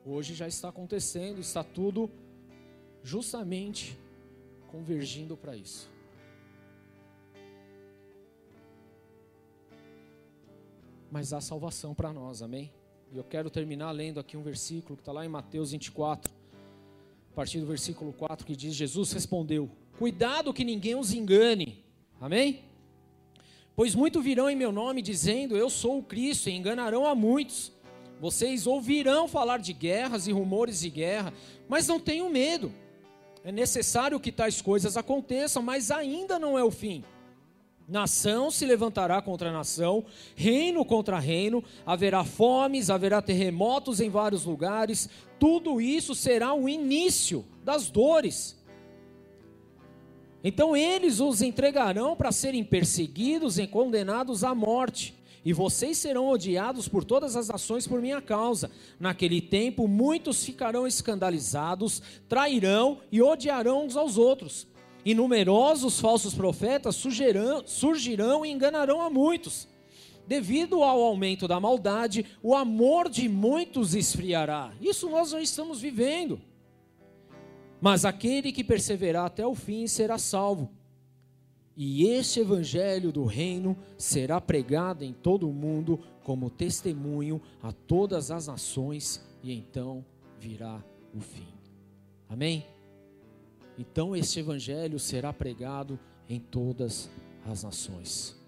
Hoje 0.06 0.34
já 0.34 0.48
está 0.48 0.70
acontecendo, 0.70 1.40
está 1.40 1.64
tudo 1.64 2.12
justamente 3.02 3.98
convergindo 4.68 5.38
para 5.38 5.56
isso. 5.56 5.90
Mas 11.10 11.32
há 11.32 11.40
salvação 11.40 11.94
para 11.94 12.12
nós, 12.12 12.42
amém? 12.42 12.72
E 13.12 13.18
eu 13.18 13.24
quero 13.24 13.50
terminar 13.50 13.92
lendo 13.92 14.20
aqui 14.20 14.36
um 14.36 14.42
versículo 14.42 14.98
que 14.98 15.02
está 15.02 15.12
lá 15.12 15.24
em 15.26 15.30
Mateus 15.30 15.72
24 15.72 16.34
a 17.34 17.36
partir 17.36 17.60
do 17.60 17.66
versículo 17.66 18.14
4, 18.14 18.46
que 18.46 18.56
diz: 18.56 18.76
Jesus 18.76 19.12
respondeu: 19.12 19.70
Cuidado 19.98 20.54
que 20.54 20.64
ninguém 20.64 20.96
os 20.96 21.14
engane. 21.14 21.84
Amém? 22.22 22.62
Pois 23.76 23.96
muito 23.96 24.22
virão 24.22 24.50
em 24.50 24.56
meu 24.56 24.72
nome 24.72 25.02
dizendo: 25.02 25.58
Eu 25.58 25.70
sou 25.70 26.00
o 26.00 26.04
Cristo, 26.04 26.50
e 26.50 26.54
enganarão 26.54 27.08
a 27.08 27.16
muitos. 27.16 27.72
Vocês 28.24 28.66
ouvirão 28.66 29.28
falar 29.28 29.58
de 29.58 29.74
guerras 29.74 30.28
e 30.28 30.32
rumores 30.32 30.80
de 30.80 30.90
guerra, 30.90 31.34
mas 31.68 31.90
não 31.90 32.00
tenham 32.00 32.30
medo. 32.30 32.72
É 33.44 33.52
necessário 33.52 34.18
que 34.18 34.32
tais 34.32 34.62
coisas 34.62 34.96
aconteçam, 34.96 35.62
mas 35.62 35.92
ainda 35.92 36.40
não 36.40 36.58
é 36.58 36.64
o 36.64 36.72
fim. 36.72 37.04
Nação 37.86 38.50
se 38.50 38.66
levantará 38.66 39.22
contra 39.22 39.52
nação, 39.52 40.06
reino 40.38 40.86
contra 40.86 41.20
reino, 41.20 41.62
haverá 41.86 42.24
fomes, 42.24 42.90
haverá 42.90 43.22
terremotos 43.22 44.00
em 44.00 44.10
vários 44.10 44.46
lugares, 44.46 45.10
tudo 45.38 45.82
isso 45.82 46.16
será 46.16 46.54
o 46.54 46.70
início 46.70 47.44
das 47.62 47.90
dores. 47.90 48.58
Então 50.42 50.78
eles 50.78 51.20
os 51.20 51.42
entregarão 51.42 52.16
para 52.16 52.32
serem 52.32 52.64
perseguidos 52.64 53.60
e 53.60 53.68
condenados 53.68 54.46
à 54.46 54.56
morte. 54.56 55.14
E 55.46 55.52
vocês 55.52 55.98
serão 55.98 56.30
odiados 56.30 56.88
por 56.88 57.04
todas 57.04 57.36
as 57.36 57.50
nações 57.50 57.86
por 57.86 58.02
minha 58.02 58.22
causa. 58.22 58.72
Naquele 59.00 59.42
tempo, 59.42 59.88
muitos 59.88 60.44
ficarão 60.46 60.88
escandalizados, 60.88 62.02
trairão 62.30 63.00
e 63.12 63.22
odiarão 63.22 63.86
uns 63.86 63.98
aos 63.98 64.18
outros. 64.18 64.68
E 65.06 65.14
numerosos 65.14 66.00
falsos 66.00 66.34
profetas 66.34 66.96
surgirão, 66.96 67.64
surgirão 67.66 68.46
e 68.46 68.52
enganarão 68.52 69.02
a 69.02 69.10
muitos. 69.10 69.68
Devido 70.26 70.82
ao 70.82 71.02
aumento 71.02 71.48
da 71.48 71.60
maldade, 71.60 72.26
o 72.42 72.56
amor 72.56 73.10
de 73.10 73.28
muitos 73.28 73.94
esfriará. 73.94 74.72
Isso 74.80 75.10
nós 75.10 75.32
já 75.32 75.42
estamos 75.42 75.82
vivendo. 75.82 76.40
Mas 77.82 78.06
aquele 78.06 78.54
que 78.54 78.64
perseverar 78.64 79.26
até 79.26 79.46
o 79.46 79.54
fim 79.54 79.88
será 79.88 80.18
salvo. 80.18 80.72
E 81.76 82.06
este 82.06 82.40
evangelho 82.40 83.12
do 83.12 83.26
reino 83.26 83.76
será 83.98 84.40
pregado 84.40 85.04
em 85.04 85.12
todo 85.12 85.50
o 85.50 85.54
mundo 85.54 86.00
como 86.24 86.50
testemunho 86.50 87.42
a 87.62 87.72
todas 87.72 88.30
as 88.30 88.48
nações, 88.48 89.26
e 89.42 89.52
então 89.52 90.06
virá 90.40 90.84
o 91.14 91.20
fim. 91.20 91.48
Amém? 92.30 92.66
Então 93.78 94.16
este 94.16 94.40
evangelho 94.40 95.00
será 95.00 95.34
pregado 95.34 96.00
em 96.30 96.40
todas 96.40 97.10
as 97.46 97.64
nações. 97.64 98.40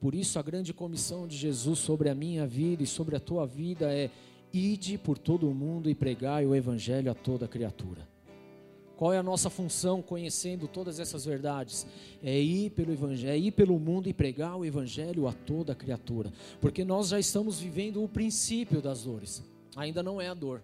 Por 0.00 0.14
isso 0.14 0.38
a 0.38 0.42
grande 0.42 0.74
comissão 0.74 1.26
de 1.26 1.36
Jesus 1.36 1.78
sobre 1.78 2.08
a 2.08 2.14
minha 2.14 2.46
vida 2.46 2.82
e 2.82 2.86
sobre 2.86 3.16
a 3.16 3.20
tua 3.20 3.46
vida 3.46 3.92
é: 3.92 4.10
ide 4.52 4.98
por 4.98 5.16
todo 5.16 5.48
o 5.48 5.54
mundo 5.54 5.88
e 5.88 5.94
pregai 5.94 6.44
o 6.44 6.54
evangelho 6.54 7.10
a 7.10 7.14
toda 7.14 7.48
criatura. 7.48 8.13
Qual 8.96 9.12
é 9.12 9.18
a 9.18 9.22
nossa 9.22 9.50
função 9.50 10.00
conhecendo 10.00 10.68
todas 10.68 11.00
essas 11.00 11.24
verdades? 11.24 11.86
É 12.22 12.38
ir 12.38 12.70
pelo 12.70 12.92
evangelho, 12.92 13.32
é 13.32 13.38
ir 13.38 13.50
pelo 13.50 13.78
mundo 13.78 14.08
e 14.08 14.12
pregar 14.12 14.56
o 14.56 14.64
evangelho 14.64 15.26
a 15.26 15.32
toda 15.32 15.74
criatura, 15.74 16.32
porque 16.60 16.84
nós 16.84 17.08
já 17.08 17.18
estamos 17.18 17.58
vivendo 17.58 18.02
o 18.02 18.08
princípio 18.08 18.80
das 18.80 19.02
dores. 19.02 19.42
Ainda 19.76 20.02
não 20.02 20.20
é 20.20 20.28
a 20.28 20.34
dor. 20.34 20.62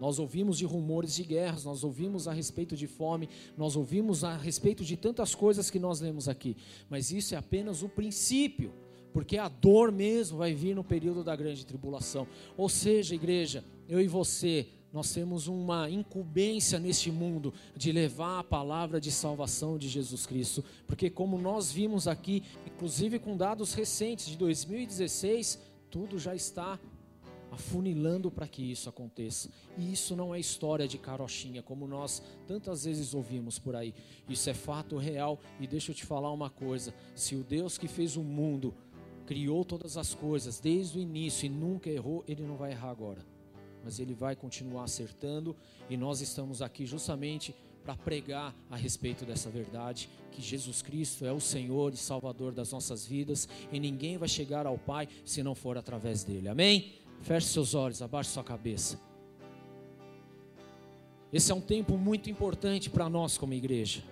Nós 0.00 0.18
ouvimos 0.18 0.58
de 0.58 0.66
rumores 0.66 1.14
de 1.14 1.22
guerras, 1.22 1.64
nós 1.64 1.82
ouvimos 1.82 2.28
a 2.28 2.32
respeito 2.32 2.76
de 2.76 2.86
fome, 2.86 3.28
nós 3.56 3.76
ouvimos 3.76 4.24
a 4.24 4.36
respeito 4.36 4.84
de 4.84 4.96
tantas 4.96 5.34
coisas 5.34 5.70
que 5.70 5.78
nós 5.78 6.00
lemos 6.00 6.28
aqui, 6.28 6.56
mas 6.90 7.10
isso 7.10 7.34
é 7.34 7.38
apenas 7.38 7.82
o 7.82 7.88
princípio, 7.88 8.72
porque 9.12 9.38
a 9.38 9.48
dor 9.48 9.90
mesmo 9.90 10.36
vai 10.36 10.52
vir 10.52 10.74
no 10.74 10.84
período 10.84 11.24
da 11.24 11.34
grande 11.34 11.64
tribulação. 11.64 12.26
Ou 12.56 12.68
seja, 12.68 13.14
igreja, 13.14 13.64
eu 13.88 14.00
e 14.00 14.06
você 14.06 14.66
nós 14.96 15.12
temos 15.12 15.46
uma 15.46 15.90
incumbência 15.90 16.78
neste 16.78 17.10
mundo 17.10 17.52
de 17.76 17.92
levar 17.92 18.38
a 18.38 18.42
palavra 18.42 18.98
de 18.98 19.12
salvação 19.12 19.76
de 19.76 19.90
Jesus 19.90 20.24
Cristo, 20.24 20.64
porque 20.86 21.10
como 21.10 21.36
nós 21.36 21.70
vimos 21.70 22.08
aqui, 22.08 22.42
inclusive 22.66 23.18
com 23.18 23.36
dados 23.36 23.74
recentes 23.74 24.24
de 24.24 24.38
2016, 24.38 25.60
tudo 25.90 26.18
já 26.18 26.34
está 26.34 26.80
afunilando 27.50 28.30
para 28.30 28.48
que 28.48 28.62
isso 28.62 28.88
aconteça. 28.88 29.50
E 29.76 29.92
isso 29.92 30.16
não 30.16 30.34
é 30.34 30.40
história 30.40 30.88
de 30.88 30.96
carochinha, 30.96 31.62
como 31.62 31.86
nós 31.86 32.22
tantas 32.46 32.86
vezes 32.86 33.12
ouvimos 33.12 33.58
por 33.58 33.76
aí. 33.76 33.94
Isso 34.26 34.48
é 34.48 34.54
fato 34.54 34.96
real. 34.96 35.38
E 35.60 35.66
deixa 35.66 35.90
eu 35.90 35.94
te 35.94 36.06
falar 36.06 36.32
uma 36.32 36.48
coisa: 36.48 36.94
se 37.14 37.36
o 37.36 37.44
Deus 37.44 37.76
que 37.76 37.86
fez 37.86 38.16
o 38.16 38.22
mundo 38.22 38.74
criou 39.26 39.62
todas 39.62 39.98
as 39.98 40.14
coisas 40.14 40.58
desde 40.58 40.98
o 40.98 41.02
início 41.02 41.44
e 41.44 41.50
nunca 41.50 41.90
errou, 41.90 42.24
ele 42.26 42.42
não 42.42 42.56
vai 42.56 42.70
errar 42.70 42.88
agora 42.88 43.35
mas 43.86 44.00
Ele 44.00 44.14
vai 44.14 44.34
continuar 44.34 44.82
acertando 44.82 45.54
e 45.88 45.96
nós 45.96 46.20
estamos 46.20 46.60
aqui 46.60 46.84
justamente 46.84 47.54
para 47.84 47.94
pregar 47.94 48.52
a 48.68 48.74
respeito 48.74 49.24
dessa 49.24 49.48
verdade, 49.48 50.10
que 50.32 50.42
Jesus 50.42 50.82
Cristo 50.82 51.24
é 51.24 51.30
o 51.30 51.38
Senhor 51.38 51.94
e 51.94 51.96
Salvador 51.96 52.52
das 52.52 52.72
nossas 52.72 53.06
vidas 53.06 53.48
e 53.70 53.78
ninguém 53.78 54.18
vai 54.18 54.28
chegar 54.28 54.66
ao 54.66 54.76
Pai 54.76 55.08
se 55.24 55.40
não 55.40 55.54
for 55.54 55.78
através 55.78 56.24
dele. 56.24 56.48
Amém? 56.48 56.94
Feche 57.22 57.46
seus 57.46 57.76
olhos, 57.76 58.02
abaixe 58.02 58.30
sua 58.30 58.42
cabeça. 58.42 58.98
Esse 61.32 61.52
é 61.52 61.54
um 61.54 61.60
tempo 61.60 61.96
muito 61.96 62.28
importante 62.28 62.90
para 62.90 63.08
nós 63.08 63.38
como 63.38 63.54
igreja. 63.54 64.02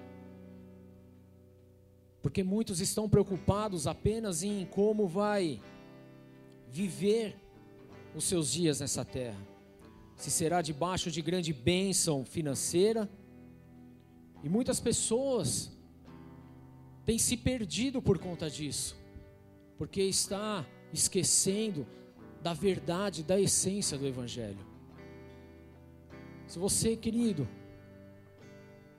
Porque 2.22 2.44
muitos 2.44 2.80
estão 2.80 3.08
preocupados 3.08 3.88
apenas 3.88 4.44
em 4.44 4.64
como 4.66 5.08
vai 5.08 5.60
viver 6.70 7.34
os 8.14 8.22
seus 8.22 8.52
dias 8.52 8.78
nessa 8.78 9.04
terra 9.04 9.53
se 10.16 10.30
será 10.30 10.62
debaixo 10.62 11.10
de 11.10 11.20
grande 11.20 11.52
bênção 11.52 12.24
financeira. 12.24 13.08
E 14.42 14.48
muitas 14.48 14.80
pessoas 14.80 15.70
têm 17.04 17.18
se 17.18 17.36
perdido 17.36 18.00
por 18.00 18.18
conta 18.18 18.48
disso, 18.48 18.96
porque 19.76 20.02
está 20.02 20.66
esquecendo 20.92 21.86
da 22.42 22.52
verdade, 22.52 23.22
da 23.22 23.40
essência 23.40 23.96
do 23.96 24.06
Evangelho. 24.06 24.64
Se 26.46 26.58
você, 26.58 26.96
querido, 26.96 27.48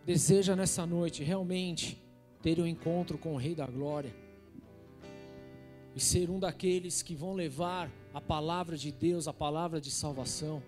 deseja 0.06 0.56
nessa 0.56 0.86
noite 0.86 1.24
realmente 1.24 2.02
ter 2.42 2.60
um 2.60 2.68
encontro 2.68 3.18
com 3.18 3.34
o 3.34 3.38
Rei 3.38 3.56
da 3.56 3.66
Glória 3.66 4.14
e 5.96 6.00
ser 6.00 6.30
um 6.30 6.40
daqueles 6.40 7.02
que 7.02 7.16
vão 7.16 7.34
levar 7.34 7.90
a 8.14 8.20
palavra 8.20 8.78
de 8.78 8.92
Deus, 8.92 9.28
a 9.28 9.34
palavra 9.34 9.80
de 9.80 9.90
salvação, 9.90 10.62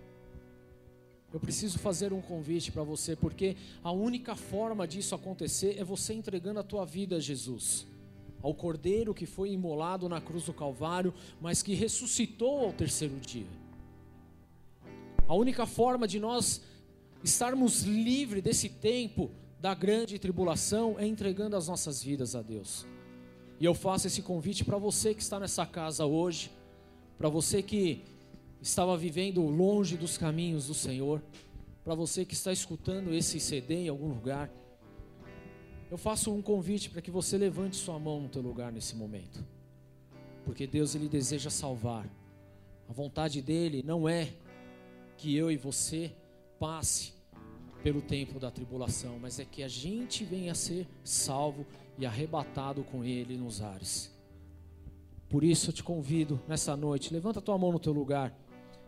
eu 1.32 1.38
preciso 1.38 1.78
fazer 1.78 2.12
um 2.12 2.22
convite 2.22 2.72
para 2.72 2.82
você, 2.82 3.14
porque 3.14 3.56
a 3.82 3.92
única 3.92 4.34
forma 4.34 4.88
disso 4.88 5.14
acontecer 5.14 5.78
é 5.78 5.84
você 5.84 6.14
entregando 6.14 6.60
a 6.60 6.62
tua 6.62 6.86
vida 6.86 7.16
a 7.16 7.20
Jesus, 7.20 7.86
ao 8.42 8.54
Cordeiro 8.54 9.12
que 9.12 9.26
foi 9.26 9.50
imolado 9.50 10.08
na 10.08 10.20
cruz 10.20 10.44
do 10.44 10.54
Calvário, 10.54 11.12
mas 11.40 11.62
que 11.62 11.74
ressuscitou 11.74 12.60
ao 12.60 12.72
terceiro 12.72 13.16
dia. 13.16 13.46
A 15.26 15.34
única 15.34 15.66
forma 15.66 16.08
de 16.08 16.18
nós 16.18 16.62
estarmos 17.22 17.82
livres 17.82 18.42
desse 18.42 18.70
tempo 18.70 19.30
da 19.60 19.74
grande 19.74 20.18
tribulação 20.18 20.98
é 20.98 21.06
entregando 21.06 21.56
as 21.56 21.68
nossas 21.68 22.02
vidas 22.02 22.34
a 22.34 22.40
Deus. 22.40 22.86
E 23.60 23.64
eu 23.64 23.74
faço 23.74 24.06
esse 24.06 24.22
convite 24.22 24.64
para 24.64 24.78
você 24.78 25.12
que 25.12 25.20
está 25.20 25.38
nessa 25.38 25.66
casa 25.66 26.06
hoje, 26.06 26.50
para 27.18 27.28
você 27.28 27.62
que 27.62 28.02
estava 28.60 28.96
vivendo 28.96 29.42
longe 29.42 29.96
dos 29.96 30.18
caminhos 30.18 30.66
do 30.66 30.74
Senhor, 30.74 31.22
para 31.84 31.94
você 31.94 32.24
que 32.24 32.34
está 32.34 32.52
escutando 32.52 33.14
esse 33.14 33.40
CD 33.40 33.84
em 33.84 33.88
algum 33.88 34.08
lugar, 34.08 34.50
eu 35.90 35.96
faço 35.96 36.32
um 36.32 36.42
convite 36.42 36.90
para 36.90 37.00
que 37.00 37.10
você 37.10 37.38
levante 37.38 37.76
sua 37.76 37.98
mão 37.98 38.20
no 38.20 38.28
teu 38.28 38.42
lugar 38.42 38.70
nesse 38.70 38.94
momento. 38.94 39.42
Porque 40.44 40.66
Deus 40.66 40.94
ele 40.94 41.08
deseja 41.08 41.48
salvar. 41.48 42.06
A 42.88 42.92
vontade 42.92 43.40
dele 43.40 43.82
não 43.82 44.08
é 44.08 44.32
que 45.16 45.34
eu 45.34 45.50
e 45.50 45.56
você 45.56 46.12
passe 46.58 47.14
pelo 47.82 48.02
tempo 48.02 48.38
da 48.38 48.50
tribulação, 48.50 49.18
mas 49.18 49.38
é 49.38 49.44
que 49.44 49.62
a 49.62 49.68
gente 49.68 50.24
venha 50.24 50.52
a 50.52 50.54
ser 50.54 50.86
salvo 51.04 51.64
e 51.96 52.04
arrebatado 52.04 52.82
com 52.84 53.04
ele 53.04 53.36
nos 53.36 53.62
ares. 53.62 54.12
Por 55.28 55.44
isso 55.44 55.70
eu 55.70 55.74
te 55.74 55.82
convido 55.82 56.40
nessa 56.48 56.76
noite, 56.76 57.12
levanta 57.12 57.40
tua 57.40 57.56
mão 57.58 57.72
no 57.72 57.78
teu 57.78 57.92
lugar. 57.92 58.34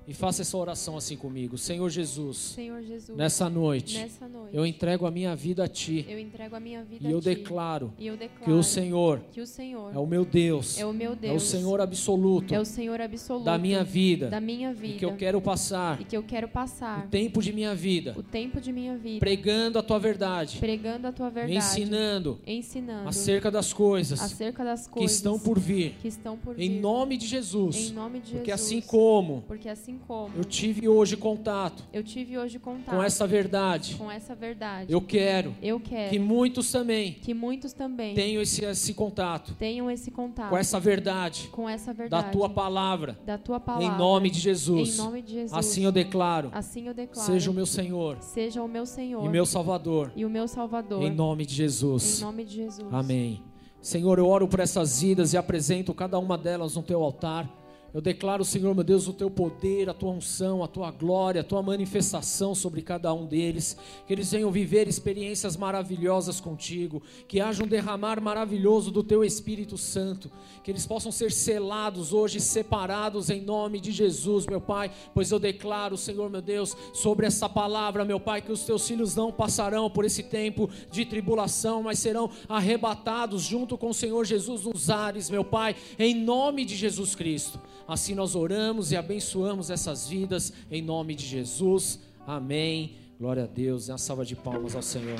E 0.06 0.14
faça 0.14 0.43
essa 0.43 0.56
oração 0.56 0.97
assim 0.97 1.16
comigo. 1.16 1.56
Senhor 1.56 1.89
Jesus. 1.89 2.36
Senhor 2.36 2.82
Jesus. 2.82 3.16
Nessa 3.16 3.48
noite. 3.48 3.98
Nessa 3.98 4.27
noite. 4.27 4.56
Eu 4.56 4.66
entrego 4.66 5.06
a 5.06 5.10
minha 5.10 5.36
vida 5.36 5.64
a 5.64 5.68
ti. 5.68 6.05
Eu 6.09 6.18
entrego 6.18 6.56
a 6.56 6.60
minha 6.60 6.82
vida 6.82 7.06
e 7.06 7.10
eu. 7.10 7.20
Declaro 7.20 7.93
e 7.98 8.06
eu 8.06 8.16
declaro 8.16 8.44
que 8.44 8.51
o 8.51 8.62
Senhor 8.62 9.20
que 9.31 9.40
o 9.40 9.47
Senhor 9.47 9.94
é 9.94 9.98
o 9.98 10.06
meu 10.06 10.24
Deus. 10.24 10.78
É 10.78 10.86
o 10.86 10.93
meu 10.93 11.14
Deus. 11.14 11.32
É 11.32 11.36
o 11.36 11.40
Senhor 11.40 11.81
absoluto. 11.81 12.55
É 12.55 12.59
o 12.59 12.64
Senhor 12.64 13.01
absoluto 13.01 13.44
da 13.44 13.59
minha 13.59 13.85
vida. 13.85 14.28
Da 14.28 14.40
minha 14.40 14.72
vida. 14.72 14.94
E 14.94 14.98
que 14.98 15.05
eu 15.05 15.16
quero 15.16 15.40
passar. 15.40 16.01
E 16.01 16.05
que 16.05 16.16
eu 16.16 16.22
quero 16.22 16.48
passar. 16.48 17.06
O 17.06 17.09
tempo 17.09 17.43
de 17.43 17.52
minha 17.52 17.74
vida. 17.74 18.14
O 18.16 18.22
tempo 18.22 18.60
de 18.60 18.72
minha 18.72 18.97
vida. 18.97 19.20
Pregando 19.20 19.78
a 19.78 19.82
tua 19.82 19.98
verdade. 19.98 20.59
Pregando 20.59 21.06
a 21.06 21.12
tua 21.12 21.31
verdade. 21.31 21.56
Ensinando. 21.56 22.40
Ensinando. 22.47 23.09
Acerca 23.09 23.51
das 23.51 23.72
coisas. 23.72 24.20
Acerca 24.20 24.64
das 24.64 24.86
coisas 24.86 25.10
que 25.10 25.16
estão 25.16 25.39
por 25.39 25.59
vir. 25.59 25.94
Que 26.01 26.09
estão 26.09 26.36
por 26.36 26.55
vir. 26.55 26.64
Em 26.64 26.81
nome 26.81 27.16
de 27.16 27.27
Jesus. 27.27 27.90
Em 27.90 27.93
nome 27.93 28.20
de 28.20 28.32
Porque 28.32 28.51
Jesus. 28.51 28.66
assim 28.66 28.81
como. 28.81 29.44
Porque 29.47 29.68
assim 29.68 29.89
como. 29.98 30.34
Eu 30.36 30.44
tive 30.44 30.80
tive 30.80 30.88
hoje 30.88 31.16
contato. 31.16 31.84
Eu 31.92 32.02
tive 32.02 32.38
hoje 32.38 32.58
contato. 32.58 32.94
Com 32.94 33.02
essa 33.02 33.26
verdade. 33.26 33.96
Com 33.96 34.10
essa 34.10 34.34
verdade. 34.34 34.92
Eu 34.92 35.00
quero. 35.00 35.54
Eu 35.60 35.78
quero. 35.78 36.10
Que 36.10 36.18
muitos 36.18 36.70
também. 36.70 37.12
Que 37.14 37.34
muitos 37.34 37.72
também. 37.72 38.14
Tenham 38.14 38.40
esse, 38.40 38.64
esse 38.64 38.94
contato. 38.94 39.54
Tenham 39.58 39.90
esse 39.90 40.10
contato. 40.10 40.50
Com 40.50 40.56
essa 40.56 40.80
verdade. 40.80 41.48
Com 41.48 41.68
essa 41.68 41.92
verdade. 41.92 42.24
Da 42.24 42.30
tua 42.30 42.48
palavra. 42.48 43.18
Da 43.26 43.36
tua 43.36 43.60
palavra. 43.60 43.86
Em 43.86 43.98
nome 43.98 44.30
de 44.30 44.40
Jesus. 44.40 44.94
Em 44.94 45.02
nome 45.02 45.22
de 45.22 45.32
Jesus. 45.32 45.52
Assim 45.52 45.84
eu 45.84 45.92
declaro. 45.92 46.50
Assim 46.52 46.86
eu 46.86 46.94
declaro. 46.94 47.26
Seja 47.26 47.50
o 47.50 47.54
meu 47.54 47.66
Senhor. 47.66 48.18
Seja 48.20 48.62
o 48.62 48.68
meu 48.68 48.86
Senhor. 48.86 49.24
E 49.24 49.28
meu 49.28 49.44
Salvador. 49.44 50.12
E 50.16 50.24
o 50.24 50.30
meu 50.30 50.48
Salvador. 50.48 51.02
Em 51.02 51.10
nome 51.10 51.44
de 51.44 51.54
Jesus. 51.54 52.20
Em 52.20 52.24
nome 52.24 52.44
de 52.44 52.54
Jesus. 52.56 52.88
Amém. 52.92 53.42
Senhor, 53.82 54.18
eu 54.18 54.26
oro 54.26 54.46
por 54.46 54.60
essas 54.60 55.00
vidas 55.00 55.32
e 55.32 55.38
apresento 55.38 55.94
cada 55.94 56.18
uma 56.18 56.36
delas 56.36 56.76
no 56.76 56.82
teu 56.82 57.02
altar. 57.02 57.60
Eu 57.92 58.00
declaro, 58.00 58.44
Senhor 58.44 58.72
meu 58.72 58.84
Deus, 58.84 59.08
o 59.08 59.12
teu 59.12 59.28
poder, 59.28 59.90
a 59.90 59.94
tua 59.94 60.12
unção, 60.12 60.62
a 60.62 60.68
tua 60.68 60.92
glória, 60.92 61.40
a 61.40 61.44
tua 61.44 61.60
manifestação 61.60 62.54
sobre 62.54 62.82
cada 62.82 63.12
um 63.12 63.26
deles. 63.26 63.76
Que 64.06 64.12
eles 64.12 64.30
venham 64.30 64.50
viver 64.50 64.86
experiências 64.86 65.56
maravilhosas 65.56 66.40
contigo. 66.40 67.02
Que 67.26 67.40
haja 67.40 67.64
um 67.64 67.66
derramar 67.66 68.20
maravilhoso 68.20 68.92
do 68.92 69.02
teu 69.02 69.24
Espírito 69.24 69.76
Santo. 69.76 70.30
Que 70.62 70.70
eles 70.70 70.86
possam 70.86 71.10
ser 71.10 71.32
selados 71.32 72.12
hoje, 72.12 72.38
separados 72.38 73.28
em 73.28 73.40
nome 73.40 73.80
de 73.80 73.90
Jesus, 73.90 74.46
meu 74.46 74.60
Pai. 74.60 74.92
Pois 75.12 75.32
eu 75.32 75.40
declaro, 75.40 75.96
Senhor 75.96 76.30
meu 76.30 76.40
Deus, 76.40 76.76
sobre 76.94 77.26
essa 77.26 77.48
palavra, 77.48 78.04
meu 78.04 78.20
Pai, 78.20 78.40
que 78.40 78.52
os 78.52 78.62
teus 78.62 78.86
filhos 78.86 79.16
não 79.16 79.32
passarão 79.32 79.90
por 79.90 80.04
esse 80.04 80.22
tempo 80.22 80.70
de 80.92 81.04
tribulação, 81.04 81.82
mas 81.82 81.98
serão 81.98 82.30
arrebatados 82.48 83.42
junto 83.42 83.76
com 83.76 83.90
o 83.90 83.94
Senhor 83.94 84.24
Jesus 84.24 84.64
nos 84.64 84.90
ares, 84.90 85.28
meu 85.28 85.44
Pai, 85.44 85.74
em 85.98 86.14
nome 86.14 86.64
de 86.64 86.76
Jesus 86.76 87.16
Cristo. 87.16 87.58
Assim 87.90 88.14
nós 88.14 88.36
oramos 88.36 88.92
e 88.92 88.96
abençoamos 88.96 89.68
essas 89.68 90.08
vidas 90.08 90.52
em 90.70 90.80
nome 90.80 91.16
de 91.16 91.26
Jesus. 91.26 91.98
Amém. 92.24 92.94
Glória 93.18 93.42
a 93.42 93.46
Deus. 93.48 93.88
Uma 93.88 93.98
salva 93.98 94.24
de 94.24 94.36
palmas 94.36 94.76
ao 94.76 94.82
Senhor. 94.82 95.18